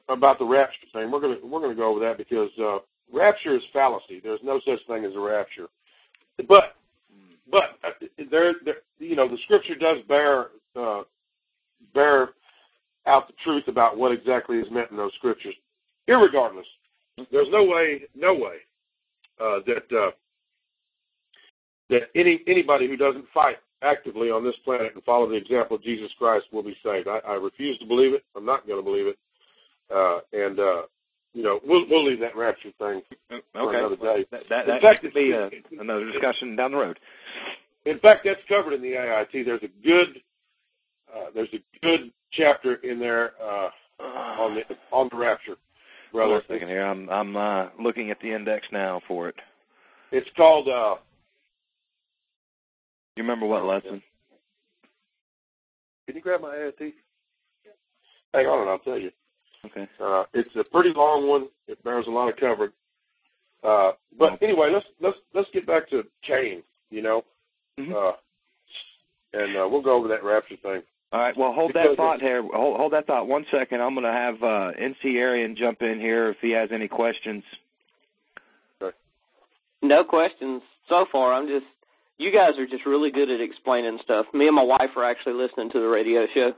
about 0.09 0.39
the 0.39 0.45
rapture 0.45 0.87
thing. 0.93 1.11
We're 1.11 1.19
going 1.19 1.39
to 1.39 1.45
we're 1.45 1.59
going 1.59 1.75
to 1.75 1.79
go 1.79 1.89
over 1.89 1.99
that 2.01 2.17
because 2.17 2.49
uh, 2.61 2.79
rapture 3.11 3.55
is 3.55 3.61
fallacy. 3.73 4.19
There's 4.23 4.39
no 4.43 4.59
such 4.65 4.79
thing 4.87 5.05
as 5.05 5.15
a 5.15 5.19
rapture. 5.19 5.67
But 6.47 6.75
but 7.49 7.79
uh, 7.83 8.05
there, 8.29 8.53
there 8.65 8.75
you 8.99 9.15
know, 9.15 9.27
the 9.27 9.37
scripture 9.45 9.75
does 9.75 9.97
bear 10.07 10.47
uh, 10.75 11.03
bear 11.93 12.29
out 13.07 13.27
the 13.27 13.33
truth 13.43 13.63
about 13.67 13.97
what 13.97 14.11
exactly 14.11 14.57
is 14.57 14.67
meant 14.69 14.91
in 14.91 14.97
those 14.97 15.13
scriptures. 15.17 15.55
Irregardless, 16.09 16.63
there's 17.31 17.47
no 17.51 17.63
way, 17.63 18.03
no 18.15 18.33
way 18.33 18.57
uh, 19.41 19.59
that 19.65 19.97
uh, 19.97 20.11
that 21.89 22.01
any 22.15 22.41
anybody 22.47 22.87
who 22.87 22.97
doesn't 22.97 23.25
fight 23.33 23.57
actively 23.83 24.29
on 24.31 24.43
this 24.43 24.55
planet 24.65 24.91
and 24.95 25.03
follow 25.03 25.27
the 25.29 25.35
example 25.35 25.75
of 25.75 25.83
Jesus 25.83 26.09
Christ 26.17 26.45
will 26.51 26.63
be 26.63 26.75
saved. 26.83 27.07
I, 27.07 27.19
I 27.27 27.33
refuse 27.33 27.77
to 27.79 27.85
believe 27.85 28.13
it. 28.13 28.23
I'm 28.35 28.45
not 28.45 28.65
going 28.67 28.79
to 28.79 28.83
believe 28.83 29.07
it. 29.07 29.17
Uh, 29.93 30.19
and 30.33 30.59
uh, 30.59 30.81
you 31.33 31.43
know, 31.43 31.59
we'll 31.65 31.85
we'll 31.89 32.05
leave 32.05 32.19
that 32.19 32.35
rapture 32.35 32.71
thing 32.79 33.01
for 33.53 33.69
Okay, 33.69 33.77
another 33.77 33.95
day. 33.95 34.25
that 34.31 34.41
that, 34.49 34.61
In 34.63 34.67
that 34.75 34.81
fact, 34.81 35.01
could 35.01 35.13
be 35.13 35.31
a, 35.31 35.49
another 35.79 36.11
discussion 36.11 36.55
down 36.55 36.71
the 36.71 36.77
road. 36.77 36.99
In 37.85 37.99
fact, 37.99 38.21
that's 38.25 38.39
covered 38.49 38.73
in 38.73 38.81
the 38.81 38.95
AIT. 38.95 39.45
There's 39.45 39.63
a 39.63 39.85
good 39.87 40.21
uh, 41.15 41.25
there's 41.33 41.49
a 41.53 41.85
good 41.85 42.11
chapter 42.33 42.75
in 42.75 42.99
there 42.99 43.31
uh, 43.41 43.69
on 44.03 44.55
the 44.55 44.61
on 44.91 45.07
the 45.11 45.17
rapture, 45.17 45.55
Hold 46.11 46.23
on 46.23 46.29
brother. 46.29 46.43
a 46.43 46.53
second 46.53 46.67
here. 46.69 46.83
I'm 46.85 47.09
I'm 47.09 47.35
uh, 47.35 47.69
looking 47.81 48.11
at 48.11 48.17
the 48.21 48.33
index 48.33 48.65
now 48.71 49.01
for 49.07 49.29
it. 49.29 49.35
It's 50.11 50.29
called. 50.35 50.67
Uh, 50.67 50.95
You 53.15 53.23
remember 53.23 53.45
what 53.45 53.65
lesson? 53.65 54.01
can 56.05 56.15
you 56.15 56.21
grab 56.21 56.41
my 56.41 56.55
AIT? 56.55 56.93
Hang 58.33 58.45
on, 58.45 58.61
and 58.61 58.69
I'll 58.69 58.79
tell 58.79 58.97
you. 58.97 59.11
Okay. 59.65 59.87
Uh, 60.01 60.23
it's 60.33 60.49
a 60.55 60.63
pretty 60.63 60.91
long 60.95 61.27
one. 61.27 61.47
It 61.67 61.83
bears 61.83 62.05
a 62.07 62.11
lot 62.11 62.29
of 62.29 62.37
cover. 62.37 62.71
Uh, 63.63 63.91
but 64.17 64.41
anyway, 64.41 64.69
let's 64.71 64.85
let's 65.01 65.17
let's 65.33 65.49
get 65.53 65.65
back 65.67 65.89
to 65.89 66.03
Cain. 66.25 66.63
You 66.89 67.01
know, 67.01 67.25
Mhm. 67.77 67.91
uh, 67.93 68.15
and 69.33 69.57
uh, 69.57 69.67
we'll 69.69 69.81
go 69.81 69.95
over 69.95 70.07
that 70.07 70.23
rapture 70.23 70.55
thing. 70.57 70.81
All 71.13 71.21
right. 71.21 71.37
Well, 71.37 71.53
hold 71.53 71.73
Because 71.73 71.89
that 71.91 71.97
thought 71.97 72.21
here. 72.21 72.41
Hold, 72.41 72.77
hold 72.77 72.93
that 72.93 73.07
thought 73.07 73.27
one 73.27 73.45
second. 73.51 73.81
I'm 73.81 73.93
going 73.93 74.05
to 74.05 74.11
have 74.11 74.35
uh, 74.35 74.71
NC 74.79 75.15
Arian 75.15 75.55
jump 75.57 75.81
in 75.81 75.99
here 75.99 76.29
if 76.29 76.37
he 76.41 76.51
has 76.51 76.69
any 76.73 76.87
questions. 76.87 77.43
No 79.83 80.03
questions 80.03 80.63
so 80.89 81.05
far. 81.11 81.33
I'm 81.33 81.47
just, 81.47 81.65
you 82.17 82.31
guys 82.31 82.57
are 82.57 82.65
just 82.65 82.85
really 82.85 83.11
good 83.11 83.29
at 83.29 83.39
explaining 83.39 83.99
stuff. 84.03 84.25
Me 84.33 84.47
and 84.47 84.55
my 84.55 84.63
wife 84.63 84.89
are 84.95 85.09
actually 85.09 85.33
listening 85.33 85.69
to 85.71 85.79
the 85.79 85.87
radio 85.87 86.25
show. 86.33 86.53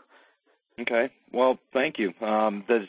Okay. 0.80 1.10
Well, 1.34 1.60
thank 1.74 1.96
you. 2.00 2.14
Um, 2.26 2.64
does 2.68 2.88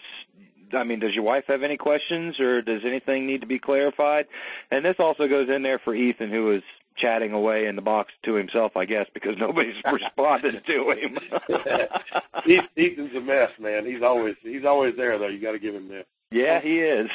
I 0.73 0.85
mean, 0.85 1.01
does 1.01 1.15
your 1.15 1.25
wife 1.25 1.45
have 1.49 1.63
any 1.63 1.77
questions, 1.77 2.39
or 2.39 2.63
does 2.63 2.83
anything 2.87 3.27
need 3.27 3.41
to 3.41 3.47
be 3.47 3.59
clarified? 3.59 4.27
And 4.71 4.85
this 4.85 4.97
also 4.99 5.27
goes 5.27 5.49
in 5.55 5.63
there 5.63 5.81
for 5.83 5.95
Ethan, 5.95 6.31
who 6.31 6.55
is 6.55 6.63
chatting 6.97 7.33
away 7.33 7.67
in 7.67 7.77
the 7.77 7.83
box 7.83 8.13
to 8.25 8.35
himself, 8.35 8.77
I 8.77 8.85
guess, 8.85 9.07
because 9.15 9.35
nobody's 9.39 9.75
responded 9.93 10.63
to 10.67 10.91
him. 10.93 11.19
Heath, 12.45 12.61
Ethan's 12.77 13.15
a 13.17 13.21
mess, 13.21 13.51
man. 13.59 13.87
He's 13.87 14.03
always 14.03 14.35
he's 14.43 14.65
always 14.65 14.95
there 14.97 15.19
though. 15.19 15.29
You 15.29 15.41
got 15.41 15.53
to 15.53 15.59
give 15.59 15.75
him 15.75 15.89
that. 15.89 16.07
yeah, 16.31 16.61
he 16.61 16.79
is. 16.81 17.09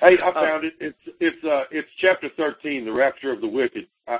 Hey, 0.00 0.16
I 0.24 0.32
found 0.32 0.64
it. 0.64 0.74
It's 0.80 0.98
it's 1.20 1.44
uh 1.44 1.64
it's 1.70 1.88
chapter 2.00 2.28
thirteen, 2.36 2.84
the 2.84 2.92
rapture 2.92 3.32
of 3.32 3.40
the 3.40 3.48
wicked. 3.48 3.86
I, 4.06 4.18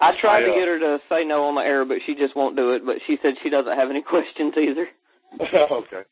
I 0.00 0.12
tried 0.20 0.44
I, 0.44 0.46
to 0.46 0.52
uh, 0.52 0.54
get 0.54 0.68
her 0.68 0.78
to 0.78 0.98
say 1.08 1.24
no 1.24 1.44
on 1.44 1.54
the 1.54 1.60
air, 1.60 1.84
but 1.84 1.98
she 2.06 2.14
just 2.14 2.34
won't 2.34 2.56
do 2.56 2.72
it. 2.72 2.86
But 2.86 2.96
she 3.06 3.18
said 3.22 3.34
she 3.42 3.50
doesn't 3.50 3.76
have 3.76 3.90
any 3.90 4.02
questions 4.02 4.54
either. 4.56 4.88
okay. 5.40 6.02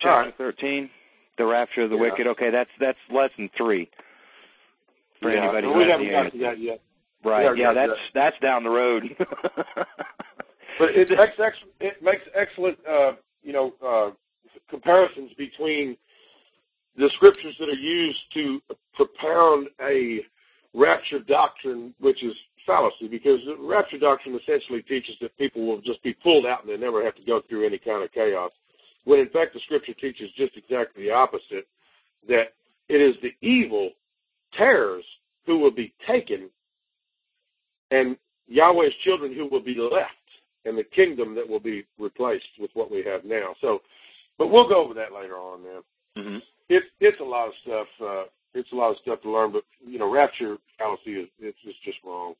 Chapter 0.00 0.08
All 0.10 0.18
right. 0.24 0.34
thirteen, 0.38 0.90
the 1.38 1.44
rapture 1.44 1.82
of 1.82 1.90
the 1.90 1.96
Yeah. 1.96 2.02
wicked. 2.02 2.26
Okay, 2.28 2.50
that's 2.50 2.70
that's 2.80 2.98
lesson 3.10 3.50
three. 3.56 3.90
For 5.22 5.32
yeah, 5.32 5.44
anybody 5.44 5.68
we 5.68 5.88
haven't 5.88 6.10
got 6.10 6.32
to 6.32 6.38
that 6.38 6.60
yet. 6.60 6.80
Right. 7.24 7.56
Yeah, 7.56 7.72
that's 7.72 7.98
that's 8.14 8.36
down 8.40 8.64
the 8.64 8.70
road. 8.70 9.04
But 10.78 10.90
it 10.90 11.10
makes 11.10 11.38
ex- 11.38 11.70
it 11.80 12.02
makes 12.02 12.22
excellent 12.34 12.78
uh, 12.88 13.12
you 13.42 13.52
know 13.52 13.74
uh, 13.84 14.10
comparisons 14.70 15.30
between 15.36 15.96
the 16.96 17.10
scriptures 17.16 17.54
that 17.58 17.68
are 17.68 17.72
used 17.72 18.18
to 18.34 18.60
propound 18.94 19.68
a 19.80 20.20
rapture 20.74 21.20
doctrine, 21.20 21.94
which 22.00 22.22
is 22.22 22.32
fallacy, 22.66 23.08
because 23.08 23.38
the 23.46 23.56
rapture 23.60 23.98
doctrine 23.98 24.38
essentially 24.40 24.82
teaches 24.82 25.14
that 25.20 25.36
people 25.38 25.66
will 25.66 25.80
just 25.80 26.02
be 26.02 26.14
pulled 26.14 26.46
out 26.46 26.64
and 26.64 26.72
they 26.72 26.76
never 26.76 27.04
have 27.04 27.14
to 27.16 27.24
go 27.24 27.40
through 27.48 27.66
any 27.66 27.78
kind 27.78 28.02
of 28.02 28.12
chaos. 28.12 28.50
When 29.04 29.20
in 29.20 29.28
fact 29.30 29.54
the 29.54 29.60
scripture 29.64 29.94
teaches 29.94 30.30
just 30.36 30.56
exactly 30.56 31.04
the 31.04 31.10
opposite, 31.10 31.66
that 32.28 32.54
it 32.88 33.00
is 33.00 33.14
the 33.22 33.32
evil 33.46 33.90
terrors 34.56 35.04
who 35.46 35.58
will 35.58 35.70
be 35.70 35.92
taken 36.06 36.48
and 37.90 38.16
Yahweh's 38.48 38.92
children 39.04 39.34
who 39.34 39.46
will 39.46 39.62
be 39.62 39.74
left 39.76 40.10
and 40.64 40.76
the 40.78 40.84
kingdom 40.84 41.34
that 41.34 41.48
will 41.48 41.60
be 41.60 41.84
replaced 41.98 42.44
with 42.58 42.70
what 42.74 42.90
we 42.90 43.02
have 43.04 43.24
now. 43.24 43.54
So, 43.60 43.80
but 44.38 44.48
we'll 44.48 44.68
go 44.68 44.84
over 44.84 44.94
that 44.94 45.12
later 45.12 45.36
on, 45.36 45.62
man. 45.62 45.82
hmm 46.16 46.38
It's 46.68 46.86
it's 47.00 47.20
a 47.20 47.24
lot 47.24 47.48
of 47.48 47.54
stuff. 47.62 47.86
Uh, 48.00 48.24
it's 48.54 48.70
a 48.72 48.76
lot 48.76 48.90
of 48.90 48.96
stuff 49.02 49.22
to 49.22 49.30
learn, 49.30 49.52
but 49.52 49.64
you 49.84 49.98
know, 49.98 50.10
rapture 50.10 50.56
fallacy 50.78 51.12
is 51.12 51.28
it's, 51.38 51.58
it's 51.64 51.78
just 51.84 51.98
wrong. 52.04 52.34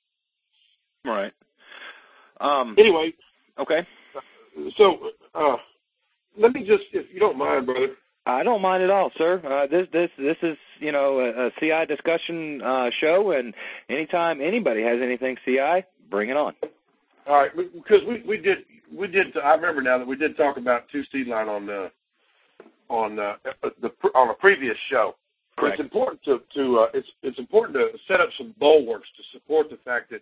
Right. 1.04 1.32
Um. 2.40 2.76
Anyway, 2.78 3.14
Okay. 3.58 3.86
so 4.76 5.10
uh, 5.34 5.56
let 6.38 6.52
me 6.52 6.64
just, 6.64 6.84
if 6.92 7.06
you 7.12 7.20
don't 7.20 7.36
mind, 7.38 7.66
brother. 7.66 7.88
I 8.24 8.42
don't 8.42 8.62
mind 8.62 8.82
at 8.82 8.90
all, 8.90 9.10
sir. 9.18 9.42
Uh, 9.44 9.66
this 9.66 9.88
this 9.92 10.10
this 10.16 10.36
is 10.42 10.56
you 10.78 10.92
know 10.92 11.18
a, 11.18 11.46
a 11.46 11.50
CI 11.58 11.86
discussion 11.86 12.62
uh, 12.62 12.90
show, 13.00 13.32
and 13.32 13.52
anytime 13.88 14.40
anybody 14.40 14.82
has 14.82 14.98
anything 15.02 15.36
CI, 15.44 15.84
bring 16.10 16.30
it 16.30 16.36
on. 16.36 16.54
All 17.26 17.36
right, 17.36 17.50
because 17.56 18.00
we 18.06 18.22
we 18.26 18.36
did 18.36 18.58
we 18.96 19.08
did. 19.08 19.36
I 19.36 19.54
remember 19.54 19.82
now 19.82 19.98
that 19.98 20.06
we 20.06 20.16
did 20.16 20.36
talk 20.36 20.56
about 20.56 20.84
two 20.92 21.02
seed 21.10 21.26
line 21.26 21.48
on 21.48 21.66
the 21.66 21.90
on 22.88 23.18
uh, 23.18 23.34
the 23.80 23.90
on 24.14 24.30
a 24.30 24.34
previous 24.34 24.76
show. 24.90 25.16
Correct. 25.58 25.80
It's 25.80 25.84
important 25.84 26.22
to 26.24 26.42
to 26.54 26.78
uh, 26.78 26.86
it's 26.94 27.08
it's 27.22 27.38
important 27.38 27.76
to 27.76 27.98
set 28.06 28.20
up 28.20 28.28
some 28.38 28.54
bulwarks 28.60 29.08
to 29.16 29.38
support 29.38 29.68
the 29.68 29.78
fact 29.84 30.10
that 30.10 30.20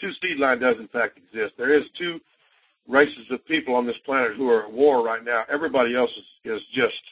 two 0.00 0.10
seed 0.22 0.38
line 0.38 0.60
does 0.60 0.76
in 0.78 0.88
fact 0.88 1.18
exist. 1.18 1.54
There 1.58 1.76
is 1.76 1.84
two 1.98 2.20
races 2.88 3.26
of 3.30 3.44
people 3.46 3.74
on 3.74 3.86
this 3.86 3.96
planet 4.04 4.36
who 4.36 4.48
are 4.48 4.64
at 4.64 4.72
war 4.72 5.04
right 5.04 5.24
now. 5.24 5.44
Everybody 5.52 5.96
else 5.96 6.10
is 6.16 6.52
is 6.52 6.60
just 6.74 7.02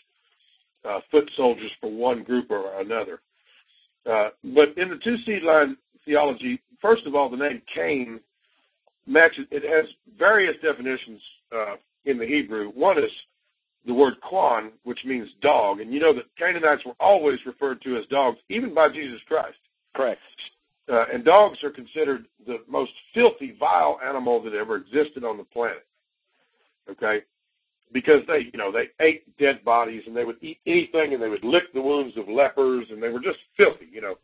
uh, 0.89 1.01
foot 1.11 1.30
soldiers 1.36 1.70
for 1.80 1.91
one 1.91 2.22
group 2.22 2.51
or 2.51 2.80
another. 2.80 3.20
Uh, 4.11 4.28
but 4.43 4.68
in 4.76 4.89
the 4.89 4.99
two 5.05 5.16
seed 5.26 5.43
line 5.43 5.76
theology, 6.05 6.61
first 6.80 7.07
of 7.07 7.14
all, 7.14 7.28
the 7.28 7.36
name 7.36 7.61
Cain 7.74 8.20
matches. 9.07 9.47
It 9.51 9.62
has 9.64 9.86
various 10.18 10.57
definitions 10.62 11.20
uh, 11.55 11.76
in 12.05 12.18
the 12.18 12.26
Hebrew. 12.26 12.70
One 12.70 12.99
is 12.99 13.11
the 13.86 13.95
word 13.95 14.14
Quan, 14.20 14.72
which 14.84 15.01
means 15.05 15.28
dog, 15.43 15.80
and 15.80 15.93
you 15.93 16.01
know 16.01 16.14
that 16.14 16.24
Canaanites 16.39 16.84
were 16.84 16.97
always 17.01 17.39
referred 17.47 17.80
to 17.82 17.97
as 17.97 18.05
dogs, 18.11 18.39
even 18.49 18.74
by 18.74 18.89
Jesus 18.89 19.20
Christ. 19.26 19.57
Correct. 19.95 20.20
Uh, 20.91 21.05
and 21.12 21.24
dogs 21.24 21.59
are 21.62 21.70
considered 21.70 22.26
the 22.47 22.59
most 22.68 22.93
filthy, 23.14 23.55
vile 23.59 23.99
animal 24.07 24.43
that 24.43 24.55
ever 24.55 24.76
existed 24.76 25.22
on 25.22 25.36
the 25.36 25.45
planet. 25.45 25.84
Okay, 26.91 27.20
because 27.93 28.20
they, 28.26 28.51
you 28.53 28.59
know, 28.59 28.70
they 28.72 28.89
ate 29.05 29.36
dead 29.39 29.64
bodies 29.64 30.03
and 30.07 30.16
they 30.16 30.24
would 30.24 30.43
eat 30.43 30.59
anything 30.66 31.14
and 31.14 31.22
they 31.22 31.28
would 31.28 31.45
lick 31.45 31.72
the 31.74 31.80
wounds 31.80 32.16
of 32.16 32.28
lepers 32.28 32.86
and 32.91 33.03
they 33.03 33.09
were 33.09 33.20
just 33.20 33.39
filthy, 33.57 33.89
you 33.93 34.01
know. 34.01 34.14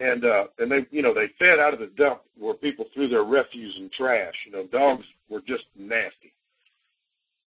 And 0.00 0.24
uh, 0.24 0.44
and 0.58 0.70
they, 0.70 0.86
you 0.90 1.02
know, 1.02 1.14
they 1.14 1.30
fed 1.38 1.60
out 1.60 1.72
of 1.72 1.80
the 1.80 1.90
dump 1.96 2.22
where 2.38 2.54
people 2.54 2.86
threw 2.92 3.08
their 3.08 3.22
refuse 3.22 3.74
and 3.78 3.92
trash. 3.92 4.34
You 4.46 4.52
know, 4.52 4.66
dogs 4.66 5.04
were 5.28 5.40
just 5.40 5.64
nasty. 5.78 6.32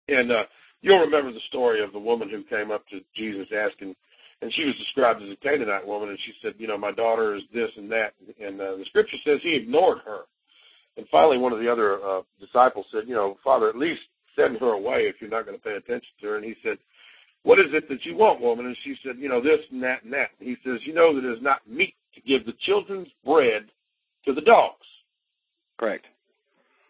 And 0.08 0.32
uh, 0.32 0.44
you'll 0.82 1.00
remember 1.00 1.34
the 1.34 1.40
story 1.50 1.84
of 1.84 1.92
the 1.94 2.00
woman 2.00 2.30
who 2.30 2.44
came 2.44 2.72
up 2.72 2.88
to 2.90 3.00
Jesus 3.16 3.48
asking, 3.52 3.96
and 4.42 4.54
she 4.54 4.66
was 4.66 4.76
described 4.78 5.22
as 5.24 5.30
a 5.30 5.36
Canaanite 5.38 5.88
woman, 5.88 6.10
and 6.10 6.20
she 6.26 6.34
said, 6.42 6.54
you 6.60 6.68
know, 6.68 6.78
my 6.78 6.92
daughter 6.92 7.36
is 7.36 7.42
this 7.54 7.70
and 7.76 7.92
that, 7.92 8.14
and 8.40 8.62
uh, 8.62 8.78
the 8.78 8.86
scripture 8.86 9.18
says 9.26 9.40
he 9.42 9.56
ignored 9.56 10.00
her. 10.06 10.22
And 10.96 11.08
finally, 11.12 11.38
one 11.38 11.54
of 11.54 11.60
the 11.60 11.72
other 11.72 12.00
uh, 12.04 12.22
disciples 12.40 12.86
said, 12.92 13.04
you 13.08 13.16
know, 13.16 13.38
Father, 13.44 13.70
at 13.70 13.78
least 13.78 14.02
send 14.38 14.58
her 14.60 14.72
away 14.72 15.04
if 15.04 15.16
you're 15.20 15.30
not 15.30 15.46
going 15.46 15.58
to 15.58 15.64
pay 15.64 15.76
attention 15.76 16.10
to 16.22 16.28
her. 16.28 16.36
And 16.38 16.46
he 16.46 16.56
said, 16.64 16.78
what 17.44 17.60
is 17.60 17.68
it 17.72 17.88
that 17.90 18.06
you 18.06 18.16
want, 18.16 18.42
woman? 18.42 18.66
And 18.66 18.78
she 18.84 18.96
said, 19.04 19.16
you 19.18 19.30
know, 19.30 19.42
this 19.42 19.60
and 19.72 19.82
that 19.84 20.04
and 20.04 20.14
that. 20.14 20.32
And 20.40 20.48
he 20.48 20.56
says, 20.64 20.80
you 20.86 20.94
know 20.94 21.16
that 21.16 21.28
it 21.28 21.38
is 21.38 21.42
not 21.42 21.68
meet 21.68 21.96
to 22.16 22.22
give 22.22 22.46
the 22.46 22.54
children's 22.66 23.08
bread 23.26 23.64
to 24.26 24.34
the 24.34 24.42
dogs. 24.42 24.86
Correct. 25.80 26.06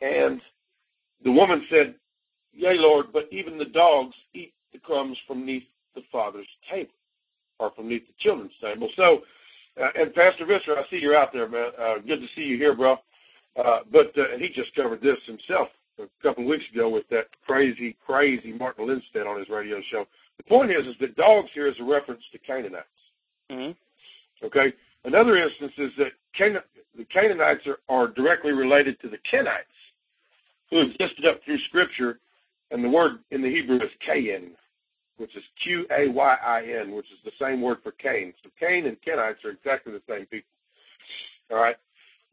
And 0.01 0.41
the 1.23 1.31
woman 1.31 1.65
said, 1.69 1.95
Yea, 2.53 2.73
Lord, 2.73 3.07
but 3.13 3.27
even 3.31 3.57
the 3.57 3.65
dogs 3.65 4.15
eat 4.33 4.53
the 4.73 4.79
crumbs 4.79 5.17
from 5.27 5.41
beneath 5.41 5.63
the 5.93 6.01
Father's 6.11 6.47
table, 6.71 6.91
or 7.59 7.71
from 7.75 7.85
beneath 7.87 8.07
the 8.07 8.13
children's 8.19 8.53
table. 8.59 8.89
So, 8.95 9.19
uh, 9.79 9.89
and 9.95 10.13
Pastor 10.13 10.45
Visser, 10.45 10.75
I 10.75 10.83
see 10.89 10.97
you're 10.97 11.15
out 11.15 11.31
there, 11.33 11.47
man. 11.47 11.69
Uh, 11.79 11.95
good 11.99 12.19
to 12.19 12.27
see 12.35 12.41
you 12.41 12.57
here, 12.57 12.75
bro. 12.75 12.93
Uh, 13.57 13.79
but 13.91 14.07
uh, 14.17 14.37
he 14.39 14.47
just 14.49 14.73
covered 14.75 15.01
this 15.01 15.17
himself 15.27 15.67
a 15.99 16.07
couple 16.21 16.43
of 16.43 16.49
weeks 16.49 16.65
ago 16.73 16.89
with 16.89 17.07
that 17.09 17.27
crazy, 17.45 17.95
crazy 18.05 18.53
Martin 18.53 18.87
Lindstedt 18.87 19.27
on 19.27 19.39
his 19.39 19.49
radio 19.49 19.81
show. 19.91 20.05
The 20.37 20.43
point 20.43 20.71
is, 20.71 20.85
is 20.85 20.95
that 21.01 21.15
dogs 21.15 21.49
here 21.53 21.67
is 21.67 21.75
a 21.79 21.83
reference 21.83 22.21
to 22.31 22.37
Canaanites. 22.39 22.85
Mm-hmm. 23.51 24.45
Okay. 24.45 24.73
Another 25.05 25.37
instance 25.37 25.73
is 25.77 25.91
that 25.97 26.11
Cana- 26.37 26.63
the 26.97 27.05
Canaanites 27.05 27.65
are, 27.65 27.79
are 27.89 28.07
directly 28.07 28.51
related 28.51 28.99
to 29.01 29.09
the 29.09 29.17
Kenites, 29.31 29.63
who 30.69 30.81
existed 30.81 31.25
up 31.25 31.39
through 31.43 31.59
Scripture, 31.69 32.19
and 32.71 32.83
the 32.83 32.89
word 32.89 33.19
in 33.31 33.41
the 33.41 33.49
Hebrew 33.49 33.77
is 33.77 33.89
Cain, 34.05 34.51
which 35.17 35.35
is 35.35 35.43
Q 35.63 35.87
A 35.97 36.09
Y 36.09 36.35
I 36.45 36.63
N, 36.81 36.91
which 36.91 37.05
is 37.07 37.19
the 37.23 37.31
same 37.43 37.61
word 37.61 37.77
for 37.81 37.91
Cain. 37.93 38.33
So 38.43 38.49
Cain 38.59 38.85
and 38.85 38.97
Kenites 39.01 39.43
are 39.45 39.51
exactly 39.51 39.93
the 39.93 40.01
same 40.07 40.25
people. 40.25 40.49
All 41.49 41.57
right. 41.57 41.77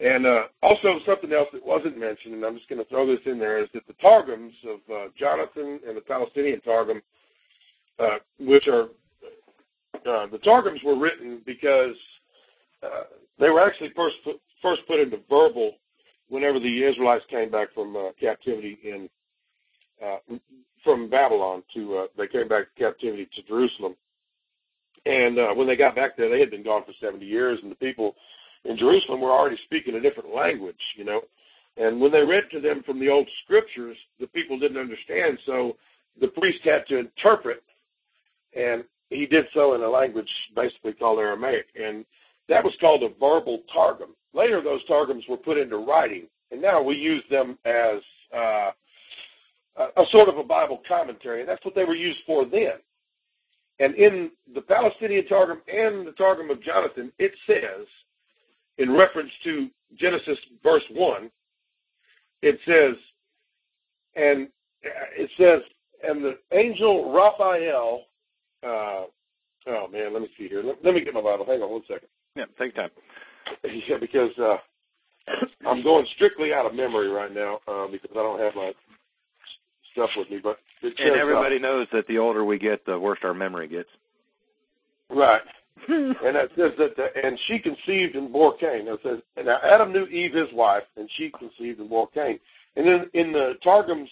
And 0.05 0.27
uh, 0.27 0.43
also 0.63 0.99
something 1.07 1.33
else 1.33 1.49
that 1.55 1.65
wasn't 1.65 1.99
mentioned, 1.99 2.35
and 2.35 2.45
I'm 2.45 2.57
just 2.57 2.69
going 2.69 2.79
to 2.79 2.89
throw 2.91 3.07
this 3.07 3.25
in 3.25 3.39
there, 3.39 3.63
is 3.63 3.71
that 3.73 3.87
the 3.87 3.95
Targums 3.95 4.53
of 4.69 4.81
uh, 4.95 5.09
Jonathan 5.19 5.81
and 5.89 5.97
the 5.97 6.03
Palestinian 6.03 6.61
Targum, 6.61 7.01
uh, 7.99 8.19
which 8.39 8.69
are 8.69 8.83
uh, 10.07 10.27
the 10.31 10.41
Targums 10.45 10.81
were 10.85 10.99
written 10.99 11.41
because 11.47 11.97
uh, 12.83 13.05
they 13.39 13.49
were 13.49 13.67
actually 13.67 13.93
first 13.97 14.17
put, 14.25 14.37
first 14.61 14.83
put 14.87 15.01
into 15.01 15.17
verbal 15.31 15.73
whenever 16.29 16.61
the 16.61 16.85
Israelites 16.85 17.25
came 17.31 17.51
back 17.51 17.73
from 17.73 17.97
uh, 17.97 18.11
captivity 18.21 18.79
in 18.85 19.09
from 20.85 21.09
Babylon 21.09 21.63
to 21.73 22.09
they 22.19 22.27
came 22.27 22.47
back 22.47 22.65
to 22.75 22.83
captivity 22.83 23.27
to 23.37 23.43
Jerusalem, 23.49 23.95
and 25.07 25.57
when 25.57 25.67
they 25.67 25.77
got 25.77 25.97
back 25.97 26.15
there, 26.15 26.29
they 26.29 26.41
had 26.41 26.51
been 26.51 26.63
gone 26.63 26.83
for 26.85 26.93
seventy 27.01 27.25
years, 27.25 27.59
and 27.63 27.71
the 27.71 27.77
people 27.77 28.15
in 28.65 28.77
Jerusalem 28.77 29.21
we 29.21 29.27
were 29.27 29.33
already 29.33 29.59
speaking 29.65 29.95
a 29.95 30.01
different 30.01 30.35
language, 30.35 30.81
you 30.97 31.05
know. 31.05 31.23
And 31.77 32.01
when 32.01 32.13
they 32.13 32.23
read 32.23 32.45
to 32.53 32.61
them 32.61 32.83
from 32.85 33.01
the 33.01 33.09
old 33.09 33.29
scriptures, 33.45 33.97
the 34.21 34.29
people 34.29 34.59
didn't 34.59 34.79
understand, 34.79 35.39
so 35.45 35.77
the 36.21 36.29
priest 36.29 36.61
had 36.65 36.87
to 36.89 36.99
interpret, 36.99 37.63
and 38.57 38.85
he 39.11 39.27
did 39.27 39.47
so 39.53 39.75
in 39.75 39.83
a 39.83 39.89
language 39.89 40.29
basically 40.55 40.93
called 40.93 41.19
Aramaic, 41.19 41.67
and 41.75 42.05
that 42.49 42.63
was 42.63 42.75
called 42.81 43.03
a 43.03 43.09
verbal 43.09 43.63
targum. 43.73 44.11
Later, 44.33 44.63
those 44.63 44.85
targums 44.87 45.25
were 45.29 45.37
put 45.37 45.59
into 45.59 45.79
writing, 45.79 46.27
and 46.51 46.63
now 46.63 46.81
we 46.81 46.95
use 46.95 47.25
them 47.31 47.59
as 47.65 48.01
uh, 48.35 48.71
a 49.77 50.05
sort 50.13 50.29
of 50.29 50.39
a 50.39 50.45
Bible 50.45 50.81
commentary, 50.87 51.41
and 51.41 51.49
that's 51.49 51.65
what 51.65 51.75
they 51.75 51.85
were 51.85 51.97
used 51.97 52.21
for 52.27 52.45
then. 52.45 52.79
And 53.81 53.95
in 53.97 54.31
the 54.55 54.61
Palestinian 54.61 55.27
Targum 55.27 55.61
and 55.67 56.07
the 56.07 56.13
Targum 56.13 56.51
of 56.51 56.63
Jonathan, 56.63 57.11
it 57.19 57.33
says, 57.47 57.87
in 58.79 58.93
reference 58.93 59.31
to 59.45 59.69
Genesis 59.99 60.39
verse 60.63 60.83
1, 60.93 61.31
it 62.43 62.59
says, 62.67 62.97
and 64.17 64.49
it 64.83 65.31
says, 65.39 65.61
and 66.07 66.23
the 66.23 66.39
angel 66.53 67.13
Raphael, 67.13 68.03
uh, 68.63 69.07
oh 69.67 69.89
man, 69.91 70.13
let 70.13 70.23
me 70.23 70.29
see 70.39 70.49
here. 70.49 70.63
Let, 70.63 70.77
let 70.85 70.95
me 70.95 71.05
get 71.05 71.15
my 71.15 71.23
Bible. 71.23 71.47
Hang 71.47 71.63
on 71.63 71.71
one 71.71 71.83
second. 71.89 72.09
Yeah, 72.37 72.45
take 72.59 72.75
time. 72.75 72.91
Yeah, 73.65 73.97
because 74.01 74.31
uh, 74.39 74.57
I'm 75.67 75.83
going 75.83 76.07
strictly 76.17 76.53
out 76.53 76.67
of 76.67 76.75
memory 76.75 77.09
right 77.09 77.33
now 77.33 77.59
uh, 77.69 77.87
because 77.91 78.11
I 78.13 78.23
don't 78.23 78.41
have 78.41 78.55
my 78.55 78.73
stuff 79.93 80.11
with 80.17 80.31
me. 80.31 80.41
But 80.43 80.57
says, 80.83 80.93
And 80.99 81.17
everybody 81.17 81.57
uh, 81.57 81.61
knows 81.61 81.87
that 81.93 82.07
the 82.09 82.19
older 82.19 82.45
we 82.45 82.59
get, 82.59 82.85
the 82.87 82.99
worse 82.99 83.19
our 83.23 83.35
memory 83.35 83.69
gets. 83.69 83.89
right, 85.11 85.43
and 85.89 86.37
it 86.37 86.51
says 86.57 86.73
that, 86.79 86.97
the, 86.97 87.07
and 87.23 87.39
she 87.47 87.59
conceived 87.59 88.15
and 88.17 88.33
bore 88.33 88.57
Cain. 88.59 88.87
It 88.87 89.01
says, 89.03 89.19
and 89.37 89.47
now 89.47 89.59
Adam 89.65 89.93
knew 89.93 90.05
Eve 90.07 90.35
his 90.35 90.49
wife, 90.53 90.85
and 90.97 91.09
she 91.17 91.31
conceived 91.39 91.81
and 91.81 91.91
bore 91.91 92.09
Cain. 92.09 92.39
And 92.77 92.87
then 92.87 93.11
in 93.15 93.33
the 93.33 93.55
Targums 93.63 94.09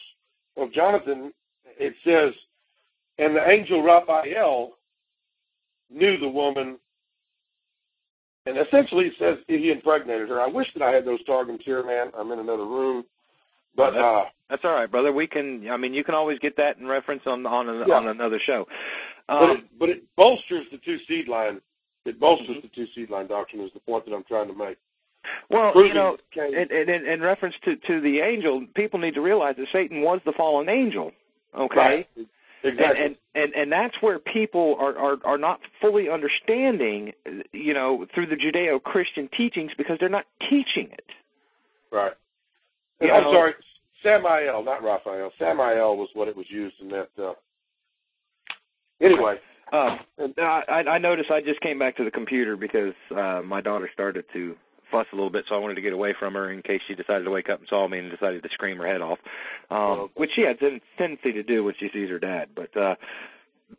of 0.57 0.73
Jonathan, 0.73 1.33
it 1.79 1.95
says, 2.05 2.35
and 3.19 3.37
the 3.37 3.49
angel 3.49 3.83
Raphael 3.83 4.73
knew 5.91 6.19
the 6.19 6.29
woman 6.29 6.79
and 8.47 8.59
essentially 8.59 9.07
it 9.07 9.13
says 9.19 9.39
he 9.47 9.71
impregnated 9.71 10.29
her. 10.29 10.41
I 10.41 10.49
wish 10.49 10.67
that 10.75 10.83
I 10.83 10.91
had 10.91 11.05
those 11.05 11.23
targums 11.25 11.61
here, 11.65 11.85
man. 11.85 12.11
I'm 12.19 12.33
in 12.33 12.41
another 12.41 12.65
room. 12.65 13.05
But 13.77 13.97
uh 13.97 14.25
That's 14.51 14.63
all 14.65 14.75
right, 14.75 14.91
brother. 14.91 15.13
We 15.13 15.27
can. 15.27 15.69
I 15.71 15.77
mean, 15.77 15.95
you 15.95 16.05
can 16.05 16.15
always 16.15 16.39
get 16.41 16.57
that 16.57 16.77
in 16.79 16.87
reference 16.87 17.23
on 17.27 17.47
on 17.47 17.85
Yeah. 17.87 17.95
on 17.95 18.09
another 18.09 18.41
show. 18.45 18.67
But 19.41 19.51
Um, 19.51 19.57
it, 19.59 19.65
but 19.79 19.89
it 19.89 20.03
bolsters 20.17 20.67
the 20.71 20.79
two 20.79 20.99
seed 21.09 21.29
line 21.29 21.61
it 22.05 22.19
bolsters 22.19 22.57
Mhm. 22.57 22.63
the 22.63 22.69
two 22.69 22.87
seed 22.95 23.11
line 23.11 23.27
doctrine 23.29 23.63
is 23.63 23.73
the 23.73 23.81
point 23.81 24.05
that 24.07 24.15
I'm 24.15 24.25
trying 24.25 24.49
to 24.49 24.55
make. 24.55 24.77
well, 25.51 25.73
you 25.87 25.95
know, 25.95 26.19
in, 26.37 26.71
in, 26.73 27.07
in 27.07 27.21
reference 27.23 27.55
to 27.65 27.77
to 27.77 28.01
the 28.01 28.21
angel, 28.21 28.67
people 28.75 28.99
need 28.99 29.15
to 29.15 29.21
realize 29.21 29.55
that 29.57 29.69
Satan 29.73 30.01
was 30.03 30.21
the 30.25 30.33
fallen 30.33 30.69
angel. 30.69 31.13
Okay. 31.57 31.77
Right. 31.77 32.09
Exactly. 32.65 33.05
And, 33.05 33.17
and 33.35 33.45
and 33.45 33.55
and 33.55 33.73
that's 33.73 33.95
where 34.03 34.19
people 34.19 34.77
are, 34.79 34.97
are 34.99 35.17
are 35.25 35.39
not 35.39 35.61
fully 35.81 36.09
understanding, 36.09 37.13
you 37.53 37.75
know, 37.75 38.07
through 38.15 38.27
the 38.27 38.37
Judeo-Christian 38.37 39.29
teachings 39.37 39.73
because 39.77 39.97
they're 39.99 40.09
not 40.09 40.27
teaching 40.51 40.89
it. 40.93 41.07
right. 41.91 42.13
I'm 43.01 43.09
know- 43.09 43.33
sorry, 43.33 43.55
Samael, 44.03 44.63
not 44.65 44.83
Raphael. 44.83 45.33
Samael 45.39 45.97
was 45.97 46.09
what 46.15 46.29
it 46.29 46.37
was 46.37 46.47
used 46.51 46.81
in 46.81 46.89
that 46.89 47.09
uh 47.19 47.35
anyway. 49.03 49.37
Uh, 49.73 49.97
I, 50.39 50.83
I 50.87 50.99
noticed 50.99 51.31
I 51.31 51.41
just 51.41 51.61
came 51.63 51.79
back 51.79 51.97
to 51.97 52.05
the 52.05 52.11
computer 52.11 52.57
because 52.57 52.93
uh, 53.17 53.41
my 53.43 53.63
daughter 53.63 53.89
started 53.93 54.25
to 54.35 54.55
fuss 54.91 55.07
a 55.13 55.17
little 55.17 55.31
bit, 55.31 55.47
so 55.49 55.55
I 55.55 55.59
wanted 55.59 55.77
to 55.77 55.81
get 55.81 55.95
away 55.95 56.15
from 56.19 56.35
her 56.35 56.53
in 56.53 56.61
case 56.61 56.83
she 56.87 56.95
decided 56.95 57.25
to 57.25 57.31
wake 57.31 57.49
up 57.49 57.61
and 57.61 57.69
saw 57.69 57.89
me 57.89 57.99
and 57.99 58.11
decided 58.11 58.43
to 58.43 58.49
scream 58.53 58.77
her 58.77 58.87
head 58.87 59.01
off, 59.01 59.19
um, 59.71 60.11
which 60.15 60.31
she 60.37 60.43
had 60.43 60.57
a 60.63 60.79
tendency 60.99 61.33
to 61.33 61.43
do 61.43 61.65
when 61.65 61.75
she 61.81 61.89
sees 61.93 62.11
her 62.11 62.19
dad. 62.19 62.49
But 62.55 62.77
uh, 62.77 62.97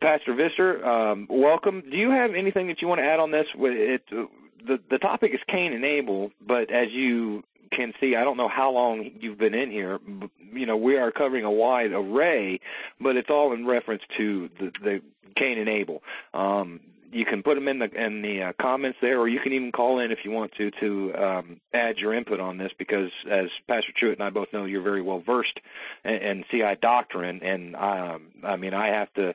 Pastor 0.00 0.34
Visser, 0.34 0.84
um, 0.84 1.28
welcome. 1.30 1.84
Do 1.88 1.96
you 1.96 2.10
have 2.10 2.32
anything 2.36 2.66
that 2.66 2.82
you 2.82 2.88
want 2.88 2.98
to 2.98 3.04
add 3.04 3.20
on 3.20 3.30
this? 3.30 3.46
It, 3.54 4.02
the 4.10 4.78
the 4.90 4.98
topic 4.98 5.32
is 5.32 5.40
Cain 5.48 5.72
and 5.72 5.84
Abel, 5.84 6.30
but 6.46 6.72
as 6.72 6.88
you 6.90 7.44
can 7.70 7.92
see, 8.00 8.16
I 8.16 8.24
don't 8.24 8.36
know 8.36 8.48
how 8.48 8.70
long 8.70 9.10
you've 9.20 9.38
been 9.38 9.54
in 9.54 9.70
here. 9.70 9.98
You 10.52 10.66
know, 10.66 10.76
we 10.76 10.96
are 10.96 11.10
covering 11.10 11.44
a 11.44 11.50
wide 11.50 11.92
array, 11.92 12.60
but 13.00 13.16
it's 13.16 13.30
all 13.30 13.52
in 13.52 13.66
reference 13.66 14.02
to 14.16 14.48
the, 14.58 14.70
the 14.82 15.00
Cain 15.36 15.58
and 15.58 15.68
Abel. 15.68 16.02
Um, 16.32 16.80
you 17.14 17.24
can 17.24 17.42
put 17.44 17.54
them 17.54 17.68
in 17.68 17.78
the 17.78 17.88
in 17.94 18.22
the 18.22 18.42
uh, 18.42 18.52
comments 18.60 18.98
there, 19.00 19.20
or 19.20 19.28
you 19.28 19.38
can 19.40 19.52
even 19.52 19.70
call 19.70 20.00
in 20.00 20.10
if 20.10 20.18
you 20.24 20.32
want 20.32 20.52
to 20.58 20.70
to 20.80 21.14
um, 21.14 21.60
add 21.72 21.96
your 21.98 22.12
input 22.12 22.40
on 22.40 22.58
this. 22.58 22.72
Because 22.76 23.10
as 23.30 23.46
Pastor 23.68 23.92
Truitt 24.00 24.14
and 24.14 24.22
I 24.22 24.30
both 24.30 24.48
know, 24.52 24.64
you're 24.64 24.82
very 24.82 25.00
well 25.00 25.22
versed 25.24 25.60
in, 26.04 26.14
in 26.14 26.44
CI 26.50 26.74
doctrine, 26.82 27.40
and 27.42 27.76
um, 27.76 28.22
I 28.42 28.56
mean, 28.56 28.74
I 28.74 28.88
have 28.88 29.12
to 29.14 29.32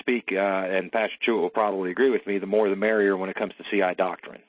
speak, 0.00 0.30
uh, 0.32 0.36
and 0.36 0.90
Pastor 0.90 1.16
Truitt 1.26 1.40
will 1.40 1.50
probably 1.50 1.90
agree 1.90 2.10
with 2.10 2.26
me. 2.26 2.38
The 2.38 2.46
more, 2.46 2.70
the 2.70 2.76
merrier 2.76 3.16
when 3.16 3.28
it 3.28 3.36
comes 3.36 3.52
to 3.58 3.64
CI 3.70 3.94
doctrine. 3.96 4.40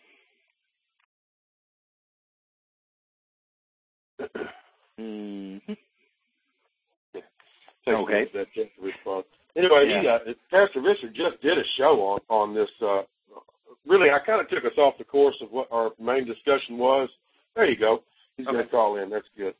Mm-hmm. 4.99 5.73
Okay. 7.87 8.29
That 8.33 8.53
chance 8.53 8.69
to 8.77 8.91
Anyway, 9.55 9.87
he, 10.01 10.07
uh, 10.07 10.19
Pastor 10.51 10.81
Richard 10.81 11.13
just 11.15 11.41
did 11.41 11.57
a 11.57 11.63
show 11.77 11.99
on 12.01 12.19
on 12.29 12.53
this. 12.55 12.69
Uh, 12.81 13.01
really, 13.87 14.09
I 14.09 14.19
kind 14.25 14.39
of 14.41 14.49
took 14.49 14.63
us 14.65 14.77
off 14.77 14.97
the 14.97 15.03
course 15.03 15.35
of 15.41 15.51
what 15.51 15.67
our 15.71 15.91
main 15.99 16.25
discussion 16.25 16.77
was. 16.77 17.09
There 17.55 17.69
you 17.69 17.77
go. 17.77 18.03
He's 18.37 18.45
going 18.45 18.63
to 18.63 18.69
call 18.71 18.97
in. 18.97 19.09
That's 19.09 19.25
good. 19.37 19.53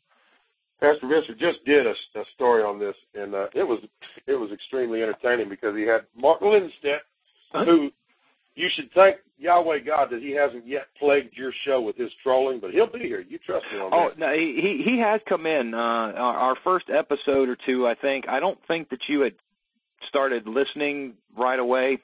Pastor 0.79 1.07
Richard 1.07 1.37
just 1.39 1.63
did 1.65 1.85
a, 1.85 1.91
a 2.15 2.23
story 2.35 2.63
on 2.63 2.79
this, 2.79 2.95
and 3.13 3.35
uh, 3.35 3.47
it 3.53 3.63
was 3.63 3.79
it 4.27 4.35
was 4.35 4.51
extremely 4.53 5.01
entertaining 5.01 5.49
because 5.49 5.75
he 5.75 5.83
had 5.83 6.01
Mark 6.15 6.39
Lindstedt, 6.41 7.03
Uh-huh. 7.53 7.65
who 7.65 7.89
you 8.55 8.67
should 8.75 8.89
thank 8.93 9.17
Yahweh 9.37 9.79
God 9.85 10.07
that 10.11 10.21
he 10.21 10.31
hasn't 10.31 10.65
yet 10.67 10.87
plagued 10.99 11.35
your 11.35 11.51
show 11.65 11.81
with 11.81 11.97
his 11.97 12.09
trolling, 12.23 12.59
but 12.61 12.71
he'll 12.71 12.91
be 12.91 12.99
here. 12.99 13.25
You 13.27 13.39
trust 13.45 13.65
me 13.73 13.79
on 13.79 13.89
Oh 13.93 14.09
that. 14.09 14.25
Oh 14.25 14.27
no, 14.27 14.33
he 14.33 14.59
he 14.61 14.91
he 14.91 14.99
has 14.99 15.19
come 15.27 15.45
in. 15.45 15.73
Uh, 15.73 15.77
our, 15.77 16.37
our 16.37 16.55
first 16.63 16.85
episode 16.89 17.49
or 17.49 17.57
two, 17.65 17.85
I 17.87 17.95
think. 17.95 18.29
I 18.29 18.39
don't 18.39 18.59
think 18.67 18.89
that 18.89 18.99
you 19.09 19.19
had 19.21 19.33
started 20.07 20.47
listening 20.47 21.13
right 21.37 21.59
away. 21.59 21.99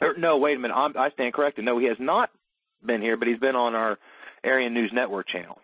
Or, 0.00 0.14
no, 0.18 0.36
wait 0.38 0.56
a 0.56 0.60
minute. 0.60 0.74
I'm, 0.74 0.96
I 0.96 1.10
stand 1.10 1.34
corrected. 1.34 1.64
No, 1.64 1.78
he 1.78 1.86
has 1.86 1.96
not 2.00 2.30
been 2.84 3.00
here, 3.00 3.16
but 3.16 3.28
he's 3.28 3.38
been 3.38 3.56
on 3.56 3.74
our 3.74 3.98
Aryan 4.44 4.74
News 4.74 4.90
Network 4.92 5.28
channel. 5.28 5.58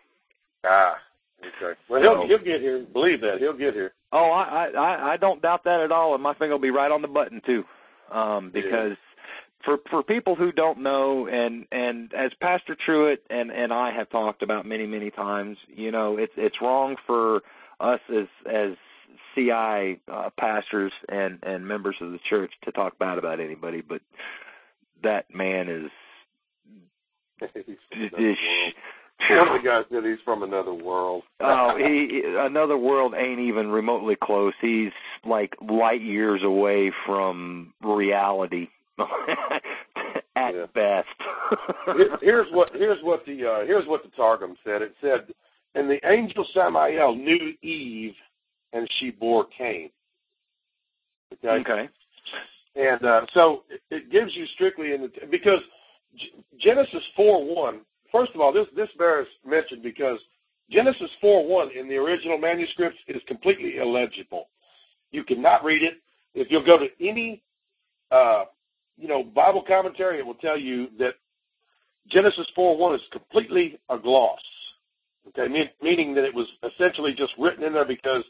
Ah, 0.65 0.95
okay. 1.39 1.79
Well, 1.89 2.01
he'll 2.01 2.27
he'll 2.27 2.37
get 2.37 2.61
here. 2.61 2.85
Believe 2.93 3.21
that 3.21 3.37
he'll 3.39 3.53
get 3.53 3.73
here. 3.73 3.93
Oh, 4.11 4.29
I 4.31 4.71
I 4.77 5.13
I 5.13 5.17
don't 5.17 5.41
doubt 5.41 5.63
that 5.65 5.81
at 5.81 5.91
all, 5.91 6.13
and 6.13 6.23
my 6.23 6.33
finger 6.33 6.53
will 6.53 6.61
be 6.61 6.69
right 6.69 6.91
on 6.91 7.01
the 7.01 7.07
button 7.07 7.41
too, 7.45 7.63
um, 8.11 8.51
because. 8.53 8.91
Yeah. 8.91 8.95
For 9.63 9.77
for 9.91 10.01
people 10.01 10.33
who 10.33 10.51
don't 10.51 10.79
know, 10.81 11.27
and 11.27 11.67
and 11.71 12.11
as 12.15 12.31
Pastor 12.41 12.75
Truitt 12.83 13.19
and 13.29 13.51
and 13.51 13.71
I 13.71 13.91
have 13.95 14.09
talked 14.09 14.41
about 14.41 14.65
many 14.65 14.87
many 14.87 15.11
times, 15.11 15.55
you 15.67 15.91
know, 15.91 16.17
it's 16.17 16.33
it's 16.35 16.55
wrong 16.63 16.95
for 17.05 17.41
us 17.79 17.99
as 18.09 18.25
as 18.51 18.71
CI 19.35 19.99
uh, 20.11 20.29
pastors 20.39 20.91
and 21.09 21.39
and 21.43 21.67
members 21.67 21.95
of 22.01 22.11
the 22.11 22.19
church 22.29 22.51
to 22.63 22.71
talk 22.71 22.97
bad 22.99 23.17
about 23.17 23.39
anybody, 23.39 23.81
but 23.81 24.01
that 25.03 25.25
man 25.33 25.69
is 25.69 25.91
One 29.29 29.47
of 29.47 29.61
the 29.61 29.67
guys 29.67 29.85
said 29.91 30.03
he's 30.03 30.19
from 30.25 30.43
another 30.43 30.73
world. 30.73 31.23
oh, 31.41 31.75
he 31.77 32.21
another 32.25 32.77
world 32.77 33.13
ain't 33.15 33.39
even 33.39 33.69
remotely 33.69 34.15
close. 34.21 34.53
He's 34.61 34.91
like 35.25 35.53
light 35.69 36.01
years 36.01 36.41
away 36.43 36.91
from 37.05 37.73
reality 37.83 38.67
at 40.35 40.55
yeah. 40.55 40.65
best. 40.73 41.07
here's 42.21 42.47
what 42.51 42.69
here's 42.73 43.01
what 43.03 43.25
the 43.25 43.45
uh, 43.45 43.65
here's 43.65 43.87
what 43.87 44.03
the 44.03 44.09
Targum 44.15 44.55
said. 44.63 44.81
It 44.81 44.95
said, 45.01 45.33
"And 45.75 45.89
the 45.89 45.99
angel 46.09 46.45
Samael 46.53 47.15
knew 47.15 47.53
Eve, 47.61 48.15
and 48.73 48.87
she 48.99 49.11
bore 49.11 49.45
Cain." 49.57 49.89
Okay. 51.33 51.49
Okay. 51.49 51.89
And 52.75 53.03
uh, 53.05 53.25
so 53.33 53.63
it, 53.69 53.81
it 53.89 54.11
gives 54.11 54.35
you 54.35 54.45
strictly 54.55 54.93
in 54.93 55.01
the 55.01 55.09
because 55.29 55.59
Genesis 56.59 57.03
four 57.15 57.43
one. 57.43 57.81
First 58.11 58.31
of 58.35 58.41
all, 58.41 58.51
this 58.51 58.67
this 58.75 58.89
bears 58.97 59.27
mention 59.45 59.81
because 59.81 60.19
Genesis 60.71 61.09
4:1 61.21 61.75
in 61.77 61.89
the 61.89 61.97
original 61.97 62.37
manuscripts 62.37 62.97
is 63.07 63.21
completely 63.27 63.77
illegible. 63.77 64.47
You 65.11 65.23
cannot 65.23 65.63
read 65.63 65.83
it. 65.83 65.95
If 66.33 66.47
you'll 66.49 66.65
go 66.65 66.77
to 66.77 66.87
any, 67.01 67.43
uh, 68.09 68.45
you 68.97 69.09
know, 69.09 69.23
Bible 69.23 69.63
commentary, 69.67 70.19
it 70.19 70.25
will 70.25 70.35
tell 70.35 70.57
you 70.57 70.87
that 70.97 71.15
Genesis 72.07 72.47
4:1 72.55 72.95
is 72.95 73.01
completely 73.11 73.79
a 73.89 73.97
gloss. 73.97 74.39
Okay, 75.27 75.51
mean, 75.51 75.69
meaning 75.81 76.15
that 76.15 76.23
it 76.23 76.33
was 76.33 76.47
essentially 76.63 77.13
just 77.13 77.33
written 77.37 77.63
in 77.63 77.73
there 77.73 77.85
because 77.85 78.23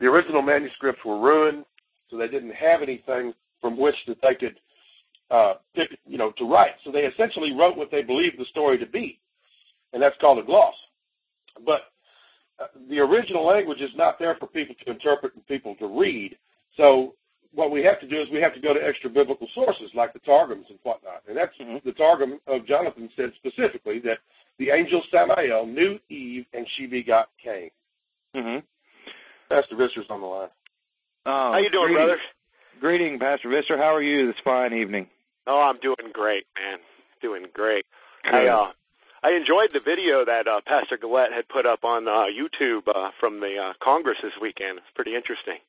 the 0.00 0.06
original 0.06 0.42
manuscripts 0.42 1.04
were 1.04 1.20
ruined, 1.20 1.64
so 2.10 2.16
they 2.16 2.28
didn't 2.28 2.54
have 2.54 2.82
anything 2.82 3.32
from 3.60 3.78
which 3.78 3.94
that 4.06 4.18
they 4.22 4.34
could, 4.34 4.58
uh, 5.30 5.54
pick, 5.74 5.88
you 6.06 6.18
know, 6.18 6.32
to 6.38 6.44
write. 6.44 6.72
So 6.84 6.92
they 6.92 7.00
essentially 7.00 7.52
wrote 7.52 7.76
what 7.76 7.90
they 7.90 8.02
believed 8.02 8.38
the 8.38 8.44
story 8.46 8.78
to 8.78 8.86
be 8.86 9.18
and 9.94 10.02
that's 10.02 10.16
called 10.20 10.38
a 10.38 10.42
gloss. 10.42 10.74
But 11.64 11.92
uh, 12.60 12.66
the 12.90 12.98
original 12.98 13.46
language 13.46 13.80
is 13.80 13.90
not 13.96 14.18
there 14.18 14.36
for 14.38 14.46
people 14.48 14.74
to 14.84 14.92
interpret 14.92 15.34
and 15.34 15.46
people 15.46 15.76
to 15.76 15.86
read. 15.86 16.36
So 16.76 17.14
what 17.54 17.70
we 17.70 17.82
have 17.84 18.00
to 18.00 18.08
do 18.08 18.20
is 18.20 18.26
we 18.32 18.40
have 18.40 18.54
to 18.54 18.60
go 18.60 18.74
to 18.74 18.80
extra 18.84 19.08
biblical 19.08 19.46
sources 19.54 19.90
like 19.94 20.12
the 20.12 20.18
Targums 20.20 20.66
and 20.68 20.78
whatnot. 20.82 21.22
And 21.28 21.36
that's 21.36 21.54
mm-hmm. 21.60 21.76
the 21.86 21.92
Targum 21.92 22.40
of 22.48 22.66
Jonathan 22.66 23.08
said 23.16 23.30
specifically 23.36 24.00
that 24.00 24.18
the 24.58 24.70
angel 24.70 25.02
Samael 25.10 25.64
knew 25.66 25.98
Eve 26.10 26.44
and 26.52 26.66
she 26.76 26.86
begot 26.86 27.28
Cain. 27.42 27.70
Mm-hmm. 28.36 28.58
Pastor 29.48 29.76
Visser's 29.76 30.06
on 30.10 30.20
the 30.20 30.26
line. 30.26 30.48
Oh, 31.26 31.50
How 31.52 31.58
you 31.58 31.70
doing, 31.70 31.88
greeting, 31.88 32.06
brother? 32.06 32.20
Greeting, 32.80 33.18
Pastor 33.18 33.48
Visser. 33.48 33.76
How 33.76 33.94
are 33.94 34.02
you 34.02 34.26
this 34.26 34.36
fine 34.44 34.72
evening? 34.72 35.06
Oh, 35.46 35.60
I'm 35.60 35.80
doing 35.80 36.12
great, 36.12 36.44
man. 36.56 36.78
Doing 37.22 37.46
great. 37.52 37.84
Good. 38.24 38.34
I 38.34 38.46
uh 38.48 38.72
I 39.22 39.32
enjoyed 39.32 39.70
the 39.72 39.80
video 39.80 40.22
that 40.26 40.46
uh, 40.46 40.60
Pastor 40.66 40.98
Gillette 41.00 41.32
had 41.32 41.48
put 41.48 41.64
up 41.64 41.82
on 41.82 42.06
uh, 42.06 42.28
YouTube 42.28 42.86
uh, 42.88 43.08
from 43.18 43.40
the 43.40 43.56
uh, 43.56 43.72
Congress 43.82 44.18
this 44.22 44.36
weekend. 44.40 44.76
It's 44.76 44.94
pretty 44.94 45.14
interesting. 45.16 45.64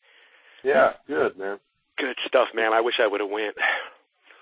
Yeah, 0.61 0.91
good 1.07 1.37
man. 1.37 1.57
Good 1.97 2.17
stuff, 2.27 2.49
man. 2.53 2.73
I 2.73 2.81
wish 2.81 2.95
I 3.01 3.07
would 3.07 3.21
have 3.21 3.29
went. 3.29 3.55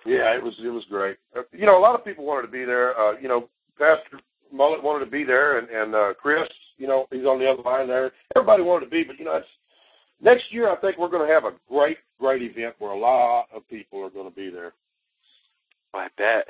Yeah, 0.05 0.35
it 0.35 0.43
was 0.43 0.53
it 0.61 0.67
was 0.67 0.83
great. 0.89 1.15
Uh, 1.33 1.43
you 1.53 1.65
know, 1.65 1.77
a 1.77 1.79
lot 1.79 1.95
of 1.95 2.03
people 2.03 2.25
wanted 2.25 2.47
to 2.47 2.51
be 2.51 2.65
there. 2.65 2.91
Uh, 2.99 3.13
you 3.21 3.29
know, 3.29 3.47
Pastor 3.79 4.19
Mullet 4.53 4.83
wanted 4.83 5.05
to 5.05 5.11
be 5.11 5.23
there, 5.23 5.57
and 5.57 5.67
and 5.69 5.95
uh, 5.95 6.13
Chris, 6.21 6.47
you 6.77 6.87
know, 6.87 7.07
he's 7.11 7.25
on 7.25 7.39
the 7.39 7.49
other 7.49 7.63
line 7.63 7.87
there. 7.87 8.11
Everybody 8.35 8.63
wanted 8.63 8.85
to 8.85 8.91
be, 8.91 9.03
but 9.03 9.17
you 9.17 9.25
know, 9.25 9.37
it's 9.37 9.47
next 10.21 10.45
year. 10.51 10.71
I 10.71 10.75
think 10.77 10.97
we're 10.97 11.09
going 11.09 11.27
to 11.27 11.33
have 11.33 11.45
a 11.45 11.57
great 11.67 11.97
great 12.19 12.41
event 12.41 12.75
where 12.79 12.91
a 12.91 12.97
lot 12.97 13.45
of 13.53 13.67
people 13.69 13.99
are 14.01 14.09
going 14.09 14.29
to 14.29 14.35
be 14.35 14.49
there. 14.49 14.73
I 15.93 16.07
bet. 16.17 16.45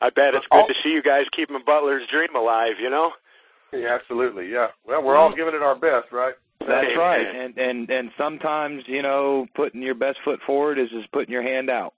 I 0.00 0.10
bet 0.10 0.34
it's 0.34 0.46
good 0.50 0.66
to 0.68 0.74
see 0.82 0.90
you 0.90 1.02
guys 1.02 1.24
keeping 1.34 1.58
Butler's 1.64 2.08
dream 2.10 2.34
alive. 2.34 2.74
You 2.80 2.90
know. 2.90 3.12
Yeah, 3.72 3.98
absolutely. 4.00 4.50
Yeah. 4.50 4.68
Well, 4.86 5.02
we're 5.02 5.16
all 5.16 5.34
giving 5.34 5.54
it 5.54 5.62
our 5.62 5.74
best, 5.74 6.10
right? 6.12 6.34
That's 6.60 6.96
right. 6.96 7.26
And 7.26 7.56
and 7.56 7.90
and 7.90 8.10
sometimes 8.18 8.82
you 8.86 9.02
know 9.02 9.46
putting 9.54 9.82
your 9.82 9.94
best 9.94 10.18
foot 10.24 10.40
forward 10.46 10.78
is 10.78 10.90
just 10.90 11.10
putting 11.12 11.32
your 11.32 11.42
hand 11.42 11.70
out. 11.70 11.94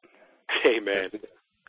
Amen. 0.67 1.11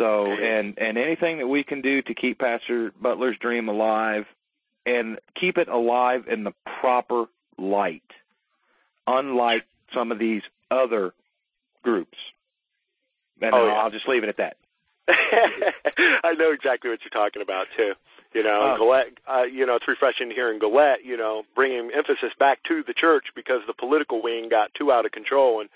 So 0.02 0.26
and 0.32 0.78
and 0.80 0.98
anything 0.98 1.38
that 1.38 1.48
we 1.48 1.64
can 1.64 1.82
do 1.82 2.02
to 2.02 2.14
keep 2.16 2.40
Pastor 2.40 2.92
Butler's 3.00 3.38
dream 3.40 3.70
alive 3.70 4.26
and 4.88 5.20
keep 5.40 5.60
it 5.60 5.68
alive 5.68 6.24
in 6.28 6.44
the 6.44 6.54
proper 6.80 7.26
light, 7.60 8.02
unlike 9.06 9.64
some 9.94 10.12
of 10.12 10.18
these 10.18 10.42
other 10.72 11.14
groups. 11.84 12.18
And 13.42 13.54
oh, 13.54 13.68
yeah. 13.68 13.74
I'll 13.74 13.92
just 13.92 14.08
leave 14.08 14.24
it 14.24 14.30
at 14.30 14.38
that. 14.38 14.58
I 15.08 16.34
know 16.34 16.52
exactly 16.52 16.90
what 16.90 17.00
you're 17.04 17.12
talking 17.12 17.44
about 17.44 17.68
too. 17.78 17.94
You 18.34 18.44
know, 18.44 18.74
oh. 18.74 18.78
Gillette. 18.78 19.18
Uh, 19.30 19.44
you 19.44 19.68
know, 19.68 19.76
it's 19.76 19.88
refreshing 19.88 20.32
hearing 20.32 20.60
Gillette. 20.60 21.06
You 21.06 21.16
know, 21.16 21.44
bringing 21.54 21.92
emphasis 21.96 22.32
back 22.40 22.64
to 22.70 22.84
the 22.88 22.94
church 22.94 23.26
because 23.36 23.62
the 23.68 23.74
political 23.74 24.24
wing 24.24 24.50
got 24.50 24.74
too 24.74 24.92
out 24.92 25.06
of 25.06 25.12
control, 25.12 25.62
and 25.62 25.70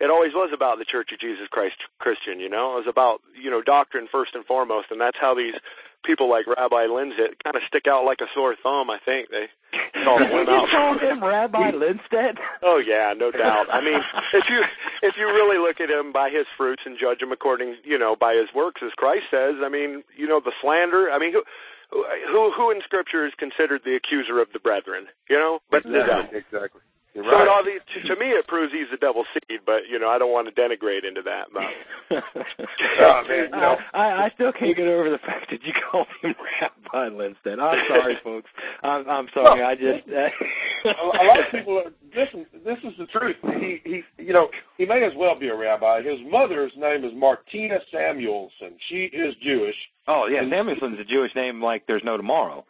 it 0.00 0.10
always 0.10 0.32
was 0.32 0.50
about 0.52 0.78
the 0.78 0.88
Church 0.88 1.10
of 1.12 1.20
Jesus 1.20 1.46
Christ 1.50 1.76
Christian. 1.98 2.40
You 2.40 2.48
know, 2.48 2.72
it 2.74 2.84
was 2.84 2.90
about 2.90 3.20
you 3.36 3.50
know 3.50 3.62
doctrine 3.62 4.08
first 4.10 4.34
and 4.34 4.44
foremost, 4.44 4.88
and 4.90 5.00
that's 5.00 5.18
how 5.20 5.34
these 5.34 5.54
people 6.04 6.28
like 6.28 6.46
Rabbi 6.46 6.88
Lindstedt 6.88 7.36
kind 7.44 7.56
of 7.56 7.62
stick 7.68 7.84
out 7.86 8.04
like 8.04 8.20
a 8.20 8.28
sore 8.34 8.56
thumb. 8.62 8.88
I 8.88 8.98
think 9.04 9.28
they 9.28 9.46
called 10.04 10.22
him 10.22 10.48
out. 10.48 10.68
call 10.72 10.98
him 10.98 11.22
Rabbi 11.22 11.70
Lindstedt? 11.76 12.40
Oh 12.62 12.80
yeah, 12.80 13.12
no 13.16 13.30
doubt. 13.30 13.68
I 13.70 13.80
mean, 13.84 14.00
if 14.32 14.44
you 14.48 14.64
if 15.02 15.14
you 15.18 15.26
really 15.26 15.58
look 15.58 15.80
at 15.80 15.90
him 15.90 16.12
by 16.12 16.30
his 16.30 16.46
fruits 16.56 16.82
and 16.86 16.96
judge 16.98 17.20
him 17.20 17.32
according, 17.32 17.76
you 17.84 17.98
know, 17.98 18.16
by 18.18 18.34
his 18.34 18.48
works, 18.54 18.80
as 18.84 18.92
Christ 18.96 19.28
says, 19.30 19.60
I 19.62 19.68
mean, 19.68 20.02
you 20.16 20.26
know, 20.26 20.40
the 20.40 20.52
slander. 20.62 21.10
I 21.12 21.18
mean, 21.18 21.32
who 21.32 21.44
who 22.32 22.52
who 22.56 22.70
in 22.70 22.80
Scripture 22.84 23.26
is 23.26 23.32
considered 23.38 23.82
the 23.84 23.96
accuser 23.96 24.40
of 24.40 24.48
the 24.52 24.60
brethren? 24.60 25.06
You 25.28 25.36
know, 25.36 25.58
but 25.70 25.84
exactly. 25.84 26.38
exactly. 26.38 26.80
You're 27.14 27.24
so 27.24 27.30
right. 27.30 27.48
all 27.48 27.64
these, 27.64 27.82
to, 27.90 28.14
to 28.14 28.20
me, 28.20 28.30
it 28.30 28.46
proves 28.46 28.72
he's 28.72 28.86
a 28.94 28.96
double 28.96 29.24
seed, 29.34 29.60
but 29.66 29.82
you 29.90 29.98
know 29.98 30.08
I 30.08 30.18
don't 30.18 30.30
want 30.30 30.46
to 30.46 30.54
denigrate 30.54 31.02
into 31.02 31.22
that. 31.22 31.50
But 31.52 31.66
oh, 32.22 33.22
man, 33.28 33.50
you 33.50 33.50
know. 33.50 33.76
I, 33.92 34.26
I 34.26 34.30
still 34.34 34.52
can't 34.52 34.76
get 34.76 34.86
over 34.86 35.10
the 35.10 35.18
fact 35.18 35.50
that 35.50 35.58
you 35.64 35.72
called 35.90 36.06
him 36.22 36.34
Rabbi 36.60 37.10
Lindstedt. 37.10 37.58
I'm 37.58 37.82
sorry, 37.88 38.14
folks. 38.24 38.50
I'm, 38.84 39.08
I'm 39.08 39.26
sorry. 39.34 39.58
No, 39.58 39.66
I 39.66 39.74
just 39.74 40.06
uh... 40.06 40.30
a, 40.86 41.22
a 41.22 41.24
lot 41.26 41.40
of 41.40 41.50
people 41.50 41.78
are. 41.78 41.90
Listen, 42.14 42.46
this 42.64 42.78
is 42.84 42.92
the 42.98 43.06
truth. 43.06 43.36
He, 43.58 43.78
he, 43.84 44.02
you 44.22 44.32
know, 44.32 44.48
he 44.78 44.86
may 44.86 45.04
as 45.04 45.12
well 45.16 45.38
be 45.38 45.48
a 45.48 45.56
rabbi. 45.56 46.02
His 46.02 46.18
mother's 46.30 46.72
name 46.76 47.04
is 47.04 47.12
Martina 47.14 47.78
Samuelson. 47.92 48.78
She 48.88 49.10
is 49.12 49.34
Jewish. 49.42 49.76
Oh 50.06 50.28
yeah, 50.30 50.48
Samuelson's 50.48 50.98
a 51.00 51.04
Jewish 51.04 51.32
name 51.34 51.60
like 51.60 51.86
there's 51.88 52.02
no 52.04 52.16
tomorrow. 52.16 52.64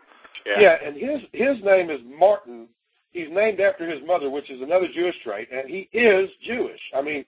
Yeah. 0.47 0.61
yeah, 0.61 0.77
and 0.87 0.97
his 0.97 1.21
his 1.33 1.63
name 1.63 1.91
is 1.91 2.01
Martin 2.19 2.69
he's 3.13 3.29
named 3.31 3.61
after 3.61 3.89
his 3.89 4.01
mother, 4.07 4.31
which 4.31 4.51
is 4.51 4.61
another 4.63 4.87
Jewish 4.95 5.17
trait, 5.25 5.49
and 5.53 5.69
he 5.69 5.89
is 5.97 6.31
Jewish. 6.47 6.81
I 6.97 7.03
mean, 7.03 7.25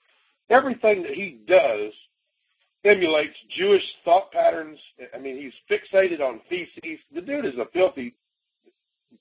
everything 0.50 1.02
that 1.02 1.12
he 1.12 1.38
does 1.46 1.92
emulates 2.84 3.34
Jewish 3.56 3.82
thought 4.04 4.32
patterns. 4.32 4.78
I 5.14 5.18
mean, 5.18 5.36
he's 5.36 5.52
fixated 5.70 6.20
on 6.20 6.40
feces. 6.48 6.98
The 7.14 7.20
dude 7.20 7.46
is 7.46 7.54
a 7.60 7.66
filthy 7.72 8.14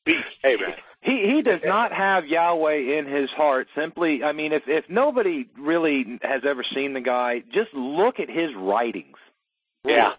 beast. 0.06 0.18
Hey, 0.42 0.56
man. 0.56 0.76
He 1.02 1.34
he 1.34 1.42
does 1.42 1.62
not 1.66 1.92
have 1.92 2.26
Yahweh 2.28 3.00
in 3.00 3.08
his 3.08 3.30
heart. 3.32 3.68
Simply, 3.76 4.24
I 4.24 4.32
mean, 4.32 4.54
if 4.54 4.64
if 4.68 4.86
nobody 4.88 5.48
really 5.60 6.20
has 6.22 6.42
ever 6.48 6.64
seen 6.76 6.94
the 6.94 7.02
guy, 7.02 7.40
just 7.54 7.74
look 7.74 8.20
at 8.20 8.30
his 8.30 8.50
writings. 8.56 9.18
Yeah. 9.84 10.12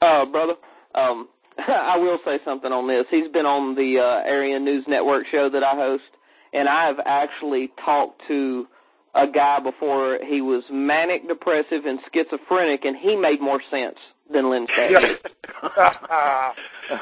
Uh, 0.00 0.24
brother, 0.24 0.54
um, 0.94 1.28
I 1.68 1.96
will 1.96 2.18
say 2.24 2.38
something 2.44 2.72
on 2.72 2.86
this. 2.86 3.06
He's 3.10 3.30
been 3.32 3.46
on 3.46 3.74
the 3.74 3.98
uh, 3.98 4.28
Aryan 4.28 4.64
News 4.64 4.84
Network 4.86 5.26
show 5.30 5.48
that 5.50 5.62
I 5.62 5.74
host, 5.74 6.04
and 6.52 6.68
I 6.68 6.86
have 6.86 7.00
actually 7.06 7.70
talked 7.84 8.22
to 8.28 8.66
a 9.14 9.26
guy 9.26 9.58
before. 9.60 10.18
He 10.26 10.40
was 10.40 10.62
manic 10.70 11.26
depressive 11.28 11.86
and 11.86 11.98
schizophrenic, 12.12 12.84
and 12.84 12.96
he 12.96 13.16
made 13.16 13.40
more 13.40 13.62
sense 13.70 13.96
than 14.32 14.50
Lynn 14.50 14.66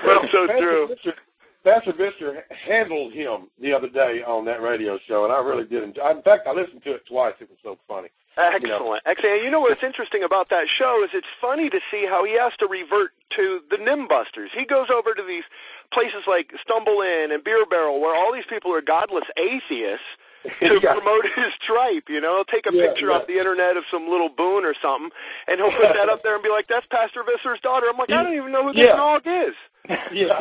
Well, 0.06 0.20
so 0.32 0.46
true. 0.46 0.88
Pastor 1.64 1.92
Visser 1.96 2.44
handled 2.68 3.12
him 3.14 3.48
the 3.60 3.72
other 3.72 3.88
day 3.88 4.20
on 4.26 4.44
that 4.44 4.60
radio 4.60 4.98
show, 5.08 5.24
and 5.24 5.32
I 5.32 5.40
really 5.40 5.64
did 5.64 5.82
enjoy. 5.82 6.10
In 6.10 6.22
fact, 6.22 6.46
I 6.46 6.52
listened 6.52 6.84
to 6.84 6.92
it 6.94 7.02
twice. 7.08 7.32
It 7.40 7.48
was 7.48 7.58
so 7.64 7.78
funny. 7.88 8.08
Excellent. 8.36 8.62
You 8.62 8.68
know. 8.68 8.98
Excellent. 9.06 9.42
You 9.44 9.50
know 9.50 9.60
what's 9.60 9.82
interesting 9.82 10.24
about 10.24 10.50
that 10.50 10.66
show 10.76 11.00
is 11.04 11.10
it's 11.14 11.30
funny 11.40 11.70
to 11.70 11.80
see 11.90 12.04
how 12.04 12.24
he 12.24 12.36
has 12.36 12.52
to 12.60 12.66
revert 12.68 13.12
to 13.36 13.60
the 13.70 13.76
Nimbusters. 13.80 14.52
He 14.52 14.66
goes 14.66 14.88
over 14.92 15.14
to 15.14 15.22
these 15.24 15.44
places 15.92 16.26
like 16.28 16.50
Stumble 16.60 17.00
Inn 17.00 17.30
and 17.32 17.42
Beer 17.42 17.64
Barrel 17.64 18.00
where 18.00 18.14
all 18.14 18.34
these 18.34 18.46
people 18.50 18.74
are 18.74 18.82
godless 18.82 19.24
atheists 19.38 20.04
to 20.60 20.76
Yeah. 20.82 20.92
promote 20.92 21.24
his 21.32 21.54
tripe, 21.64 22.10
you 22.10 22.20
know, 22.20 22.42
he'll 22.42 22.50
take 22.52 22.66
a 22.66 22.74
Yeah, 22.74 22.90
picture 22.90 23.08
yeah. 23.08 23.22
off 23.22 23.26
the 23.30 23.38
internet 23.38 23.78
of 23.78 23.84
some 23.90 24.10
little 24.10 24.28
boon 24.28 24.66
or 24.66 24.74
something 24.82 25.08
and 25.46 25.56
he'll 25.62 25.72
put 25.72 25.94
that 25.96 26.10
up 26.10 26.20
there 26.26 26.34
and 26.34 26.42
be 26.42 26.50
like, 26.50 26.66
That's 26.68 26.84
Pastor 26.90 27.22
Visser's 27.24 27.62
daughter. 27.62 27.86
I'm 27.88 27.96
like, 27.96 28.10
I 28.10 28.20
don't 28.22 28.34
even 28.42 28.50
know 28.52 28.66
who 28.66 28.74
this 28.74 28.90
Yeah. 28.92 28.98
dog 28.98 29.22
is. 29.24 29.54
Yeah. 30.12 30.40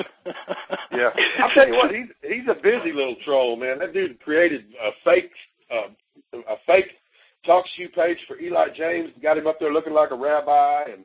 Yeah, 0.91 1.09
I'll 1.41 1.49
tell 1.53 1.67
you 1.67 1.73
what, 1.75 1.91
he's 1.91 2.07
he's 2.21 2.47
a 2.49 2.53
busy 2.53 2.93
little 2.93 3.15
troll, 3.25 3.55
man. 3.57 3.79
That 3.79 3.93
dude 3.93 4.19
created 4.21 4.65
a 4.81 4.91
fake 5.03 5.31
uh, 5.71 5.89
a 6.33 6.55
fake 6.65 6.85
talk 7.45 7.65
shoe 7.75 7.89
page 7.89 8.17
for 8.27 8.39
Eli 8.39 8.67
James, 8.77 9.09
got 9.21 9.37
him 9.37 9.47
up 9.47 9.57
there 9.59 9.73
looking 9.73 9.93
like 9.93 10.11
a 10.11 10.15
rabbi, 10.15 10.83
and, 10.93 11.03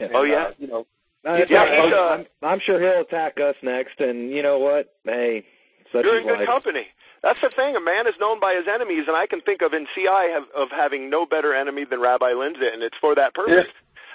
and 0.00 0.10
Oh, 0.14 0.22
yeah? 0.24 0.48
uh, 0.48 0.50
you 0.58 0.66
know, 0.66 0.86
No, 1.24 1.36
Yeah, 1.48 1.58
all 1.60 1.66
right. 1.66 1.84
he's, 1.84 1.94
uh, 1.94 1.96
I'm, 1.98 2.26
I'm 2.42 2.60
sure 2.66 2.78
he'll 2.80 3.02
attack 3.02 3.38
us 3.40 3.54
next, 3.62 3.98
and 4.00 4.30
you 4.30 4.42
know 4.42 4.58
what? 4.58 4.92
Hey, 5.04 5.44
such 5.92 6.04
You're 6.04 6.20
in 6.20 6.26
good 6.26 6.40
life. 6.40 6.46
company. 6.46 6.84
That's 7.22 7.38
the 7.42 7.50
thing. 7.56 7.74
A 7.74 7.80
man 7.80 8.06
is 8.06 8.14
known 8.20 8.38
by 8.38 8.54
his 8.54 8.66
enemies, 8.72 9.04
and 9.08 9.16
I 9.16 9.26
can 9.26 9.40
think 9.40 9.62
of 9.62 9.72
in 9.72 9.86
CI 9.94 10.30
have, 10.34 10.44
of 10.54 10.68
having 10.70 11.08
no 11.10 11.24
better 11.26 11.54
enemy 11.54 11.84
than 11.88 12.00
Rabbi 12.00 12.30
Lindsay, 12.36 12.68
and 12.72 12.82
it's 12.82 12.94
for 13.00 13.14
that 13.14 13.34
purpose. 13.34 13.66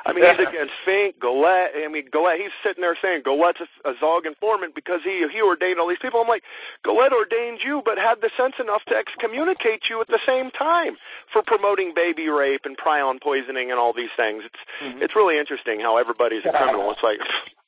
I 0.06 0.12
mean, 0.14 0.24
he's 0.28 0.48
against 0.52 0.74
Fink, 0.84 1.20
Golette. 1.20 1.72
I 1.80 1.88
mean, 1.88 2.10
Golette. 2.12 2.38
He's 2.38 2.52
sitting 2.64 2.82
there 2.82 2.98
saying 3.02 3.24
Golette's 3.24 3.62
a, 3.64 3.90
a 3.92 3.94
Zog 4.00 4.26
informant 4.26 4.76
because 4.76 5.00
he 5.04 5.24
he 5.32 5.42
ordained 5.42 5.80
all 5.80 5.88
these 5.88 6.02
people. 6.02 6.20
I'm 6.22 6.28
like, 6.28 6.44
Golette 6.86 7.12
ordained 7.14 7.60
you, 7.64 7.82
but 7.86 7.98
had 7.98 8.20
the 8.22 8.30
sense 8.36 8.56
enough 8.60 8.84
to 8.92 8.96
excommunicate 8.96 9.88
you 9.90 10.02
at 10.02 10.08
the 10.08 10.20
same 10.28 10.52
time 10.52 10.98
for 11.32 11.42
promoting 11.42 11.94
baby 11.96 12.28
rape 12.30 12.62
and 12.66 12.76
prion 12.78 13.22
poisoning 13.22 13.72
and 13.72 13.80
all 13.80 13.94
these 13.94 14.12
things. 14.18 14.44
It's 14.46 14.62
it's 15.02 15.16
really 15.16 15.40
interesting 15.40 15.80
how 15.80 15.98
everybody's 15.98 16.44
a 16.46 16.52
criminal. 16.52 16.92
It's 16.92 17.04
like, 17.04 17.20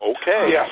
okay. 0.02 0.50
Yeah. 0.52 0.68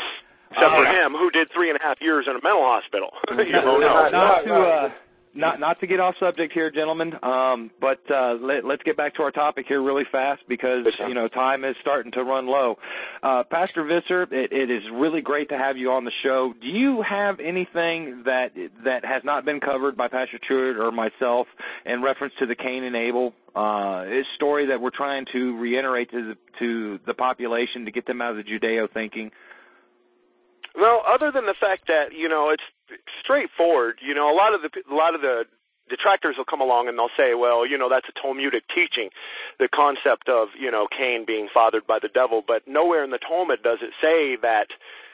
Except 0.52 0.70
for 0.76 0.86
Uh, 0.86 0.94
him, 0.94 1.14
who 1.14 1.32
did 1.32 1.50
three 1.52 1.70
and 1.72 1.80
a 1.80 1.84
half 1.84 1.98
years 2.00 2.26
in 2.30 2.36
a 2.36 2.42
mental 2.44 2.62
hospital. 2.62 3.10
you 3.32 3.52
know, 3.58 3.80
Right, 3.80 4.12
no. 4.12 4.20
not 4.20 4.34
right, 4.36 4.46
to 4.46 4.54
uh, 4.54 4.92
not 5.36 5.60
not 5.60 5.80
to 5.80 5.88
get 5.88 6.00
off 6.00 6.16
subject 6.20 6.54
here, 6.54 6.70
gentlemen. 6.70 7.14
Um, 7.24 7.72
but 7.82 8.00
uh, 8.10 8.34
let, 8.42 8.66
let's 8.66 8.84
get 8.84 8.98
back 8.98 9.16
to 9.16 9.24
our 9.24 9.32
topic 9.32 9.66
here 9.68 9.82
really 9.82 10.04
fast 10.12 10.42
because 10.48 10.86
time. 10.98 11.10
you 11.10 11.16
know 11.16 11.28
time 11.28 11.64
is 11.64 11.76
starting 11.82 12.12
to 12.14 12.24
run 12.24 12.48
low. 12.48 12.76
Uh, 13.22 13.44
Pastor 13.50 13.84
Visser, 13.84 14.24
it, 14.24 14.52
it 14.52 14.70
is 14.70 14.84
really 14.94 15.22
great 15.22 15.50
to 15.50 15.58
have 15.58 15.78
you 15.78 15.92
on 15.92 16.06
the 16.06 16.12
show. 16.24 16.54
Do 16.62 16.68
you 16.68 17.04
have 17.08 17.40
anything 17.40 18.24
that 18.26 18.52
that 18.86 19.06
has 19.06 19.24
not 19.24 19.46
been 19.46 19.60
covered 19.60 19.98
by 19.98 20.08
Pastor 20.08 20.40
Truitt 20.50 20.78
or 20.80 20.92
myself 20.92 21.48
in 21.86 22.02
reference 22.02 22.34
to 22.40 22.46
the 22.46 22.56
Cain 22.56 22.84
and 22.84 22.96
Abel 22.96 23.34
uh, 23.56 24.06
story 24.36 24.68
that 24.68 24.82
we're 24.82 24.92
trying 24.92 25.26
to 25.32 25.58
reiterate 25.60 26.12
to 26.12 26.34
the, 26.34 26.38
to 26.60 27.00
the 27.06 27.14
population 27.14 27.86
to 27.86 27.92
get 27.92 28.06
them 28.06 28.22
out 28.22 28.38
of 28.38 28.38
the 28.38 28.44
Judeo 28.44 28.92
thinking? 28.92 29.32
Well, 30.76 31.04
other 31.08 31.32
than 31.32 31.46
the 31.46 31.54
fact 31.60 31.88
that 31.88 32.14
you 32.14 32.28
know 32.28 32.50
it's 32.50 32.64
straightforward, 33.22 34.00
you 34.02 34.14
know, 34.14 34.32
a 34.32 34.36
lot 34.36 34.54
of 34.54 34.62
the 34.62 34.70
a 34.92 34.96
lot 34.96 35.16
of 35.16 35.22
the 35.22 35.46
detractors 35.90 36.36
will 36.38 36.46
come 36.46 36.62
along 36.62 36.88
and 36.88 36.98
they'll 36.98 37.14
say, 37.18 37.36
well, 37.36 37.68
you 37.68 37.78
know, 37.78 37.90
that's 37.90 38.08
a 38.08 38.20
Talmudic 38.20 38.64
teaching, 38.74 39.10
the 39.60 39.68
concept 39.68 40.30
of 40.30 40.50
you 40.58 40.72
know 40.72 40.88
Cain 40.88 41.26
being 41.26 41.48
fathered 41.54 41.86
by 41.86 42.00
the 42.02 42.08
devil, 42.10 42.44
but 42.46 42.68
nowhere 42.68 43.04
in 43.04 43.12
the 43.12 43.20
Talmud 43.20 43.62
does 43.64 43.80
it 43.82 43.92
say 44.02 44.36
that 44.42 44.68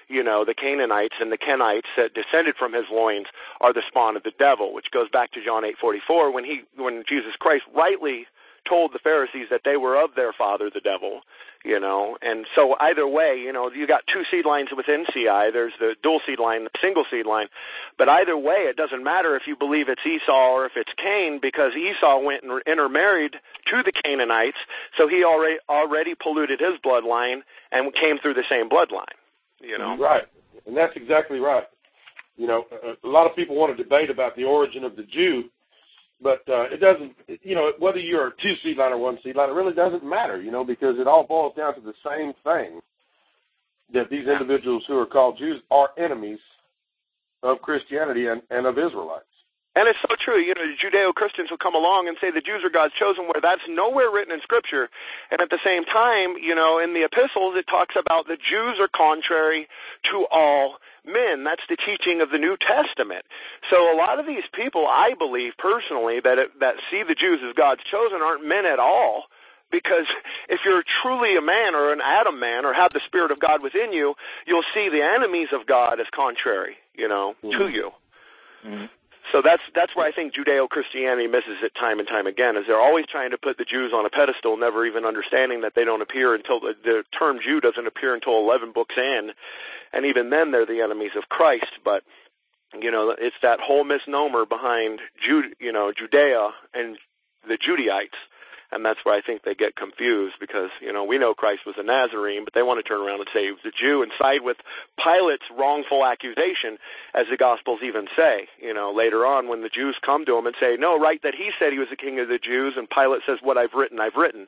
you 0.08 0.24
know 0.24 0.46
the 0.46 0.54
Canaanites 0.54 1.16
and 1.20 1.32
the 1.32 1.38
Kenites 1.38 1.92
that 1.98 2.14
descended 2.14 2.56
from 2.58 2.74
his 2.74 2.86
loins 2.92 3.28
are 3.62 3.74
the 3.74 3.84
spawn 3.88 4.16
of 4.16 4.24
the 4.24 4.32
devil, 4.40 4.74
which 4.74 4.92
goes 4.92 5.10
back 5.10 5.32
to 5.34 5.44
John 5.44 5.66
eight 5.66 5.78
forty 5.80 6.00
four 6.06 6.32
when 6.32 6.46
he 6.46 6.62
when 6.78 7.04
Jesus 7.08 7.34
Christ 7.40 7.64
rightly 7.76 8.26
told 8.68 8.94
the 8.94 9.00
Pharisees 9.00 9.48
that 9.50 9.62
they 9.66 9.78
were 9.78 10.02
of 10.02 10.12
their 10.16 10.34
father 10.34 10.70
the 10.72 10.82
devil, 10.82 11.22
you 11.64 11.80
know. 11.80 12.18
And 12.22 12.46
so 12.56 12.76
either 12.80 13.08
way, 13.08 13.36
you 13.38 13.52
know, 13.52 13.70
you 13.72 13.88
got 13.88 14.02
two 14.12 14.24
seed 14.30 14.46
lines 14.46 14.70
within 14.76 15.06
CI. 15.14 15.52
There's 15.52 15.74
the 15.80 15.96
dual 16.02 16.20
seed 16.26 16.40
line, 16.40 16.64
the 16.64 16.70
single 16.82 17.06
seed 17.10 17.26
line. 17.26 17.48
But 17.98 18.10
either 18.10 18.38
way, 18.38 18.68
it 18.68 18.78
doesn't 18.78 19.04
matter 19.04 19.36
if 19.36 19.44
you 19.48 19.56
believe 19.56 19.90
it's 19.90 20.06
Esau 20.06 20.52
or 20.52 20.66
if 20.66 20.74
it's 20.76 20.92
Cain, 20.98 21.40
because 21.42 21.74
Esau 21.76 22.20
went 22.20 22.44
and 22.44 22.62
intermarried 22.66 23.34
to 23.68 23.84
the 23.84 23.92
Canaanites, 23.92 24.58
so 24.98 25.08
he 25.08 25.24
already 25.24 25.58
already 25.68 26.16
polluted 26.16 26.60
his 26.60 26.80
bloodline 26.86 27.42
and 27.72 27.94
came 27.94 28.18
through 28.22 28.34
the 28.34 28.48
same 28.50 28.70
bloodline. 28.70 29.18
You 29.62 29.78
know. 29.78 29.98
Right, 29.98 30.24
and 30.66 30.76
that's 30.76 30.96
exactly 30.96 31.40
right. 31.40 31.66
You 32.38 32.48
know, 32.48 32.66
a, 33.04 33.08
lot 33.08 33.30
of 33.30 33.36
people 33.36 33.58
want 33.58 33.76
to 33.76 33.84
debate 33.84 34.10
about 34.10 34.38
the 34.38 34.46
origin 34.46 34.86
of 34.86 34.96
the 34.96 35.04
Jew, 35.04 35.50
but 36.22 36.42
uh, 36.50 36.64
it 36.64 36.80
doesn't. 36.80 37.14
You 37.44 37.56
know, 37.56 37.72
whether 37.80 38.00
you're 38.00 38.28
a 38.28 38.32
two 38.42 38.54
seed 38.64 38.78
line 38.78 38.92
or 38.92 38.98
one 38.98 39.18
seed 39.24 39.36
line, 39.36 39.50
it 39.50 39.54
really 39.54 39.74
doesn't 39.74 40.04
matter. 40.04 40.42
You 40.42 40.52
know, 40.52 40.64
because 40.64 40.96
it 41.00 41.08
all 41.08 41.26
boils 41.26 41.54
down 41.56 41.76
to 41.76 41.82
the 41.82 41.94
same 42.06 42.34
thing: 42.44 42.82
that 43.94 44.10
these 44.10 44.28
individuals 44.28 44.84
who 44.88 44.98
are 44.98 45.06
called 45.06 45.38
Jews 45.38 45.62
are 45.72 45.90
enemies 45.98 46.40
of 47.44 47.62
Christianity 47.62 48.28
and, 48.28 48.42
and 48.50 48.66
of 48.66 48.78
Israelites. 48.78 49.26
And 49.76 49.88
it's 49.88 50.00
so 50.02 50.16
true. 50.20 50.42
You 50.42 50.54
know, 50.56 50.68
Judeo 50.76 51.14
Christians 51.14 51.50
will 51.50 51.62
come 51.62 51.76
along 51.76 52.08
and 52.10 52.18
say 52.20 52.32
the 52.32 52.42
Jews 52.42 52.66
are 52.66 52.74
God's 52.74 52.94
chosen, 53.00 53.26
where 53.26 53.40
that's 53.42 53.62
nowhere 53.70 54.12
written 54.12 54.34
in 54.34 54.42
Scripture. 54.42 54.90
And 55.32 55.40
at 55.40 55.50
the 55.50 55.60
same 55.64 55.86
time, 55.86 56.36
you 56.42 56.54
know, 56.54 56.80
in 56.80 56.94
the 56.94 57.06
epistles, 57.06 57.56
it 57.56 57.64
talks 57.70 57.96
about 57.96 58.28
the 58.28 58.36
Jews 58.36 58.76
are 58.82 58.90
contrary 58.92 59.68
to 60.12 60.26
all 60.32 60.84
men. 61.06 61.44
That's 61.44 61.64
the 61.70 61.78
teaching 61.78 62.22
of 62.22 62.30
the 62.32 62.38
New 62.38 62.58
Testament. 62.58 63.26
So 63.70 63.94
a 63.94 63.96
lot 63.96 64.20
of 64.20 64.26
these 64.26 64.46
people, 64.54 64.88
I 64.88 65.14
believe 65.18 65.54
personally, 65.58 66.20
that 66.24 66.38
it, 66.38 66.60
that 66.60 66.76
see 66.92 67.04
the 67.08 67.16
Jews 67.16 67.40
as 67.48 67.56
God's 67.56 67.82
chosen 67.90 68.22
aren't 68.22 68.46
men 68.46 68.66
at 68.66 68.80
all. 68.80 69.26
Because 69.72 70.10
if 70.50 70.62
you're 70.66 70.84
truly 71.04 71.38
a 71.38 71.42
man 71.42 71.76
or 71.76 71.94
an 71.94 72.02
Adam 72.04 72.40
man 72.40 72.66
or 72.66 72.74
have 72.74 72.92
the 72.94 73.02
Spirit 73.06 73.32
of 73.32 73.40
God 73.40 73.62
within 73.62 73.94
you, 73.94 74.16
you'll 74.48 74.68
see 74.74 74.90
the 74.90 75.02
enemies 75.04 75.50
of 75.54 75.68
God 75.68 76.00
as 76.00 76.08
contrary, 76.16 76.76
you 76.96 77.08
know, 77.08 77.36
to 77.42 77.48
mm-hmm. 77.48 77.76
you. 77.76 77.92
Mm-hmm. 78.66 78.86
So 79.32 79.42
that's 79.46 79.62
that's 79.76 79.96
where 79.96 80.08
I 80.08 80.12
think 80.12 80.34
Judeo 80.34 80.68
Christianity 80.68 81.28
misses 81.28 81.62
it 81.62 81.74
time 81.80 82.00
and 82.00 82.08
time 82.08 82.26
again. 82.26 82.58
Is 82.58 82.66
they're 82.68 82.82
always 82.82 83.06
trying 83.06 83.30
to 83.32 83.38
put 83.38 83.58
the 83.58 83.66
Jews 83.66 83.94
on 83.94 84.06
a 84.06 84.10
pedestal, 84.10 84.58
never 84.58 84.86
even 84.86 85.06
understanding 85.06 85.62
that 85.62 85.74
they 85.76 85.86
don't 85.86 86.02
appear 86.02 86.34
until 86.34 86.60
the, 86.60 86.74
the 86.84 87.04
term 87.18 87.38
Jew 87.38 87.62
doesn't 87.62 87.86
appear 87.86 88.16
until 88.16 88.40
eleven 88.40 88.72
books 88.72 88.96
in, 88.98 89.32
and 89.94 90.06
even 90.06 90.30
then 90.30 90.52
they're 90.52 90.66
the 90.66 90.82
enemies 90.82 91.12
of 91.18 91.30
Christ. 91.30 91.80
But 91.84 92.04
you 92.80 92.92
know, 92.92 93.16
it's 93.18 93.36
that 93.42 93.60
whole 93.60 93.84
misnomer 93.84 94.46
behind 94.46 95.00
Jude, 95.26 95.56
you 95.60 95.72
know, 95.72 95.92
Judea 95.98 96.50
and 96.74 96.98
the 97.48 97.58
Judaites, 97.58 98.18
and 98.72 98.86
that's 98.86 99.00
where 99.04 99.16
I 99.16 99.22
think 99.22 99.44
they 99.44 99.56
get 99.56 99.76
confused 99.76 100.36
because 100.40 100.70
you 100.82 100.94
know 100.94 101.04
we 101.04 101.18
know 101.18 101.34
Christ 101.34 101.62
was 101.66 101.76
a 101.78 101.84
Nazarene, 101.84 102.44
but 102.44 102.54
they 102.54 102.62
want 102.62 102.78
to 102.78 102.88
turn 102.88 103.02
around 103.02 103.20
and 103.20 103.30
say 103.34 103.46
he 103.46 103.52
was 103.52 103.66
a 103.66 103.72
Jew 103.72 104.04
and 104.04 104.12
side 104.20 104.42
with 104.44 104.58
Pilate's 104.98 105.50
wrongful 105.58 106.06
accusation, 106.06 106.78
as 107.16 107.26
the 107.30 107.38
Gospels 107.38 107.80
even 107.84 108.06
say. 108.16 108.48
You 108.62 108.74
know, 108.74 108.92
later 108.92 109.26
on 109.26 109.48
when 109.48 109.64
the 109.64 109.70
Jews 109.70 109.98
come 110.06 110.26
to 110.26 110.38
him 110.38 110.46
and 110.46 110.56
say, 110.60 110.78
"No, 110.78 111.00
right, 111.00 111.22
that 111.24 111.34
he 111.34 111.50
said 111.58 111.74
he 111.74 111.80
was 111.80 111.90
the 111.90 111.96
King 111.96 112.20
of 112.20 112.28
the 112.28 112.38
Jews," 112.38 112.76
and 112.78 112.90
Pilate 112.90 113.22
says, 113.26 113.40
"What 113.42 113.58
I've 113.58 113.74
written, 113.74 114.00
I've 114.00 114.16
written." 114.16 114.48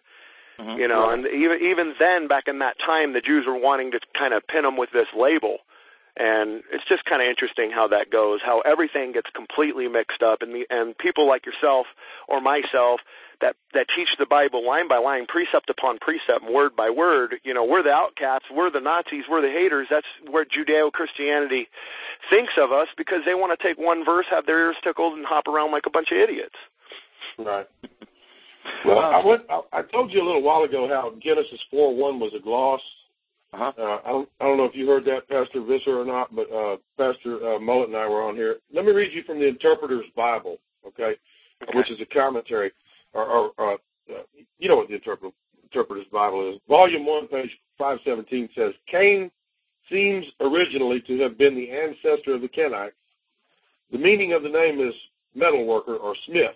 Mm-hmm. 0.62 0.80
You 0.80 0.88
know, 0.88 1.10
and 1.10 1.26
even 1.26 1.58
even 1.62 1.94
then, 1.98 2.28
back 2.28 2.44
in 2.48 2.60
that 2.60 2.78
time, 2.86 3.14
the 3.14 3.22
Jews 3.22 3.46
were 3.48 3.58
wanting 3.58 3.92
to 3.92 4.00
kind 4.18 4.34
of 4.34 4.46
pin 4.46 4.62
them 4.62 4.78
with 4.78 4.90
this 4.94 5.08
label, 5.18 5.58
and 6.16 6.62
it's 6.72 6.86
just 6.88 7.04
kind 7.06 7.22
of 7.22 7.28
interesting 7.28 7.72
how 7.74 7.88
that 7.88 8.12
goes. 8.12 8.40
How 8.46 8.62
everything 8.62 9.12
gets 9.12 9.30
completely 9.34 9.88
mixed 9.88 10.22
up, 10.22 10.42
and 10.42 10.54
the, 10.54 10.66
and 10.70 10.96
people 10.98 11.28
like 11.28 11.46
yourself 11.46 11.88
or 12.30 12.42
myself 12.42 13.02
that 13.42 13.56
that 13.74 13.88
teach 13.96 14.10
the 14.20 14.30
Bible 14.30 14.66
line 14.66 14.88
by 14.88 14.98
line, 14.98 15.26
precept 15.26 15.70
upon 15.70 15.98
precept, 15.98 16.46
word 16.46 16.76
by 16.76 16.90
word. 16.90 17.42
You 17.44 17.54
know, 17.54 17.66
we're 17.66 17.82
the 17.82 17.90
outcasts, 17.90 18.48
we're 18.52 18.70
the 18.70 18.80
Nazis, 18.80 19.26
we're 19.30 19.42
the 19.42 19.50
haters. 19.50 19.88
That's 19.90 20.08
where 20.30 20.46
Judeo 20.46 20.92
Christianity 20.92 21.68
thinks 22.30 22.54
of 22.62 22.72
us 22.72 22.88
because 22.98 23.26
they 23.26 23.34
want 23.34 23.58
to 23.58 23.68
take 23.68 23.82
one 23.82 24.06
verse, 24.06 24.28
have 24.30 24.46
their 24.46 24.60
ears 24.70 24.78
tickled, 24.84 25.18
and 25.18 25.26
hop 25.26 25.48
around 25.48 25.72
like 25.72 25.84
a 25.88 25.90
bunch 25.90 26.10
of 26.12 26.18
idiots. 26.22 26.56
Right. 27.38 27.68
Well, 28.86 29.00
I 29.00 29.26
went. 29.26 29.44
I, 29.50 29.62
I 29.80 29.82
told 29.84 30.12
you 30.12 30.22
a 30.22 30.26
little 30.26 30.42
while 30.42 30.64
ago 30.64 30.88
how 30.88 31.14
Genesis 31.22 31.60
four 31.70 31.96
one 31.96 32.20
was 32.20 32.32
a 32.38 32.42
gloss. 32.42 32.82
Uh-huh. 33.54 33.72
Uh, 33.78 33.98
I 34.06 34.10
don't. 34.10 34.30
I 34.40 34.46
don't 34.46 34.58
know 34.58 34.66
if 34.66 34.76
you 34.76 34.88
heard 34.88 35.06
that, 35.06 35.28
Pastor 35.30 35.62
Visser, 35.62 36.00
or 36.00 36.06
not, 36.06 36.36
but 36.36 36.52
uh, 36.52 36.78
Pastor 36.98 37.56
uh, 37.56 37.60
Mullet 37.60 37.90
and 37.90 37.98
I 37.98 38.08
were 38.08 38.24
on 38.24 38.36
here. 38.36 38.58
Let 38.74 38.86
me 38.86 38.92
read 38.92 39.14
you 39.14 39.24
from 39.24 39.40
the 39.40 39.48
Interpreter's 39.48 40.06
Bible, 40.16 40.58
okay, 40.88 41.16
which 41.74 41.92
is 41.92 42.00
a 42.02 42.06
commentary, 42.06 42.72
or, 43.14 43.26
or 43.26 43.52
uh, 43.60 43.74
uh, 44.10 44.24
you 44.58 44.70
know 44.70 44.78
what 44.78 44.88
the 44.88 44.96
Interpreter, 44.96 45.36
Interpreter's 45.64 46.08
Bible 46.12 46.54
is. 46.54 46.62
Volume 46.68 47.06
one, 47.06 47.28
page 47.28 47.50
five 47.78 48.00
seventeen 48.06 48.48
says 48.56 48.74
Cain 48.90 49.30
seems 49.92 50.26
originally 50.40 51.02
to 51.02 51.20
have 51.20 51.38
been 51.38 51.56
the 51.56 51.70
ancestor 51.70 52.36
of 52.36 52.42
the 52.42 52.48
Kenites. 52.48 52.92
The 53.92 53.98
meaning 53.98 54.32
of 54.32 54.44
the 54.44 54.50
name 54.50 54.80
is 54.80 54.94
metal 55.36 55.66
worker 55.66 55.98
or 55.98 56.16
smith. 56.26 56.56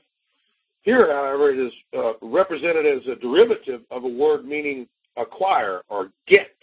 Here, 0.85 1.13
however, 1.13 1.51
it 1.51 1.59
is 1.59 1.73
uh, 1.97 2.13
represented 2.21 2.85
as 2.85 3.01
a 3.11 3.19
derivative 3.19 3.81
of 3.91 4.03
a 4.03 4.07
word 4.07 4.45
meaning 4.45 4.87
acquire 5.17 5.81
or 5.89 6.09
get. 6.27 6.55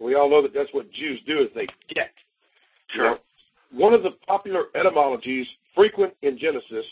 We 0.00 0.14
all 0.14 0.28
know 0.28 0.42
that 0.42 0.54
that's 0.54 0.72
what 0.72 0.90
Jews 0.92 1.20
do 1.26 1.40
is 1.40 1.48
they 1.54 1.66
get. 1.94 2.12
Sure. 2.94 3.18
One 3.70 3.94
of 3.94 4.02
the 4.02 4.10
popular 4.26 4.64
etymologies 4.74 5.46
frequent 5.74 6.14
in 6.22 6.38
Genesis 6.38 6.84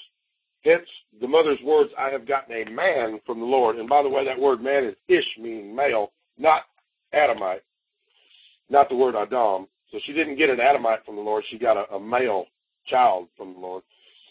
Hence 0.66 0.87
the 1.20 1.28
mother's 1.28 1.61
words, 1.64 1.91
I 1.97 2.11
have 2.11 2.26
gotten 2.26 2.55
a 2.57 2.68
man 2.70 3.20
from 3.24 3.39
the 3.39 3.47
Lord. 3.47 3.76
And 3.76 3.89
by 3.89 4.03
the 4.03 4.09
way, 4.09 4.24
that 4.24 4.39
word 4.39 4.61
man 4.61 4.84
is 4.84 4.97
ish, 5.07 5.24
meaning 5.39 5.74
male, 5.74 6.11
not 6.39 6.62
Adamite, 7.14 7.62
not 8.68 8.89
the 8.89 8.97
word 8.97 9.14
Adam. 9.14 9.68
So 9.93 10.01
she 10.05 10.12
didn't 10.12 10.37
get 10.37 10.51
an 10.51 10.59
Adamite 10.59 11.07
from 11.07 11.14
the 11.14 11.22
Lord. 11.22 11.45
She 11.51 11.59
got 11.59 11.76
a, 11.76 11.95
a 11.95 12.01
male 12.01 12.47
child 12.89 13.28
from 13.37 13.55
the 13.55 13.61
Lord. 13.61 13.84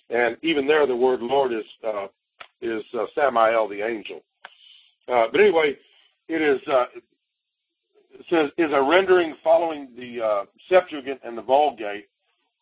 And 0.09 0.37
even 0.43 0.67
there, 0.67 0.85
the 0.85 0.95
word 0.95 1.21
Lord 1.21 1.51
is 1.51 1.65
uh, 1.85 2.07
is 2.61 2.83
uh, 2.93 3.05
Samael, 3.15 3.67
the 3.67 3.81
angel. 3.81 4.21
Uh, 5.07 5.25
but 5.31 5.41
anyway, 5.41 5.75
it 6.27 6.41
is 6.41 6.59
uh, 6.71 6.85
it 8.13 8.25
says 8.29 8.49
is 8.57 8.71
a 8.73 8.81
rendering 8.81 9.35
following 9.43 9.89
the 9.97 10.23
uh, 10.23 10.45
Septuagint 10.69 11.19
and 11.23 11.37
the 11.37 11.41
Vulgate 11.41 12.07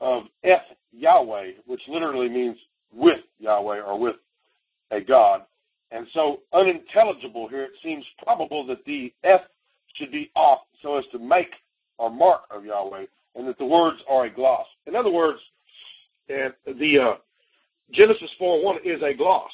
of 0.01 0.23
Eth 0.43 0.61
Yahweh, 0.91 1.51
which 1.65 1.81
literally 1.87 2.29
means 2.29 2.57
with 2.93 3.19
Yahweh 3.39 3.81
or 3.81 3.99
with 3.99 4.15
a 4.91 5.01
God. 5.01 5.41
And 5.91 6.07
so 6.13 6.39
unintelligible 6.53 7.47
here, 7.49 7.63
it 7.63 7.71
seems 7.83 8.03
probable 8.23 8.65
that 8.67 8.83
the 8.85 9.13
F 9.23 9.41
should 9.95 10.11
be 10.11 10.31
off 10.35 10.59
so 10.81 10.97
as 10.97 11.03
to 11.11 11.19
make 11.19 11.51
or 11.97 12.09
mark 12.09 12.41
of 12.49 12.65
Yahweh, 12.65 13.05
and 13.35 13.47
that 13.47 13.57
the 13.59 13.65
words 13.65 13.97
are 14.09 14.25
a 14.25 14.33
gloss. 14.33 14.65
In 14.87 14.95
other 14.95 15.11
words, 15.11 15.39
and 16.29 16.53
the 16.65 16.99
uh, 16.99 17.15
Genesis 17.91 18.29
4:1 18.39 18.85
is 18.85 19.01
a 19.01 19.13
gloss. 19.13 19.51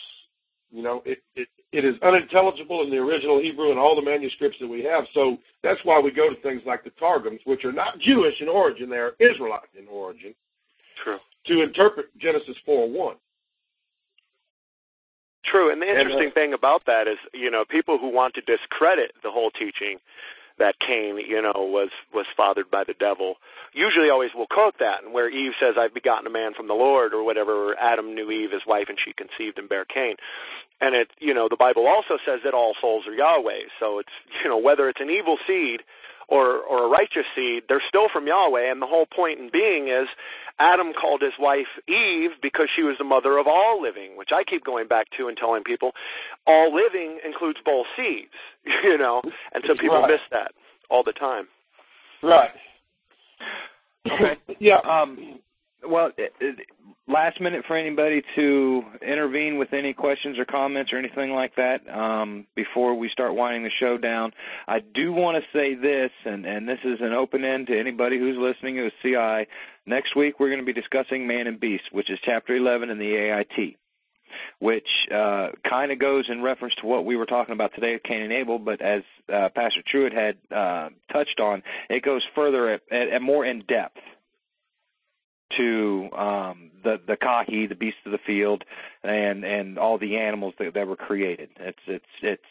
You 0.72 0.84
know, 0.84 1.02
it, 1.06 1.20
it 1.36 1.48
it 1.72 1.86
is 1.86 1.96
unintelligible 2.02 2.84
in 2.84 2.90
the 2.90 2.98
original 2.98 3.40
Hebrew 3.40 3.70
and 3.70 3.80
all 3.80 3.96
the 3.96 4.02
manuscripts 4.02 4.58
that 4.60 4.68
we 4.68 4.84
have. 4.84 5.06
So 5.14 5.38
that's 5.62 5.80
why 5.84 6.00
we 6.00 6.12
go 6.12 6.30
to 6.30 6.42
things 6.42 6.62
like 6.66 6.84
the 6.84 6.90
Targums, 6.92 7.42
which 7.46 7.64
are 7.64 7.72
not 7.72 8.00
Jewish 8.00 8.36
in 8.42 8.50
origin; 8.50 8.90
they 8.90 8.98
are 8.98 9.16
Israelite 9.20 9.70
in 9.78 9.88
origin. 9.88 10.34
True. 11.04 11.20
To 11.48 11.62
interpret 11.62 12.08
Genesis 12.18 12.56
4:1. 12.68 13.16
True, 15.46 15.72
and 15.72 15.82
the 15.82 15.88
interesting 15.88 16.30
and, 16.30 16.32
uh, 16.32 16.34
thing 16.36 16.54
about 16.54 16.86
that 16.86 17.08
is, 17.08 17.18
you 17.34 17.50
know, 17.50 17.66
people 17.66 17.98
who 17.98 18.10
want 18.10 18.36
to 18.36 18.42
discredit 18.42 19.14
the 19.24 19.32
whole 19.32 19.50
teaching 19.50 19.98
that 20.60 20.76
Cain, 20.80 21.18
you 21.18 21.42
know, 21.42 21.54
was 21.56 21.90
was 22.14 22.26
fathered 22.38 22.70
by 22.70 22.84
the 22.84 22.94
devil, 22.94 23.36
usually 23.74 24.10
always 24.10 24.32
we'll 24.36 24.48
quote 24.48 24.76
that, 24.80 25.04
and 25.04 25.14
where 25.14 25.30
Eve 25.30 25.54
says, 25.60 25.76
"I've 25.78 25.94
begotten 25.94 26.28
a 26.28 26.30
man 26.30 26.54
from 26.54 26.68
the 26.68 26.74
Lord," 26.76 27.14
or 27.14 27.24
whatever. 27.24 27.76
Adam 27.80 28.14
knew 28.14 28.30
Eve 28.30 28.52
his 28.52 28.66
wife, 28.68 28.88
and 28.90 29.00
she 29.04 29.14
conceived 29.14 29.58
and 29.58 29.68
bare 29.68 29.86
Cain. 29.86 30.16
And 30.82 30.96
it, 30.96 31.10
you 31.20 31.34
know, 31.34 31.48
the 31.50 31.58
Bible 31.58 31.88
also 31.88 32.18
says 32.26 32.40
that 32.44 32.54
all 32.54 32.74
souls 32.80 33.06
are 33.08 33.14
Yahweh. 33.14 33.68
So 33.80 34.00
it's, 34.00 34.16
you 34.44 34.50
know, 34.50 34.58
whether 34.58 34.88
it's 34.88 35.02
an 35.02 35.10
evil 35.10 35.38
seed 35.46 35.82
or 36.30 36.62
or 36.64 36.86
a 36.86 36.90
righteous 36.90 37.26
seed, 37.36 37.64
they're 37.68 37.84
still 37.88 38.08
from 38.12 38.28
Yahweh. 38.28 38.72
And 38.72 38.82
the 38.82 38.88
whole 38.88 39.06
point 39.06 39.40
in 39.40 39.50
being 39.52 39.90
is 39.90 40.08
Adam 40.60 40.92
called 40.94 41.22
his 41.22 41.34
wife 41.40 41.68
Eve 41.88 42.32
because 42.42 42.68
she 42.76 42.84
was 42.84 42.96
the 42.98 43.04
mother 43.04 43.38
of 43.38 43.48
all 43.48 43.82
living, 43.82 44.18
which 44.18 44.30
I 44.34 44.44
keep 44.44 44.64
going 44.64 44.88
back 44.88 45.08
to 45.18 45.28
and 45.28 45.38
telling 45.38 45.64
people 45.64 45.92
all 46.46 46.74
living 46.74 47.20
includes 47.26 47.60
both 47.64 47.86
seeds, 47.96 48.36
you 48.84 48.98
know, 48.98 49.22
and 49.54 49.64
so 49.68 49.74
people 49.76 50.02
right. 50.02 50.10
miss 50.10 50.22
that 50.32 50.52
all 50.90 51.04
the 51.04 51.14
time. 51.14 51.48
Right. 52.22 52.52
Okay. 54.06 54.38
yeah. 54.60 54.80
Um, 54.80 55.40
well, 55.88 56.12
last 57.08 57.42
minute 57.42 57.66
for 57.68 57.76
anybody 57.76 58.22
to 58.36 58.84
intervene 59.02 59.58
with 59.58 59.74
any 59.74 59.94
questions 59.94 60.38
or 60.38 60.46
comments 60.46 60.94
or 60.94 60.98
anything 60.98 61.32
like 61.32 61.56
that 61.56 61.82
um, 61.90 62.46
before 62.56 62.94
we 62.96 63.10
start 63.10 63.36
winding 63.36 63.64
the 63.64 63.72
show 63.80 63.98
down. 63.98 64.32
I 64.68 64.80
do 64.80 65.12
want 65.12 65.44
to 65.44 65.58
say 65.58 65.76
this, 65.76 66.12
and, 66.26 66.46
and 66.46 66.68
this 66.68 66.80
is 66.84 67.00
an 67.02 67.14
open 67.14 67.44
end 67.44 67.68
to 67.68 67.80
anybody 67.80 68.20
who's 68.20 68.38
listening 68.38 68.76
to 68.76 68.92
CI. 69.02 69.50
Next 69.86 70.16
week 70.16 70.40
we're 70.40 70.50
going 70.50 70.60
to 70.60 70.66
be 70.66 70.74
discussing 70.74 71.28
Man 71.28 71.48
and 71.48 71.60
Beast, 71.60 71.86
which 71.92 72.12
is 72.12 72.20
Chapter 72.24 72.56
11 72.56 72.90
in 72.90 73.00
the 73.00 73.16
AIT 73.16 73.76
which 74.60 74.88
uh, 75.14 75.48
kind 75.68 75.92
of 75.92 76.00
goes 76.00 76.26
in 76.30 76.42
reference 76.42 76.76
to 76.76 76.86
what 76.86 77.06
we 77.06 77.16
were 77.16 77.26
talking 77.26 77.54
about 77.54 77.74
today 77.74 77.96
at 77.96 78.04
Cain 78.04 78.22
and 78.22 78.32
Abel, 78.32 78.60
but 78.60 78.82
as 78.82 79.02
uh, 79.34 79.50
Pastor 79.56 79.82
Truitt 79.92 80.14
had 80.14 80.38
uh, 80.56 80.90
touched 81.12 81.40
on, 81.40 81.64
it 81.90 82.04
goes 82.04 82.22
further 82.36 82.74
at, 82.74 82.82
at, 82.92 83.10
at 83.10 83.22
more 83.22 83.46
in 83.46 83.64
depth 83.68 83.98
to 85.58 86.10
um, 86.16 86.72
the 86.84 87.00
the 87.08 87.18
kahi, 87.18 87.68
the 87.68 87.76
beasts 87.76 88.00
of 88.06 88.12
the 88.12 88.20
field, 88.26 88.64
and 89.04 89.44
and 89.44 89.78
all 89.78 89.98
the 89.98 90.18
animals 90.18 90.54
that, 90.60 90.74
that 90.74 90.88
were 90.88 90.96
created. 90.96 91.50
It's 91.60 91.80
it's 91.88 92.06
it's 92.22 92.42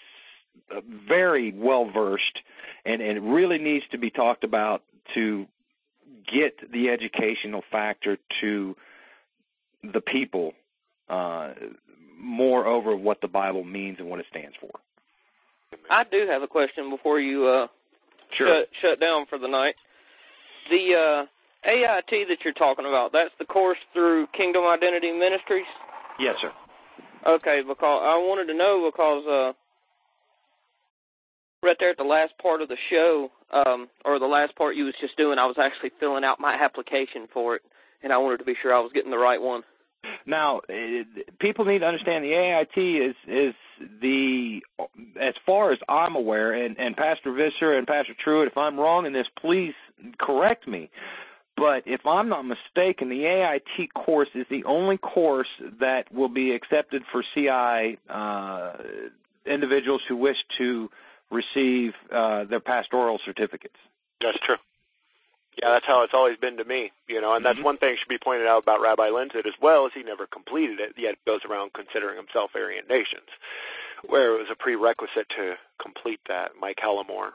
very 1.08 1.52
well 1.52 1.90
versed, 1.90 2.38
and, 2.84 3.00
and 3.00 3.16
it 3.18 3.22
really 3.22 3.58
needs 3.58 3.84
to 3.92 3.98
be 3.98 4.10
talked 4.10 4.44
about 4.44 4.82
to 5.14 5.46
get 6.32 6.70
the 6.72 6.88
educational 6.88 7.62
factor 7.70 8.18
to 8.40 8.76
the 9.92 10.00
people 10.00 10.52
uh, 11.08 11.52
more 12.18 12.66
over 12.66 12.96
what 12.96 13.20
the 13.20 13.28
Bible 13.28 13.64
means 13.64 13.98
and 14.00 14.08
what 14.08 14.18
it 14.18 14.26
stands 14.30 14.56
for. 14.60 14.70
I 15.90 16.04
do 16.04 16.26
have 16.28 16.42
a 16.42 16.48
question 16.48 16.90
before 16.90 17.20
you 17.20 17.46
uh, 17.46 17.66
Sure. 18.36 18.46
shut 18.46 18.68
shut 18.82 19.00
down 19.00 19.24
for 19.26 19.38
the 19.38 19.48
night. 19.48 19.74
The 20.70 20.94
uh, 20.94 21.26
AIT 21.64 22.28
that 22.28 22.38
you're 22.44 22.54
talking 22.54 22.86
about, 22.86 23.12
that's 23.12 23.34
the 23.38 23.44
course 23.44 23.78
through 23.92 24.26
Kingdom 24.36 24.64
Identity 24.64 25.12
Ministries? 25.12 25.66
Yes, 26.18 26.36
sir. 26.40 26.52
Okay, 27.26 27.62
because 27.66 28.02
I 28.04 28.16
wanted 28.16 28.46
to 28.46 28.56
know 28.56 28.90
because 28.90 29.24
uh 29.26 29.52
right 31.62 31.76
there 31.80 31.90
at 31.90 31.96
the 31.96 32.04
last 32.04 32.32
part 32.40 32.62
of 32.62 32.68
the 32.68 32.76
show, 32.90 33.30
um, 33.52 33.88
or 34.04 34.18
the 34.18 34.26
last 34.26 34.54
part 34.56 34.76
you 34.76 34.84
was 34.84 34.94
just 35.00 35.16
doing, 35.16 35.38
I 35.38 35.46
was 35.46 35.56
actually 35.58 35.90
filling 35.98 36.24
out 36.24 36.38
my 36.38 36.54
application 36.54 37.26
for 37.32 37.56
it, 37.56 37.62
and 38.02 38.12
I 38.12 38.18
wanted 38.18 38.38
to 38.38 38.44
be 38.44 38.54
sure 38.62 38.74
I 38.74 38.80
was 38.80 38.92
getting 38.94 39.10
the 39.10 39.18
right 39.18 39.40
one. 39.40 39.62
Now, 40.26 40.60
it, 40.68 41.38
people 41.40 41.64
need 41.64 41.80
to 41.80 41.86
understand 41.86 42.24
the 42.24 42.34
AIT 42.34 42.78
is 42.78 43.16
is 43.26 43.54
the 44.00 44.60
as 45.20 45.34
far 45.44 45.72
as 45.72 45.78
I'm 45.88 46.14
aware, 46.14 46.52
and 46.52 46.78
and 46.78 46.96
Pastor 46.96 47.32
Visser 47.32 47.76
and 47.76 47.86
Pastor 47.86 48.14
Truitt, 48.24 48.46
if 48.46 48.56
I'm 48.56 48.78
wrong 48.78 49.06
in 49.06 49.12
this, 49.12 49.26
please 49.40 49.74
correct 50.20 50.68
me. 50.68 50.90
But 51.58 51.82
if 51.86 52.06
I'm 52.06 52.28
not 52.28 52.42
mistaken, 52.42 53.08
the 53.08 53.26
AIT 53.26 53.92
course 53.94 54.28
is 54.34 54.46
the 54.50 54.64
only 54.64 54.96
course 54.98 55.48
that 55.80 56.12
will 56.12 56.28
be 56.28 56.52
accepted 56.52 57.02
for 57.10 57.22
CI 57.34 57.98
uh, 58.08 58.72
individuals 59.46 60.02
who 60.08 60.16
wish 60.16 60.36
to 60.58 60.90
receive 61.30 61.92
uh, 62.12 62.44
their 62.44 62.60
pastoral 62.60 63.18
certificates. 63.24 63.76
That's 64.20 64.38
true. 64.44 64.56
Yeah, 65.60 65.70
that's 65.72 65.86
how 65.86 66.02
it's 66.02 66.14
always 66.14 66.36
been 66.38 66.56
to 66.58 66.64
me, 66.64 66.92
you 67.08 67.20
know, 67.20 67.34
and 67.34 67.44
that's 67.44 67.58
Mhm. 67.58 67.64
one 67.64 67.76
thing 67.78 67.96
should 67.96 68.08
be 68.08 68.18
pointed 68.18 68.46
out 68.46 68.62
about 68.62 68.80
Rabbi 68.80 69.08
Lindsay 69.08 69.40
as 69.44 69.58
well 69.60 69.86
as 69.86 69.92
he 69.92 70.04
never 70.04 70.26
completed 70.26 70.78
it, 70.78 70.96
yet 70.96 71.16
goes 71.24 71.44
around 71.44 71.72
considering 71.72 72.16
himself 72.16 72.54
Aryan 72.54 72.86
Nations, 72.88 73.28
where 74.06 74.34
it 74.34 74.38
was 74.38 74.50
a 74.50 74.54
prerequisite 74.54 75.28
to 75.30 75.58
complete 75.80 76.20
that. 76.28 76.52
Mike 76.60 76.78
Hallimore. 76.78 77.32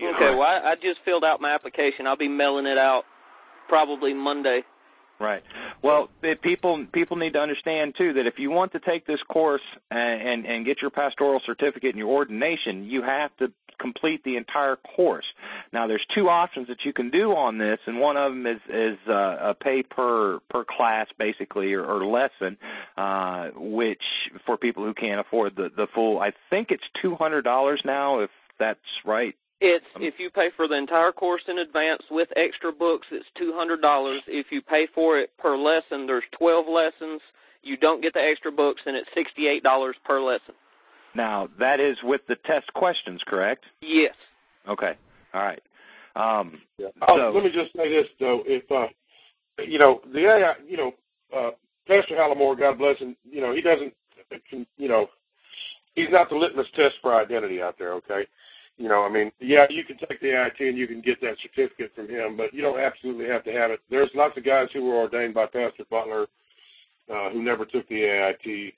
Okay, 0.00 0.30
know, 0.30 0.38
well 0.38 0.48
I, 0.48 0.70
I 0.70 0.74
just 0.76 1.00
filled 1.00 1.24
out 1.24 1.40
my 1.40 1.50
application. 1.50 2.06
I'll 2.06 2.16
be 2.16 2.28
mailing 2.28 2.66
it 2.66 2.78
out 2.78 3.04
probably 3.68 4.14
Monday. 4.14 4.62
Right. 5.18 5.42
Well, 5.82 6.10
it, 6.22 6.42
people 6.42 6.86
people 6.92 7.16
need 7.16 7.32
to 7.32 7.38
understand 7.38 7.94
too 7.96 8.12
that 8.14 8.26
if 8.26 8.34
you 8.38 8.50
want 8.50 8.72
to 8.72 8.80
take 8.80 9.06
this 9.06 9.20
course 9.28 9.62
and, 9.90 10.20
and 10.20 10.46
and 10.46 10.66
get 10.66 10.82
your 10.82 10.90
pastoral 10.90 11.40
certificate 11.46 11.90
and 11.90 11.98
your 11.98 12.10
ordination, 12.10 12.84
you 12.84 13.02
have 13.02 13.34
to 13.38 13.50
complete 13.78 14.24
the 14.24 14.36
entire 14.36 14.76
course. 14.76 15.24
Now, 15.72 15.86
there's 15.86 16.04
two 16.14 16.28
options 16.28 16.68
that 16.68 16.78
you 16.84 16.92
can 16.92 17.10
do 17.10 17.32
on 17.32 17.58
this, 17.58 17.78
and 17.86 17.98
one 17.98 18.16
of 18.16 18.32
them 18.32 18.46
is 18.46 18.60
is 18.68 18.98
uh, 19.08 19.36
a 19.40 19.54
pay 19.54 19.82
per 19.82 20.40
per 20.50 20.64
class 20.64 21.06
basically 21.18 21.72
or, 21.72 21.84
or 21.84 22.04
lesson, 22.04 22.58
uh, 22.96 23.50
which 23.54 24.02
for 24.44 24.56
people 24.58 24.84
who 24.84 24.92
can't 24.92 25.20
afford 25.20 25.56
the 25.56 25.70
the 25.74 25.86
full, 25.94 26.20
I 26.20 26.32
think 26.50 26.70
it's 26.70 26.84
two 27.00 27.14
hundred 27.14 27.42
dollars 27.42 27.80
now 27.84 28.20
if 28.20 28.30
that's 28.58 28.80
right. 29.04 29.34
It's 29.60 29.86
Um, 29.94 30.02
if 30.02 30.18
you 30.18 30.28
pay 30.30 30.50
for 30.50 30.68
the 30.68 30.74
entire 30.74 31.12
course 31.12 31.42
in 31.48 31.58
advance 31.58 32.02
with 32.10 32.28
extra 32.36 32.72
books, 32.72 33.06
it's 33.10 33.26
two 33.36 33.54
hundred 33.54 33.80
dollars. 33.80 34.20
If 34.26 34.52
you 34.52 34.60
pay 34.60 34.86
for 34.94 35.18
it 35.18 35.30
per 35.38 35.56
lesson, 35.56 36.06
there's 36.06 36.24
twelve 36.32 36.68
lessons. 36.68 37.22
You 37.62 37.76
don't 37.76 38.02
get 38.02 38.12
the 38.12 38.22
extra 38.22 38.52
books, 38.52 38.82
and 38.84 38.96
it's 38.96 39.08
sixty 39.14 39.48
eight 39.48 39.62
dollars 39.62 39.96
per 40.04 40.20
lesson. 40.20 40.54
Now 41.14 41.48
that 41.58 41.80
is 41.80 41.96
with 42.02 42.20
the 42.28 42.36
test 42.46 42.70
questions, 42.74 43.22
correct? 43.26 43.64
Yes. 43.80 44.14
Okay. 44.68 44.94
All 45.32 45.42
right. 45.42 45.62
Um, 46.16 46.60
Yeah. 46.78 46.88
Oh, 47.08 47.16
So- 47.16 47.30
let 47.30 47.44
me 47.44 47.50
just 47.50 47.72
say 47.74 47.88
this 47.88 48.08
though, 48.20 48.42
if 48.46 48.70
uh, 48.70 48.88
you 49.64 49.78
know 49.78 50.02
the 50.12 50.26
AI, 50.26 50.54
you 50.66 50.76
know, 50.76 50.94
uh, 51.34 51.50
Pastor 51.88 52.16
Hallimore, 52.16 52.58
God 52.58 52.76
bless 52.78 52.98
him, 52.98 53.16
you 53.24 53.40
know, 53.40 53.52
he 53.54 53.62
doesn't, 53.62 53.94
you 54.76 54.88
know, 54.88 55.08
he's 55.94 56.10
not 56.10 56.28
the 56.28 56.34
litmus 56.36 56.66
test 56.74 56.96
for 57.00 57.14
identity 57.14 57.62
out 57.62 57.78
there. 57.78 57.92
Okay, 57.94 58.26
you 58.78 58.88
know, 58.88 59.04
I 59.04 59.10
mean, 59.10 59.30
yeah, 59.40 59.66
you 59.70 59.84
can 59.84 59.96
take 59.96 60.20
the 60.20 60.32
AIT 60.32 60.60
and 60.60 60.76
you 60.76 60.86
can 60.86 61.00
get 61.00 61.20
that 61.22 61.36
certificate 61.42 61.92
from 61.94 62.08
him, 62.08 62.36
but 62.36 62.52
you 62.52 62.60
don't 62.60 62.78
absolutely 62.78 63.26
have 63.26 63.44
to 63.44 63.52
have 63.52 63.70
it. 63.70 63.80
There's 63.90 64.10
lots 64.14 64.36
of 64.36 64.44
guys 64.44 64.68
who 64.72 64.84
were 64.84 64.96
ordained 64.96 65.34
by 65.34 65.46
Pastor 65.46 65.84
Butler 65.90 66.26
uh, 67.12 67.30
who 67.30 67.42
never 67.42 67.64
took 67.64 67.88
the 67.88 68.02
AIT, 68.02 68.74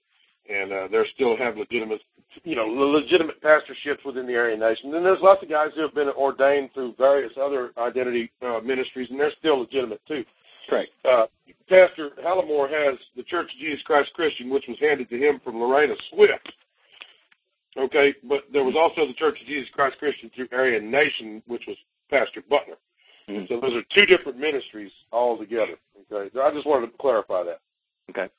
and 0.49 0.72
uh, 0.72 0.88
they 0.90 1.03
still 1.14 1.36
have 1.36 1.57
legitimate, 1.57 2.01
you 2.44 2.55
know, 2.55 2.66
legitimate 2.66 3.40
pastorships 3.42 4.05
within 4.05 4.26
the 4.26 4.36
Aryan 4.36 4.61
Nation. 4.61 4.94
And 4.94 5.05
there's 5.05 5.22
lots 5.22 5.42
of 5.42 5.49
guys 5.49 5.70
who 5.74 5.82
have 5.82 5.94
been 5.94 6.11
ordained 6.11 6.70
through 6.74 6.94
various 6.96 7.32
other 7.40 7.72
identity 7.78 8.30
uh, 8.42 8.61
ministries, 8.61 9.09
and 9.11 9.18
they're 9.18 9.32
still 9.38 9.61
legitimate 9.61 10.01
too. 10.07 10.24
Correct. 10.68 10.90
Uh, 11.05 11.26
Pastor 11.68 12.11
Hallimore 12.24 12.68
has 12.70 12.99
the 13.16 13.22
Church 13.24 13.46
of 13.53 13.61
Jesus 13.61 13.82
Christ 13.84 14.11
Christian, 14.14 14.51
which 14.51 14.64
was 14.68 14.76
handed 14.80 15.09
to 15.11 15.16
him 15.16 15.40
from 15.42 15.57
Lorena 15.57 15.94
Swift. 16.12 16.53
Okay, 17.79 18.14
but 18.29 18.41
there 18.53 18.64
was 18.64 18.74
also 18.76 19.07
the 19.07 19.14
Church 19.14 19.39
of 19.41 19.47
Jesus 19.47 19.68
Christ 19.72 19.99
Christian 19.99 20.31
through 20.35 20.49
Aryan 20.53 20.91
Nation, 20.91 21.43
which 21.47 21.62
was 21.68 21.76
Pastor 22.11 22.43
Butler. 22.49 22.76
Mm-hmm. 23.29 23.45
So 23.49 23.61
those 23.61 23.74
are 23.74 23.83
two 23.95 24.07
different 24.07 24.39
ministries 24.39 24.91
all 25.12 25.39
together. 25.39 25.76
Okay, 26.12 26.31
so 26.35 26.43
I 26.43 26.53
just 26.53 26.66
wanted 26.66 26.91
to 26.91 26.99
clarify 26.99 27.45
that. 27.45 27.61
Okay. 28.11 28.33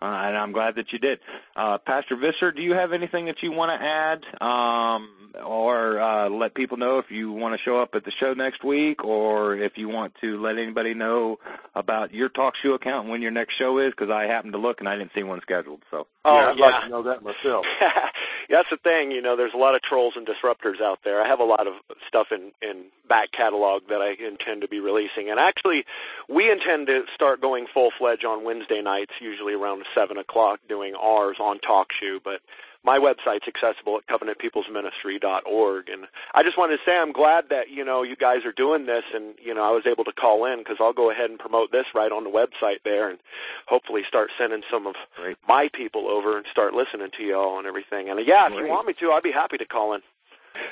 Uh, 0.00 0.04
and 0.04 0.36
I'm 0.36 0.52
glad 0.52 0.74
that 0.74 0.92
you 0.92 0.98
did. 0.98 1.18
Uh, 1.56 1.78
Pastor 1.78 2.16
Visser, 2.16 2.52
do 2.52 2.60
you 2.60 2.72
have 2.72 2.92
anything 2.92 3.26
that 3.26 3.36
you 3.42 3.50
want 3.50 3.70
to 3.70 3.86
add, 3.86 4.20
um, 4.44 5.08
or 5.42 5.98
uh, 5.98 6.28
let 6.28 6.54
people 6.54 6.76
know 6.76 6.98
if 6.98 7.06
you 7.10 7.32
want 7.32 7.58
to 7.58 7.64
show 7.64 7.80
up 7.80 7.90
at 7.94 8.04
the 8.04 8.12
show 8.20 8.34
next 8.34 8.62
week, 8.62 9.04
or 9.04 9.56
if 9.56 9.72
you 9.76 9.88
want 9.88 10.12
to 10.20 10.40
let 10.42 10.58
anybody 10.58 10.92
know 10.92 11.38
about 11.74 12.12
your 12.12 12.28
TalkShoe 12.28 12.74
account 12.74 13.04
and 13.04 13.10
when 13.10 13.22
your 13.22 13.30
next 13.30 13.54
show 13.58 13.78
is? 13.78 13.92
Because 13.96 14.10
I 14.10 14.24
happened 14.24 14.52
to 14.52 14.58
look 14.58 14.80
and 14.80 14.88
I 14.88 14.98
didn't 14.98 15.12
see 15.14 15.22
one 15.22 15.40
scheduled. 15.40 15.80
So. 15.90 16.06
Oh, 16.26 16.34
yeah, 16.34 16.50
I'd 16.50 16.58
yeah. 16.58 16.64
like 16.66 16.82
to 16.82 16.88
know 16.90 17.02
that 17.04 17.22
myself. 17.22 17.64
that's 18.50 18.68
the 18.70 18.76
thing, 18.76 19.12
you 19.12 19.22
know. 19.22 19.36
There's 19.36 19.54
a 19.54 19.58
lot 19.58 19.74
of 19.74 19.82
trolls 19.82 20.14
and 20.16 20.26
disruptors 20.26 20.82
out 20.82 20.98
there. 21.04 21.22
I 21.22 21.28
have 21.28 21.40
a 21.40 21.44
lot 21.44 21.66
of 21.66 21.74
stuff 22.06 22.28
in 22.30 22.52
in 22.60 22.86
back 23.08 23.30
catalog 23.30 23.82
that 23.88 24.02
I 24.02 24.12
intend 24.22 24.60
to 24.62 24.68
be 24.68 24.80
releasing, 24.80 25.30
and 25.30 25.38
actually, 25.38 25.84
we 26.28 26.50
intend 26.50 26.88
to 26.88 27.02
start 27.14 27.40
going 27.40 27.66
full 27.72 27.90
fledged 27.96 28.24
on 28.24 28.44
Wednesday 28.44 28.82
nights, 28.82 29.12
usually 29.20 29.54
around 29.54 29.85
seven 29.94 30.18
o'clock, 30.18 30.60
doing 30.68 30.94
ours 30.94 31.36
on 31.40 31.58
TalkShoe. 31.58 32.18
But 32.22 32.40
my 32.84 32.98
website's 32.98 33.46
accessible 33.48 33.98
at 33.98 34.06
covenantpeoplesministry.org, 34.06 35.88
and 35.88 36.06
I 36.34 36.42
just 36.44 36.56
wanted 36.56 36.76
to 36.76 36.82
say 36.86 36.96
I'm 36.96 37.12
glad 37.12 37.46
that 37.50 37.68
you 37.68 37.84
know 37.84 38.02
you 38.02 38.16
guys 38.16 38.44
are 38.44 38.52
doing 38.52 38.86
this, 38.86 39.02
and 39.12 39.34
you 39.42 39.52
know 39.52 39.64
I 39.64 39.70
was 39.70 39.82
able 39.86 40.04
to 40.04 40.12
call 40.12 40.46
in 40.46 40.60
because 40.60 40.76
I'll 40.80 40.92
go 40.92 41.10
ahead 41.10 41.28
and 41.28 41.38
promote 41.38 41.72
this 41.72 41.86
right 41.94 42.12
on 42.12 42.24
the 42.24 42.30
website 42.30 42.84
there, 42.84 43.10
and 43.10 43.18
hopefully 43.66 44.02
start 44.08 44.30
sending 44.38 44.62
some 44.70 44.86
of 44.86 44.94
Great. 45.16 45.36
my 45.48 45.68
people 45.74 46.08
over 46.08 46.36
and 46.36 46.46
start 46.50 46.74
listening 46.74 47.10
to 47.18 47.22
y'all 47.24 47.58
and 47.58 47.66
everything. 47.66 48.08
And 48.08 48.20
yeah, 48.24 48.46
if 48.46 48.52
Great. 48.52 48.64
you 48.64 48.70
want 48.70 48.86
me 48.86 48.94
to, 49.00 49.10
I'd 49.10 49.22
be 49.22 49.32
happy 49.32 49.58
to 49.58 49.66
call 49.66 49.94
in 49.94 50.00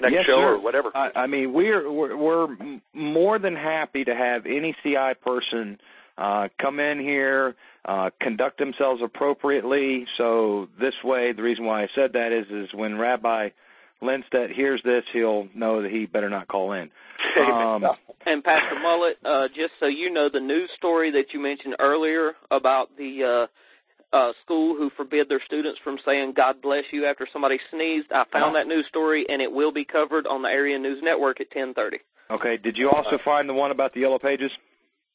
next 0.01 0.15
yes, 0.15 0.27
show 0.27 0.39
sir. 0.39 0.55
or 0.55 0.61
whatever. 0.61 0.91
I, 0.95 1.11
I 1.17 1.27
mean, 1.27 1.53
we're, 1.53 1.91
we're 1.91 2.17
we're 2.17 2.79
more 2.95 3.39
than 3.39 3.57
happy 3.57 4.05
to 4.05 4.15
have 4.15 4.47
any 4.47 4.75
CI 4.83 5.15
person 5.23 5.79
uh, 6.17 6.49
come 6.61 6.81
in 6.81 7.01
here, 7.01 7.55
uh, 7.85 8.11
conduct 8.21 8.59
themselves 8.59 9.01
appropriately. 9.05 10.07
So 10.17 10.69
this 10.81 10.95
way, 11.03 11.33
the 11.33 11.43
reason 11.43 11.65
why 11.65 11.83
I 11.83 11.89
said 11.95 12.13
that 12.13 12.33
is, 12.33 12.47
is 12.51 12.73
when 12.75 12.97
Rabbi 12.99 13.49
Lindstedt 14.03 14.55
hears 14.55 14.81
this, 14.85 15.03
he'll 15.13 15.49
know 15.55 15.83
that 15.83 15.91
he 15.91 16.07
better 16.07 16.31
not 16.31 16.49
call 16.49 16.73
in. 16.73 16.91
Um, 17.41 17.85
And 18.27 18.45
Pastor 18.45 18.79
Mullet, 18.81 19.17
uh, 19.25 19.49
just 19.49 19.73
so 19.81 19.87
you 19.87 20.11
know, 20.11 20.29
the 20.33 20.41
news 20.41 20.71
story 20.77 21.11
that 21.13 21.33
you 21.33 21.41
mentioned 21.41 21.75
earlier 21.79 22.33
about 22.51 22.91
the 22.97 23.49
uh, 24.13 24.17
uh, 24.17 24.33
school 24.45 24.77
who 24.77 24.91
forbid 24.97 25.29
their 25.29 25.43
students 25.45 25.79
from 25.83 25.99
saying 26.07 26.33
"God 26.37 26.63
bless 26.63 26.85
you" 26.93 27.07
after 27.07 27.27
somebody 27.33 27.59
sneezed, 27.71 28.13
I 28.13 28.25
found 28.33 28.55
that 28.57 28.67
news 28.67 28.87
story, 28.89 29.27
and 29.29 29.43
it 29.43 29.51
will 29.51 29.73
be 29.73 29.85
covered 29.85 30.27
on 30.27 30.43
the 30.43 30.49
Aryan 30.49 30.83
News 30.83 31.01
Network 31.03 31.41
at 31.41 31.51
10:30. 31.51 31.97
okay. 32.31 32.57
Did 32.57 32.77
you 32.77 32.89
also 32.91 33.19
find 33.25 33.49
the 33.49 33.55
one 33.55 33.71
about 33.71 33.93
the 33.95 34.01
yellow 34.01 34.19
pages? 34.19 34.51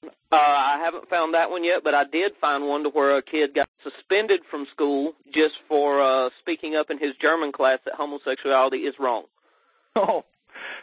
Uh, 0.03 0.09
I 0.31 0.79
haven't 0.83 1.09
found 1.09 1.33
that 1.33 1.49
one 1.49 1.63
yet, 1.63 1.83
but 1.83 1.93
I 1.93 2.03
did 2.03 2.33
find 2.39 2.67
one 2.67 2.83
to 2.83 2.89
where 2.89 3.17
a 3.17 3.21
kid 3.21 3.55
got 3.55 3.67
suspended 3.83 4.41
from 4.49 4.67
school 4.71 5.13
just 5.33 5.55
for 5.67 6.01
uh, 6.01 6.29
speaking 6.39 6.75
up 6.75 6.89
in 6.89 6.99
his 6.99 7.11
German 7.21 7.51
class 7.51 7.79
that 7.85 7.95
homosexuality 7.95 8.79
is 8.79 8.95
wrong. 8.99 9.23
Oh, 9.95 10.23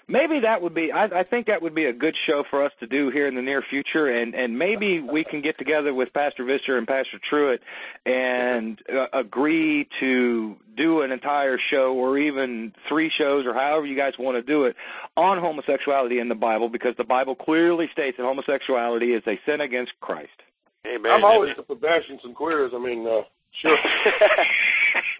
maybe 0.08 0.40
that 0.40 0.62
would 0.62 0.74
be. 0.74 0.92
I, 0.92 1.04
I 1.04 1.22
think 1.24 1.46
that 1.46 1.62
would 1.62 1.74
be 1.74 1.84
a 1.84 1.92
good 1.92 2.14
show 2.26 2.44
for 2.50 2.64
us 2.64 2.72
to 2.80 2.86
do 2.86 3.10
here 3.10 3.26
in 3.26 3.34
the 3.34 3.42
near 3.42 3.62
future, 3.68 4.08
and 4.08 4.34
and 4.34 4.58
maybe 4.58 5.00
we 5.00 5.24
can 5.24 5.42
get 5.42 5.58
together 5.58 5.94
with 5.94 6.12
Pastor 6.12 6.44
Visser 6.44 6.78
and 6.78 6.86
Pastor 6.86 7.20
Truitt 7.30 7.58
and 8.04 8.80
uh, 8.88 9.18
agree 9.18 9.88
to 10.00 10.56
do 10.76 11.02
an 11.02 11.10
entire 11.10 11.58
show 11.70 11.94
or 11.94 12.18
even 12.18 12.72
three 12.88 13.10
shows 13.16 13.46
or 13.46 13.54
however 13.54 13.86
you 13.86 13.96
guys 13.96 14.12
want 14.18 14.36
to 14.36 14.42
do 14.42 14.64
it 14.64 14.76
on 15.16 15.38
homosexuality 15.38 16.18
in 16.18 16.28
the 16.28 16.34
Bible, 16.34 16.68
because 16.68 16.94
the 16.98 17.04
Bible 17.04 17.34
clearly 17.34 17.88
states 17.92 18.16
that 18.18 18.24
homosexuality 18.24 19.14
is 19.14 19.22
a 19.26 19.38
sin 19.46 19.60
against 19.60 19.92
Christ. 20.00 20.30
Amen. 20.86 21.10
I'm 21.10 21.24
always 21.24 21.54
for 21.66 21.76
bashing 21.76 22.18
some 22.22 22.34
queers. 22.34 22.72
I 22.74 22.78
mean, 22.78 23.06
uh, 23.06 23.22
sure. 23.60 23.76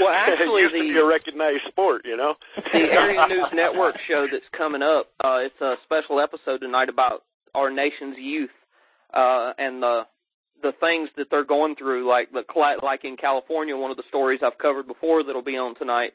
Well, 0.00 0.14
actually, 0.14 0.62
it 0.64 0.72
used 0.72 0.74
to 0.74 0.80
be 0.80 0.92
the 0.94 1.00
a 1.00 1.06
recognized 1.06 1.64
sport, 1.68 2.02
you 2.04 2.16
know. 2.16 2.34
the 2.72 2.78
Aryan 2.78 3.28
News 3.28 3.48
Network 3.52 3.96
show 4.08 4.26
that's 4.30 4.44
coming 4.56 4.82
up. 4.82 5.08
Uh, 5.22 5.38
it's 5.44 5.60
a 5.60 5.74
special 5.84 6.20
episode 6.20 6.60
tonight 6.60 6.88
about 6.88 7.22
our 7.54 7.70
nation's 7.70 8.16
youth 8.18 8.50
uh, 9.14 9.52
and 9.58 9.82
the 9.82 10.02
the 10.62 10.72
things 10.78 11.08
that 11.16 11.28
they're 11.30 11.44
going 11.44 11.74
through. 11.76 12.08
Like 12.08 12.30
the 12.32 12.44
like 12.82 13.04
in 13.04 13.16
California, 13.16 13.76
one 13.76 13.90
of 13.90 13.96
the 13.96 14.08
stories 14.08 14.40
I've 14.44 14.58
covered 14.58 14.86
before 14.86 15.22
that'll 15.22 15.42
be 15.42 15.56
on 15.56 15.74
tonight. 15.76 16.12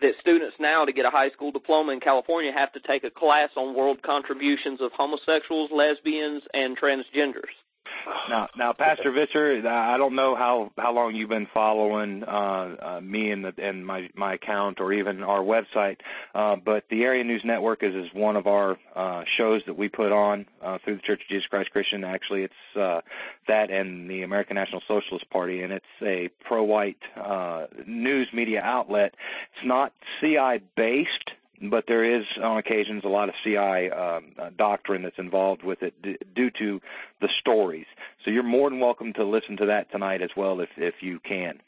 That 0.00 0.10
students 0.20 0.56
now 0.58 0.84
to 0.84 0.92
get 0.92 1.04
a 1.04 1.10
high 1.10 1.30
school 1.30 1.52
diploma 1.52 1.92
in 1.92 2.00
California 2.00 2.50
have 2.52 2.72
to 2.72 2.80
take 2.80 3.04
a 3.04 3.10
class 3.10 3.50
on 3.56 3.76
world 3.76 4.02
contributions 4.02 4.80
of 4.80 4.90
homosexuals, 4.92 5.70
lesbians, 5.72 6.42
and 6.52 6.76
transgenders. 6.76 7.54
Now, 8.28 8.48
now, 8.56 8.72
Pastor 8.72 9.12
Visser, 9.12 9.66
I 9.66 9.96
don't 9.96 10.14
know 10.14 10.34
how 10.34 10.70
how 10.78 10.92
long 10.92 11.14
you've 11.14 11.28
been 11.28 11.48
following 11.52 12.22
uh, 12.24 12.76
uh, 12.80 13.00
me 13.02 13.30
and 13.30 13.44
the 13.44 13.52
and 13.58 13.86
my 13.86 14.08
my 14.14 14.34
account 14.34 14.80
or 14.80 14.92
even 14.92 15.22
our 15.22 15.40
website, 15.40 15.96
uh, 16.34 16.56
but 16.56 16.84
the 16.90 17.04
Aryan 17.04 17.26
News 17.26 17.42
Network 17.44 17.82
is 17.82 17.94
is 17.94 18.08
one 18.12 18.36
of 18.36 18.46
our 18.46 18.78
uh, 18.94 19.24
shows 19.36 19.62
that 19.66 19.76
we 19.76 19.88
put 19.88 20.12
on 20.12 20.46
uh, 20.62 20.78
through 20.84 20.96
the 20.96 21.02
Church 21.02 21.22
of 21.22 21.28
Jesus 21.28 21.46
Christ 21.46 21.70
Christian. 21.70 22.04
Actually, 22.04 22.42
it's 22.42 22.76
uh, 22.78 23.00
that 23.48 23.70
and 23.70 24.08
the 24.08 24.22
American 24.22 24.56
National 24.56 24.82
Socialist 24.86 25.28
Party, 25.30 25.62
and 25.62 25.72
it's 25.72 25.84
a 26.02 26.30
pro-white 26.44 26.98
uh, 27.16 27.66
news 27.86 28.28
media 28.32 28.60
outlet. 28.62 29.14
It's 29.56 29.66
not 29.66 29.92
CI 30.20 30.60
based 30.76 31.30
but 31.62 31.84
there 31.86 32.04
is 32.04 32.24
on 32.42 32.58
occasions 32.58 33.04
a 33.04 33.08
lot 33.08 33.28
of 33.28 33.34
CI 33.42 33.90
um, 33.90 34.32
uh, 34.38 34.50
doctrine 34.56 35.02
that's 35.02 35.18
involved 35.18 35.62
with 35.62 35.82
it 35.82 36.00
d- 36.02 36.18
due 36.34 36.50
to 36.58 36.80
the 37.20 37.28
stories. 37.40 37.86
So 38.24 38.30
you're 38.30 38.42
more 38.42 38.70
than 38.70 38.80
welcome 38.80 39.12
to 39.14 39.24
listen 39.24 39.56
to 39.58 39.66
that 39.66 39.90
tonight 39.90 40.22
as 40.22 40.30
well 40.36 40.60
if 40.60 40.70
if 40.76 40.94
you 41.00 41.20
can. 41.20 41.60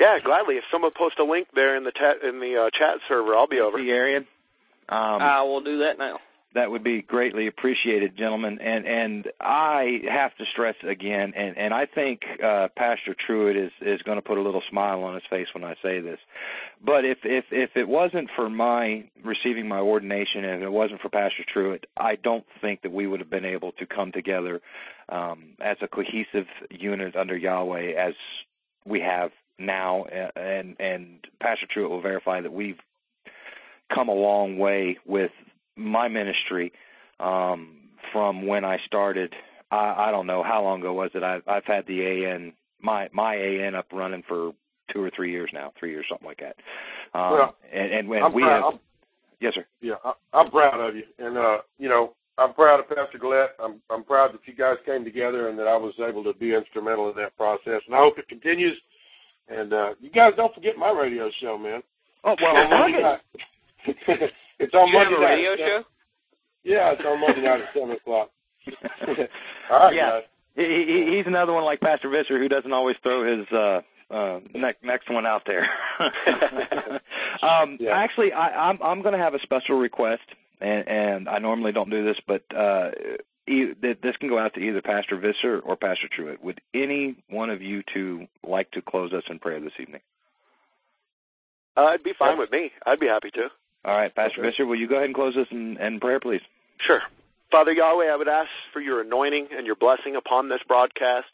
Yeah, 0.00 0.18
gladly. 0.22 0.56
If 0.56 0.64
someone 0.72 0.90
posts 0.96 1.18
a 1.20 1.24
link 1.24 1.48
there 1.54 1.76
in 1.76 1.84
the 1.84 1.92
ta- 1.92 2.26
in 2.26 2.40
the 2.40 2.66
uh, 2.66 2.70
chat 2.76 2.98
server, 3.08 3.34
I'll 3.34 3.46
be 3.46 3.60
over. 3.60 3.78
The 3.78 3.92
Aryan. 3.92 4.26
Um, 4.88 5.22
I 5.22 5.42
will 5.42 5.62
do 5.62 5.78
that 5.78 5.98
now. 5.98 6.18
That 6.54 6.70
would 6.70 6.84
be 6.84 7.02
greatly 7.02 7.48
appreciated, 7.48 8.16
gentlemen. 8.16 8.58
And 8.60 8.86
and 8.86 9.28
I 9.40 10.00
have 10.08 10.36
to 10.36 10.44
stress 10.52 10.76
again, 10.88 11.32
and 11.36 11.58
and 11.58 11.74
I 11.74 11.86
think 11.86 12.20
uh, 12.42 12.68
Pastor 12.76 13.14
Truitt 13.28 13.56
is 13.56 13.72
is 13.80 14.00
going 14.02 14.16
to 14.16 14.22
put 14.22 14.38
a 14.38 14.42
little 14.42 14.62
smile 14.70 15.02
on 15.02 15.14
his 15.14 15.24
face 15.28 15.48
when 15.52 15.64
I 15.64 15.74
say 15.82 16.00
this. 16.00 16.18
But 16.84 17.04
if 17.04 17.18
if 17.24 17.46
if 17.50 17.70
it 17.76 17.88
wasn't 17.88 18.30
for 18.36 18.48
my 18.48 19.04
receiving 19.24 19.66
my 19.66 19.80
ordination, 19.80 20.44
and 20.44 20.62
if 20.62 20.66
it 20.66 20.72
wasn't 20.72 21.00
for 21.00 21.08
Pastor 21.08 21.44
Truitt, 21.54 21.84
I 21.96 22.16
don't 22.16 22.44
think 22.60 22.82
that 22.82 22.92
we 22.92 23.08
would 23.08 23.20
have 23.20 23.30
been 23.30 23.44
able 23.44 23.72
to 23.72 23.86
come 23.86 24.12
together 24.12 24.60
um, 25.08 25.54
as 25.60 25.76
a 25.82 25.88
cohesive 25.88 26.46
unit 26.70 27.16
under 27.16 27.36
Yahweh 27.36 27.94
as 27.98 28.14
we 28.86 29.00
have 29.00 29.32
now. 29.58 30.04
And 30.36 30.76
and 30.78 31.18
Pastor 31.40 31.66
Truitt 31.66 31.90
will 31.90 32.00
verify 32.00 32.40
that 32.40 32.52
we've 32.52 32.78
come 33.92 34.08
a 34.08 34.14
long 34.14 34.56
way 34.58 34.98
with 35.04 35.30
my 35.76 36.08
ministry 36.08 36.72
um, 37.20 37.76
from 38.12 38.46
when 38.46 38.64
I 38.64 38.78
started. 38.86 39.32
I, 39.70 40.08
I 40.08 40.10
don't 40.10 40.26
know 40.26 40.42
how 40.42 40.62
long 40.62 40.80
ago 40.80 40.92
was 40.92 41.10
it. 41.14 41.22
I've, 41.22 41.42
I've 41.48 41.64
had 41.64 41.86
the 41.86 42.24
AN 42.26 42.52
my 42.80 43.08
my 43.12 43.34
AN 43.34 43.74
up 43.74 43.86
running 43.92 44.22
for 44.28 44.52
two 44.92 45.02
or 45.02 45.10
three 45.16 45.30
years 45.30 45.50
now, 45.52 45.72
three 45.78 45.90
years 45.90 46.04
something 46.08 46.26
like 46.26 46.40
that. 46.40 46.56
Um, 47.18 47.32
Well, 47.32 47.56
and 47.72 47.92
and 47.92 48.08
when 48.08 48.22
I'm 48.22 48.32
we 48.34 48.42
proud. 48.42 48.62
have, 48.62 48.74
I'm, 48.74 48.80
yes 49.40 49.54
sir. 49.54 49.64
yeah, 49.80 49.94
I, 50.04 50.12
I'm 50.32 50.50
proud 50.50 50.78
of 50.78 50.94
you, 50.94 51.04
and 51.18 51.36
uh, 51.38 51.58
you 51.78 51.88
know, 51.88 52.12
I'm 52.38 52.52
proud 52.52 52.80
of 52.80 52.88
Pastor 52.88 53.18
Gillette. 53.18 53.50
I'm 53.58 53.80
I'm 53.90 54.04
proud 54.04 54.32
that 54.34 54.40
you 54.46 54.54
guys 54.54 54.76
came 54.84 55.04
together 55.04 55.48
and 55.48 55.58
that 55.58 55.66
I 55.66 55.76
was 55.76 55.94
able 56.06 56.22
to 56.24 56.34
be 56.34 56.54
instrumental 56.54 57.08
in 57.10 57.16
that 57.16 57.36
process, 57.36 57.80
and 57.86 57.94
I 57.94 57.98
hope 57.98 58.18
it 58.18 58.28
continues. 58.28 58.76
And 59.48 59.72
uh, 59.72 59.90
you 60.00 60.10
guys 60.10 60.32
don't 60.36 60.54
forget 60.54 60.76
my 60.78 60.90
radio 60.90 61.30
show, 61.40 61.58
man. 61.58 61.82
Oh 62.24 62.36
well, 62.40 62.68
night. 62.68 63.20
it's 64.58 64.74
on 64.74 64.88
You 64.88 64.94
Monday 64.94 65.14
night. 65.20 65.30
radio 65.34 65.56
show? 65.56 65.82
Yeah, 66.64 66.92
it's 66.92 67.02
on 67.06 67.20
Monday 67.20 67.42
night 67.42 67.60
at 67.60 67.68
seven 67.74 67.90
o'clock. 67.92 68.30
All 69.70 69.78
right, 69.78 69.94
Yeah. 69.94 70.10
guys. 70.10 70.22
he, 70.56 70.62
he, 71.10 71.16
he's 71.16 71.26
another 71.26 71.52
one 71.52 71.64
like 71.64 71.80
Pastor 71.80 72.08
Visser 72.08 72.38
who 72.38 72.48
doesn't 72.48 72.72
always 72.72 72.96
throw 73.02 73.24
his 73.38 73.46
uh 73.52 73.80
uh 74.10 74.40
next 74.54 74.82
next 74.84 75.10
one 75.10 75.26
out 75.26 75.42
there. 75.46 75.68
um 77.42 77.76
Yeah. 77.80 77.90
actually 77.92 78.32
I 78.32 78.68
I'm 78.70 78.78
I'm 78.82 79.02
going 79.02 79.12
to 79.12 79.18
have 79.22 79.34
a 79.34 79.40
special 79.40 79.76
request 79.78 80.22
and 80.60 80.86
and 80.88 81.28
I 81.28 81.38
normally 81.38 81.72
don't 81.72 81.90
do 81.90 82.04
this 82.04 82.16
but 82.26 82.42
uh 82.56 82.90
e- 83.48 83.72
this 83.82 84.16
can 84.18 84.28
go 84.28 84.38
out 84.38 84.54
to 84.54 84.60
either 84.60 84.80
Pastor 84.80 85.18
Visser 85.18 85.60
or 85.60 85.76
Pastor 85.76 86.08
Truitt. 86.16 86.42
Would 86.42 86.60
any 86.72 87.16
one 87.28 87.50
of 87.50 87.60
you 87.60 87.82
two 87.92 88.26
like 88.46 88.70
to 88.72 88.80
close 88.82 89.12
us 89.12 89.24
in 89.28 89.38
prayer 89.38 89.60
this 89.60 89.72
evening? 89.78 90.00
Uh, 91.76 91.88
it'd 91.94 92.04
be 92.04 92.12
fine 92.18 92.38
with 92.38 92.50
me. 92.52 92.70
I'd 92.86 93.00
be 93.00 93.08
happy 93.08 93.30
to. 93.32 93.48
All 93.84 93.96
right, 93.96 94.14
Pastor. 94.14 94.42
Visser, 94.42 94.66
will 94.66 94.76
you 94.76 94.88
go 94.88 94.96
ahead 94.96 95.06
and 95.06 95.14
close 95.14 95.36
us 95.36 95.46
in, 95.50 95.76
in 95.78 96.00
prayer, 96.00 96.20
please? 96.20 96.40
Sure. 96.86 97.00
Father 97.50 97.72
Yahweh, 97.72 98.06
I 98.06 98.16
would 98.16 98.28
ask 98.28 98.48
for 98.72 98.80
your 98.80 99.00
anointing 99.02 99.48
and 99.56 99.66
your 99.66 99.76
blessing 99.76 100.16
upon 100.16 100.48
this 100.48 100.60
broadcast. 100.66 101.28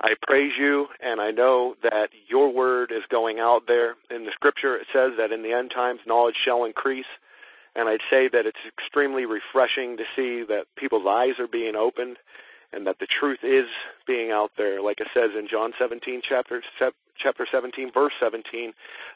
I 0.00 0.10
praise 0.22 0.52
you, 0.58 0.86
and 1.00 1.20
I 1.20 1.32
know 1.32 1.74
that 1.82 2.10
your 2.28 2.52
word 2.52 2.92
is 2.92 3.02
going 3.10 3.40
out 3.40 3.62
there. 3.66 3.96
In 4.10 4.24
the 4.24 4.30
scripture, 4.32 4.76
it 4.76 4.86
says 4.92 5.12
that 5.18 5.32
in 5.32 5.42
the 5.42 5.52
end 5.52 5.72
times, 5.74 6.00
knowledge 6.06 6.36
shall 6.44 6.64
increase. 6.64 7.10
And 7.74 7.88
I'd 7.88 8.00
say 8.08 8.28
that 8.32 8.46
it's 8.46 8.58
extremely 8.66 9.26
refreshing 9.26 9.96
to 9.96 10.04
see 10.14 10.44
that 10.48 10.66
people's 10.76 11.06
eyes 11.06 11.38
are 11.38 11.48
being 11.48 11.74
opened 11.74 12.16
and 12.72 12.86
that 12.86 12.98
the 13.00 13.06
truth 13.20 13.40
is 13.42 13.66
being 14.06 14.30
out 14.30 14.50
there. 14.56 14.82
Like 14.82 15.00
it 15.00 15.08
says 15.14 15.30
in 15.38 15.48
John 15.50 15.72
17, 15.78 16.22
chapter, 16.28 16.62
chapter 17.22 17.46
17, 17.50 17.90
verse 17.92 18.12
17, 18.20 18.72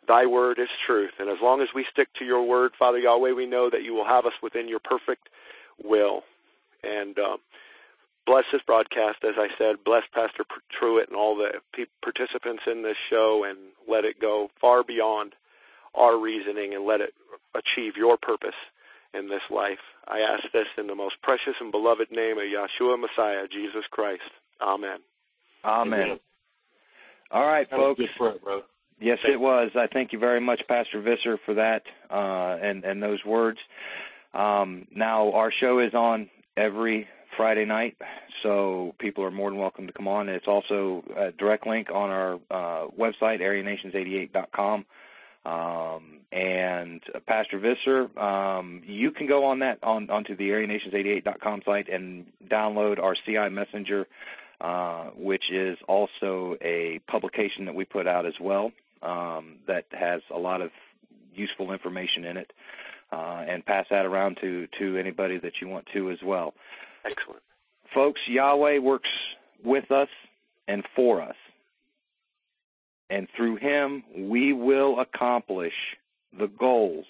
Thy 0.08 0.26
word 0.26 0.58
is 0.58 0.68
truth. 0.86 1.12
And 1.18 1.28
as 1.28 1.38
long 1.42 1.60
as 1.60 1.68
we 1.74 1.84
stick 1.90 2.08
to 2.18 2.24
your 2.24 2.46
word, 2.46 2.72
Father 2.78 2.98
Yahweh, 2.98 3.32
we 3.32 3.46
know 3.46 3.68
that 3.70 3.82
you 3.82 3.94
will 3.94 4.06
have 4.06 4.26
us 4.26 4.32
within 4.42 4.68
your 4.68 4.80
perfect 4.80 5.28
will. 5.82 6.22
And 6.82 7.18
uh, 7.18 7.36
bless 8.26 8.44
this 8.52 8.62
broadcast, 8.66 9.18
as 9.22 9.34
I 9.36 9.48
said. 9.58 9.76
Bless 9.84 10.02
Pastor 10.14 10.44
Truitt 10.80 11.08
and 11.08 11.16
all 11.16 11.36
the 11.36 11.50
participants 12.02 12.62
in 12.66 12.82
this 12.82 12.96
show, 13.10 13.44
and 13.48 13.58
let 13.88 14.04
it 14.04 14.20
go 14.20 14.48
far 14.60 14.82
beyond 14.82 15.34
our 15.94 16.18
reasoning 16.18 16.74
and 16.74 16.86
let 16.86 17.00
it 17.00 17.12
achieve 17.54 17.96
your 17.96 18.16
purpose 18.16 18.56
in 19.14 19.28
this 19.28 19.42
life. 19.50 19.78
I 20.08 20.20
ask 20.20 20.44
this 20.52 20.66
in 20.78 20.86
the 20.86 20.94
most 20.94 21.16
precious 21.22 21.54
and 21.60 21.70
beloved 21.70 22.10
name 22.10 22.38
of 22.38 22.44
Yeshua 22.44 22.98
Messiah, 22.98 23.46
Jesus 23.50 23.84
Christ. 23.90 24.22
Amen. 24.60 24.98
Amen. 25.64 26.00
Amen. 26.00 26.20
All 27.30 27.46
right, 27.46 27.68
that 27.70 27.76
folks. 27.76 28.02
Prayer, 28.18 28.34
brother. 28.42 28.62
Yes, 29.00 29.18
it 29.24 29.40
was. 29.40 29.70
I 29.74 29.86
thank 29.92 30.12
you 30.12 30.18
very 30.18 30.40
much, 30.40 30.60
Pastor 30.68 31.00
Visser, 31.00 31.38
for 31.44 31.54
that 31.54 31.82
uh, 32.10 32.58
and 32.62 32.84
and 32.84 33.02
those 33.02 33.24
words. 33.24 33.58
Um, 34.34 34.86
now 34.94 35.32
our 35.32 35.52
show 35.60 35.80
is 35.80 35.92
on 35.94 36.28
every 36.56 37.08
Friday 37.36 37.64
night, 37.64 37.96
so 38.42 38.94
people 38.98 39.24
are 39.24 39.30
more 39.30 39.50
than 39.50 39.58
welcome 39.58 39.86
to 39.86 39.92
come 39.92 40.06
on. 40.08 40.28
It's 40.28 40.46
also 40.46 41.02
a 41.16 41.32
direct 41.32 41.66
link 41.66 41.88
on 41.92 42.10
our 42.10 42.34
uh, 42.50 42.88
website, 42.98 43.40
AryanNations88.com. 43.40 44.84
Um, 45.44 46.20
and 46.30 47.02
uh, 47.14 47.18
Pastor 47.26 47.58
Visser, 47.58 48.16
um, 48.18 48.82
you 48.86 49.10
can 49.10 49.26
go 49.26 49.44
on 49.44 49.58
that 49.58 49.78
on 49.82 50.08
onto 50.08 50.36
the 50.36 50.50
AryanNations88.com 50.50 51.62
site 51.64 51.88
and 51.88 52.26
download 52.48 53.00
our 53.00 53.16
CI 53.26 53.48
Messenger, 53.50 54.06
uh, 54.60 55.06
which 55.16 55.50
is 55.52 55.76
also 55.88 56.56
a 56.62 57.00
publication 57.08 57.64
that 57.64 57.74
we 57.74 57.84
put 57.84 58.06
out 58.06 58.24
as 58.24 58.34
well 58.40 58.70
um, 59.02 59.56
that 59.66 59.84
has 59.90 60.22
a 60.32 60.38
lot 60.38 60.60
of 60.60 60.70
useful 61.34 61.72
information 61.72 62.24
in 62.24 62.36
it, 62.36 62.52
uh, 63.10 63.44
and 63.48 63.66
pass 63.66 63.86
that 63.90 64.06
around 64.06 64.38
to 64.40 64.68
to 64.78 64.96
anybody 64.96 65.38
that 65.38 65.54
you 65.60 65.68
want 65.68 65.86
to 65.92 66.10
as 66.10 66.18
well. 66.24 66.54
Excellent, 67.04 67.42
folks. 67.92 68.20
Yahweh 68.28 68.78
works 68.78 69.10
with 69.64 69.90
us 69.90 70.08
and 70.68 70.84
for 70.94 71.20
us 71.20 71.36
and 73.10 73.28
through 73.36 73.56
him 73.56 74.02
we 74.16 74.52
will 74.52 75.00
accomplish 75.00 75.74
the 76.38 76.46
goals 76.46 77.06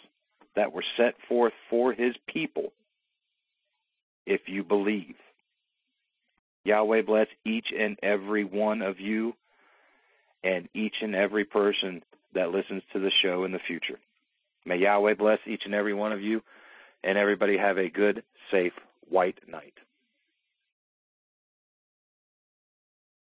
that 0.56 0.72
were 0.72 0.84
set 0.96 1.14
forth 1.28 1.52
for 1.70 1.92
his 1.92 2.14
people 2.26 2.72
if 4.26 4.42
you 4.46 4.62
believe. 4.62 5.14
Yahweh 6.64 7.02
bless 7.02 7.26
each 7.44 7.66
and 7.76 7.96
every 8.02 8.44
one 8.44 8.82
of 8.82 9.00
you 9.00 9.34
and 10.44 10.68
each 10.74 10.96
and 11.02 11.14
every 11.14 11.44
person 11.44 12.02
that 12.34 12.50
listens 12.50 12.82
to 12.92 12.98
the 12.98 13.10
show 13.22 13.44
in 13.44 13.52
the 13.52 13.58
future. 13.66 13.98
May 14.64 14.78
Yahweh 14.78 15.14
bless 15.14 15.38
each 15.46 15.62
and 15.64 15.74
every 15.74 15.94
one 15.94 16.12
of 16.12 16.20
you 16.20 16.42
and 17.02 17.18
everybody 17.18 17.58
have 17.58 17.78
a 17.78 17.88
good, 17.88 18.22
safe, 18.50 18.72
white 19.08 19.38
night. 19.48 19.74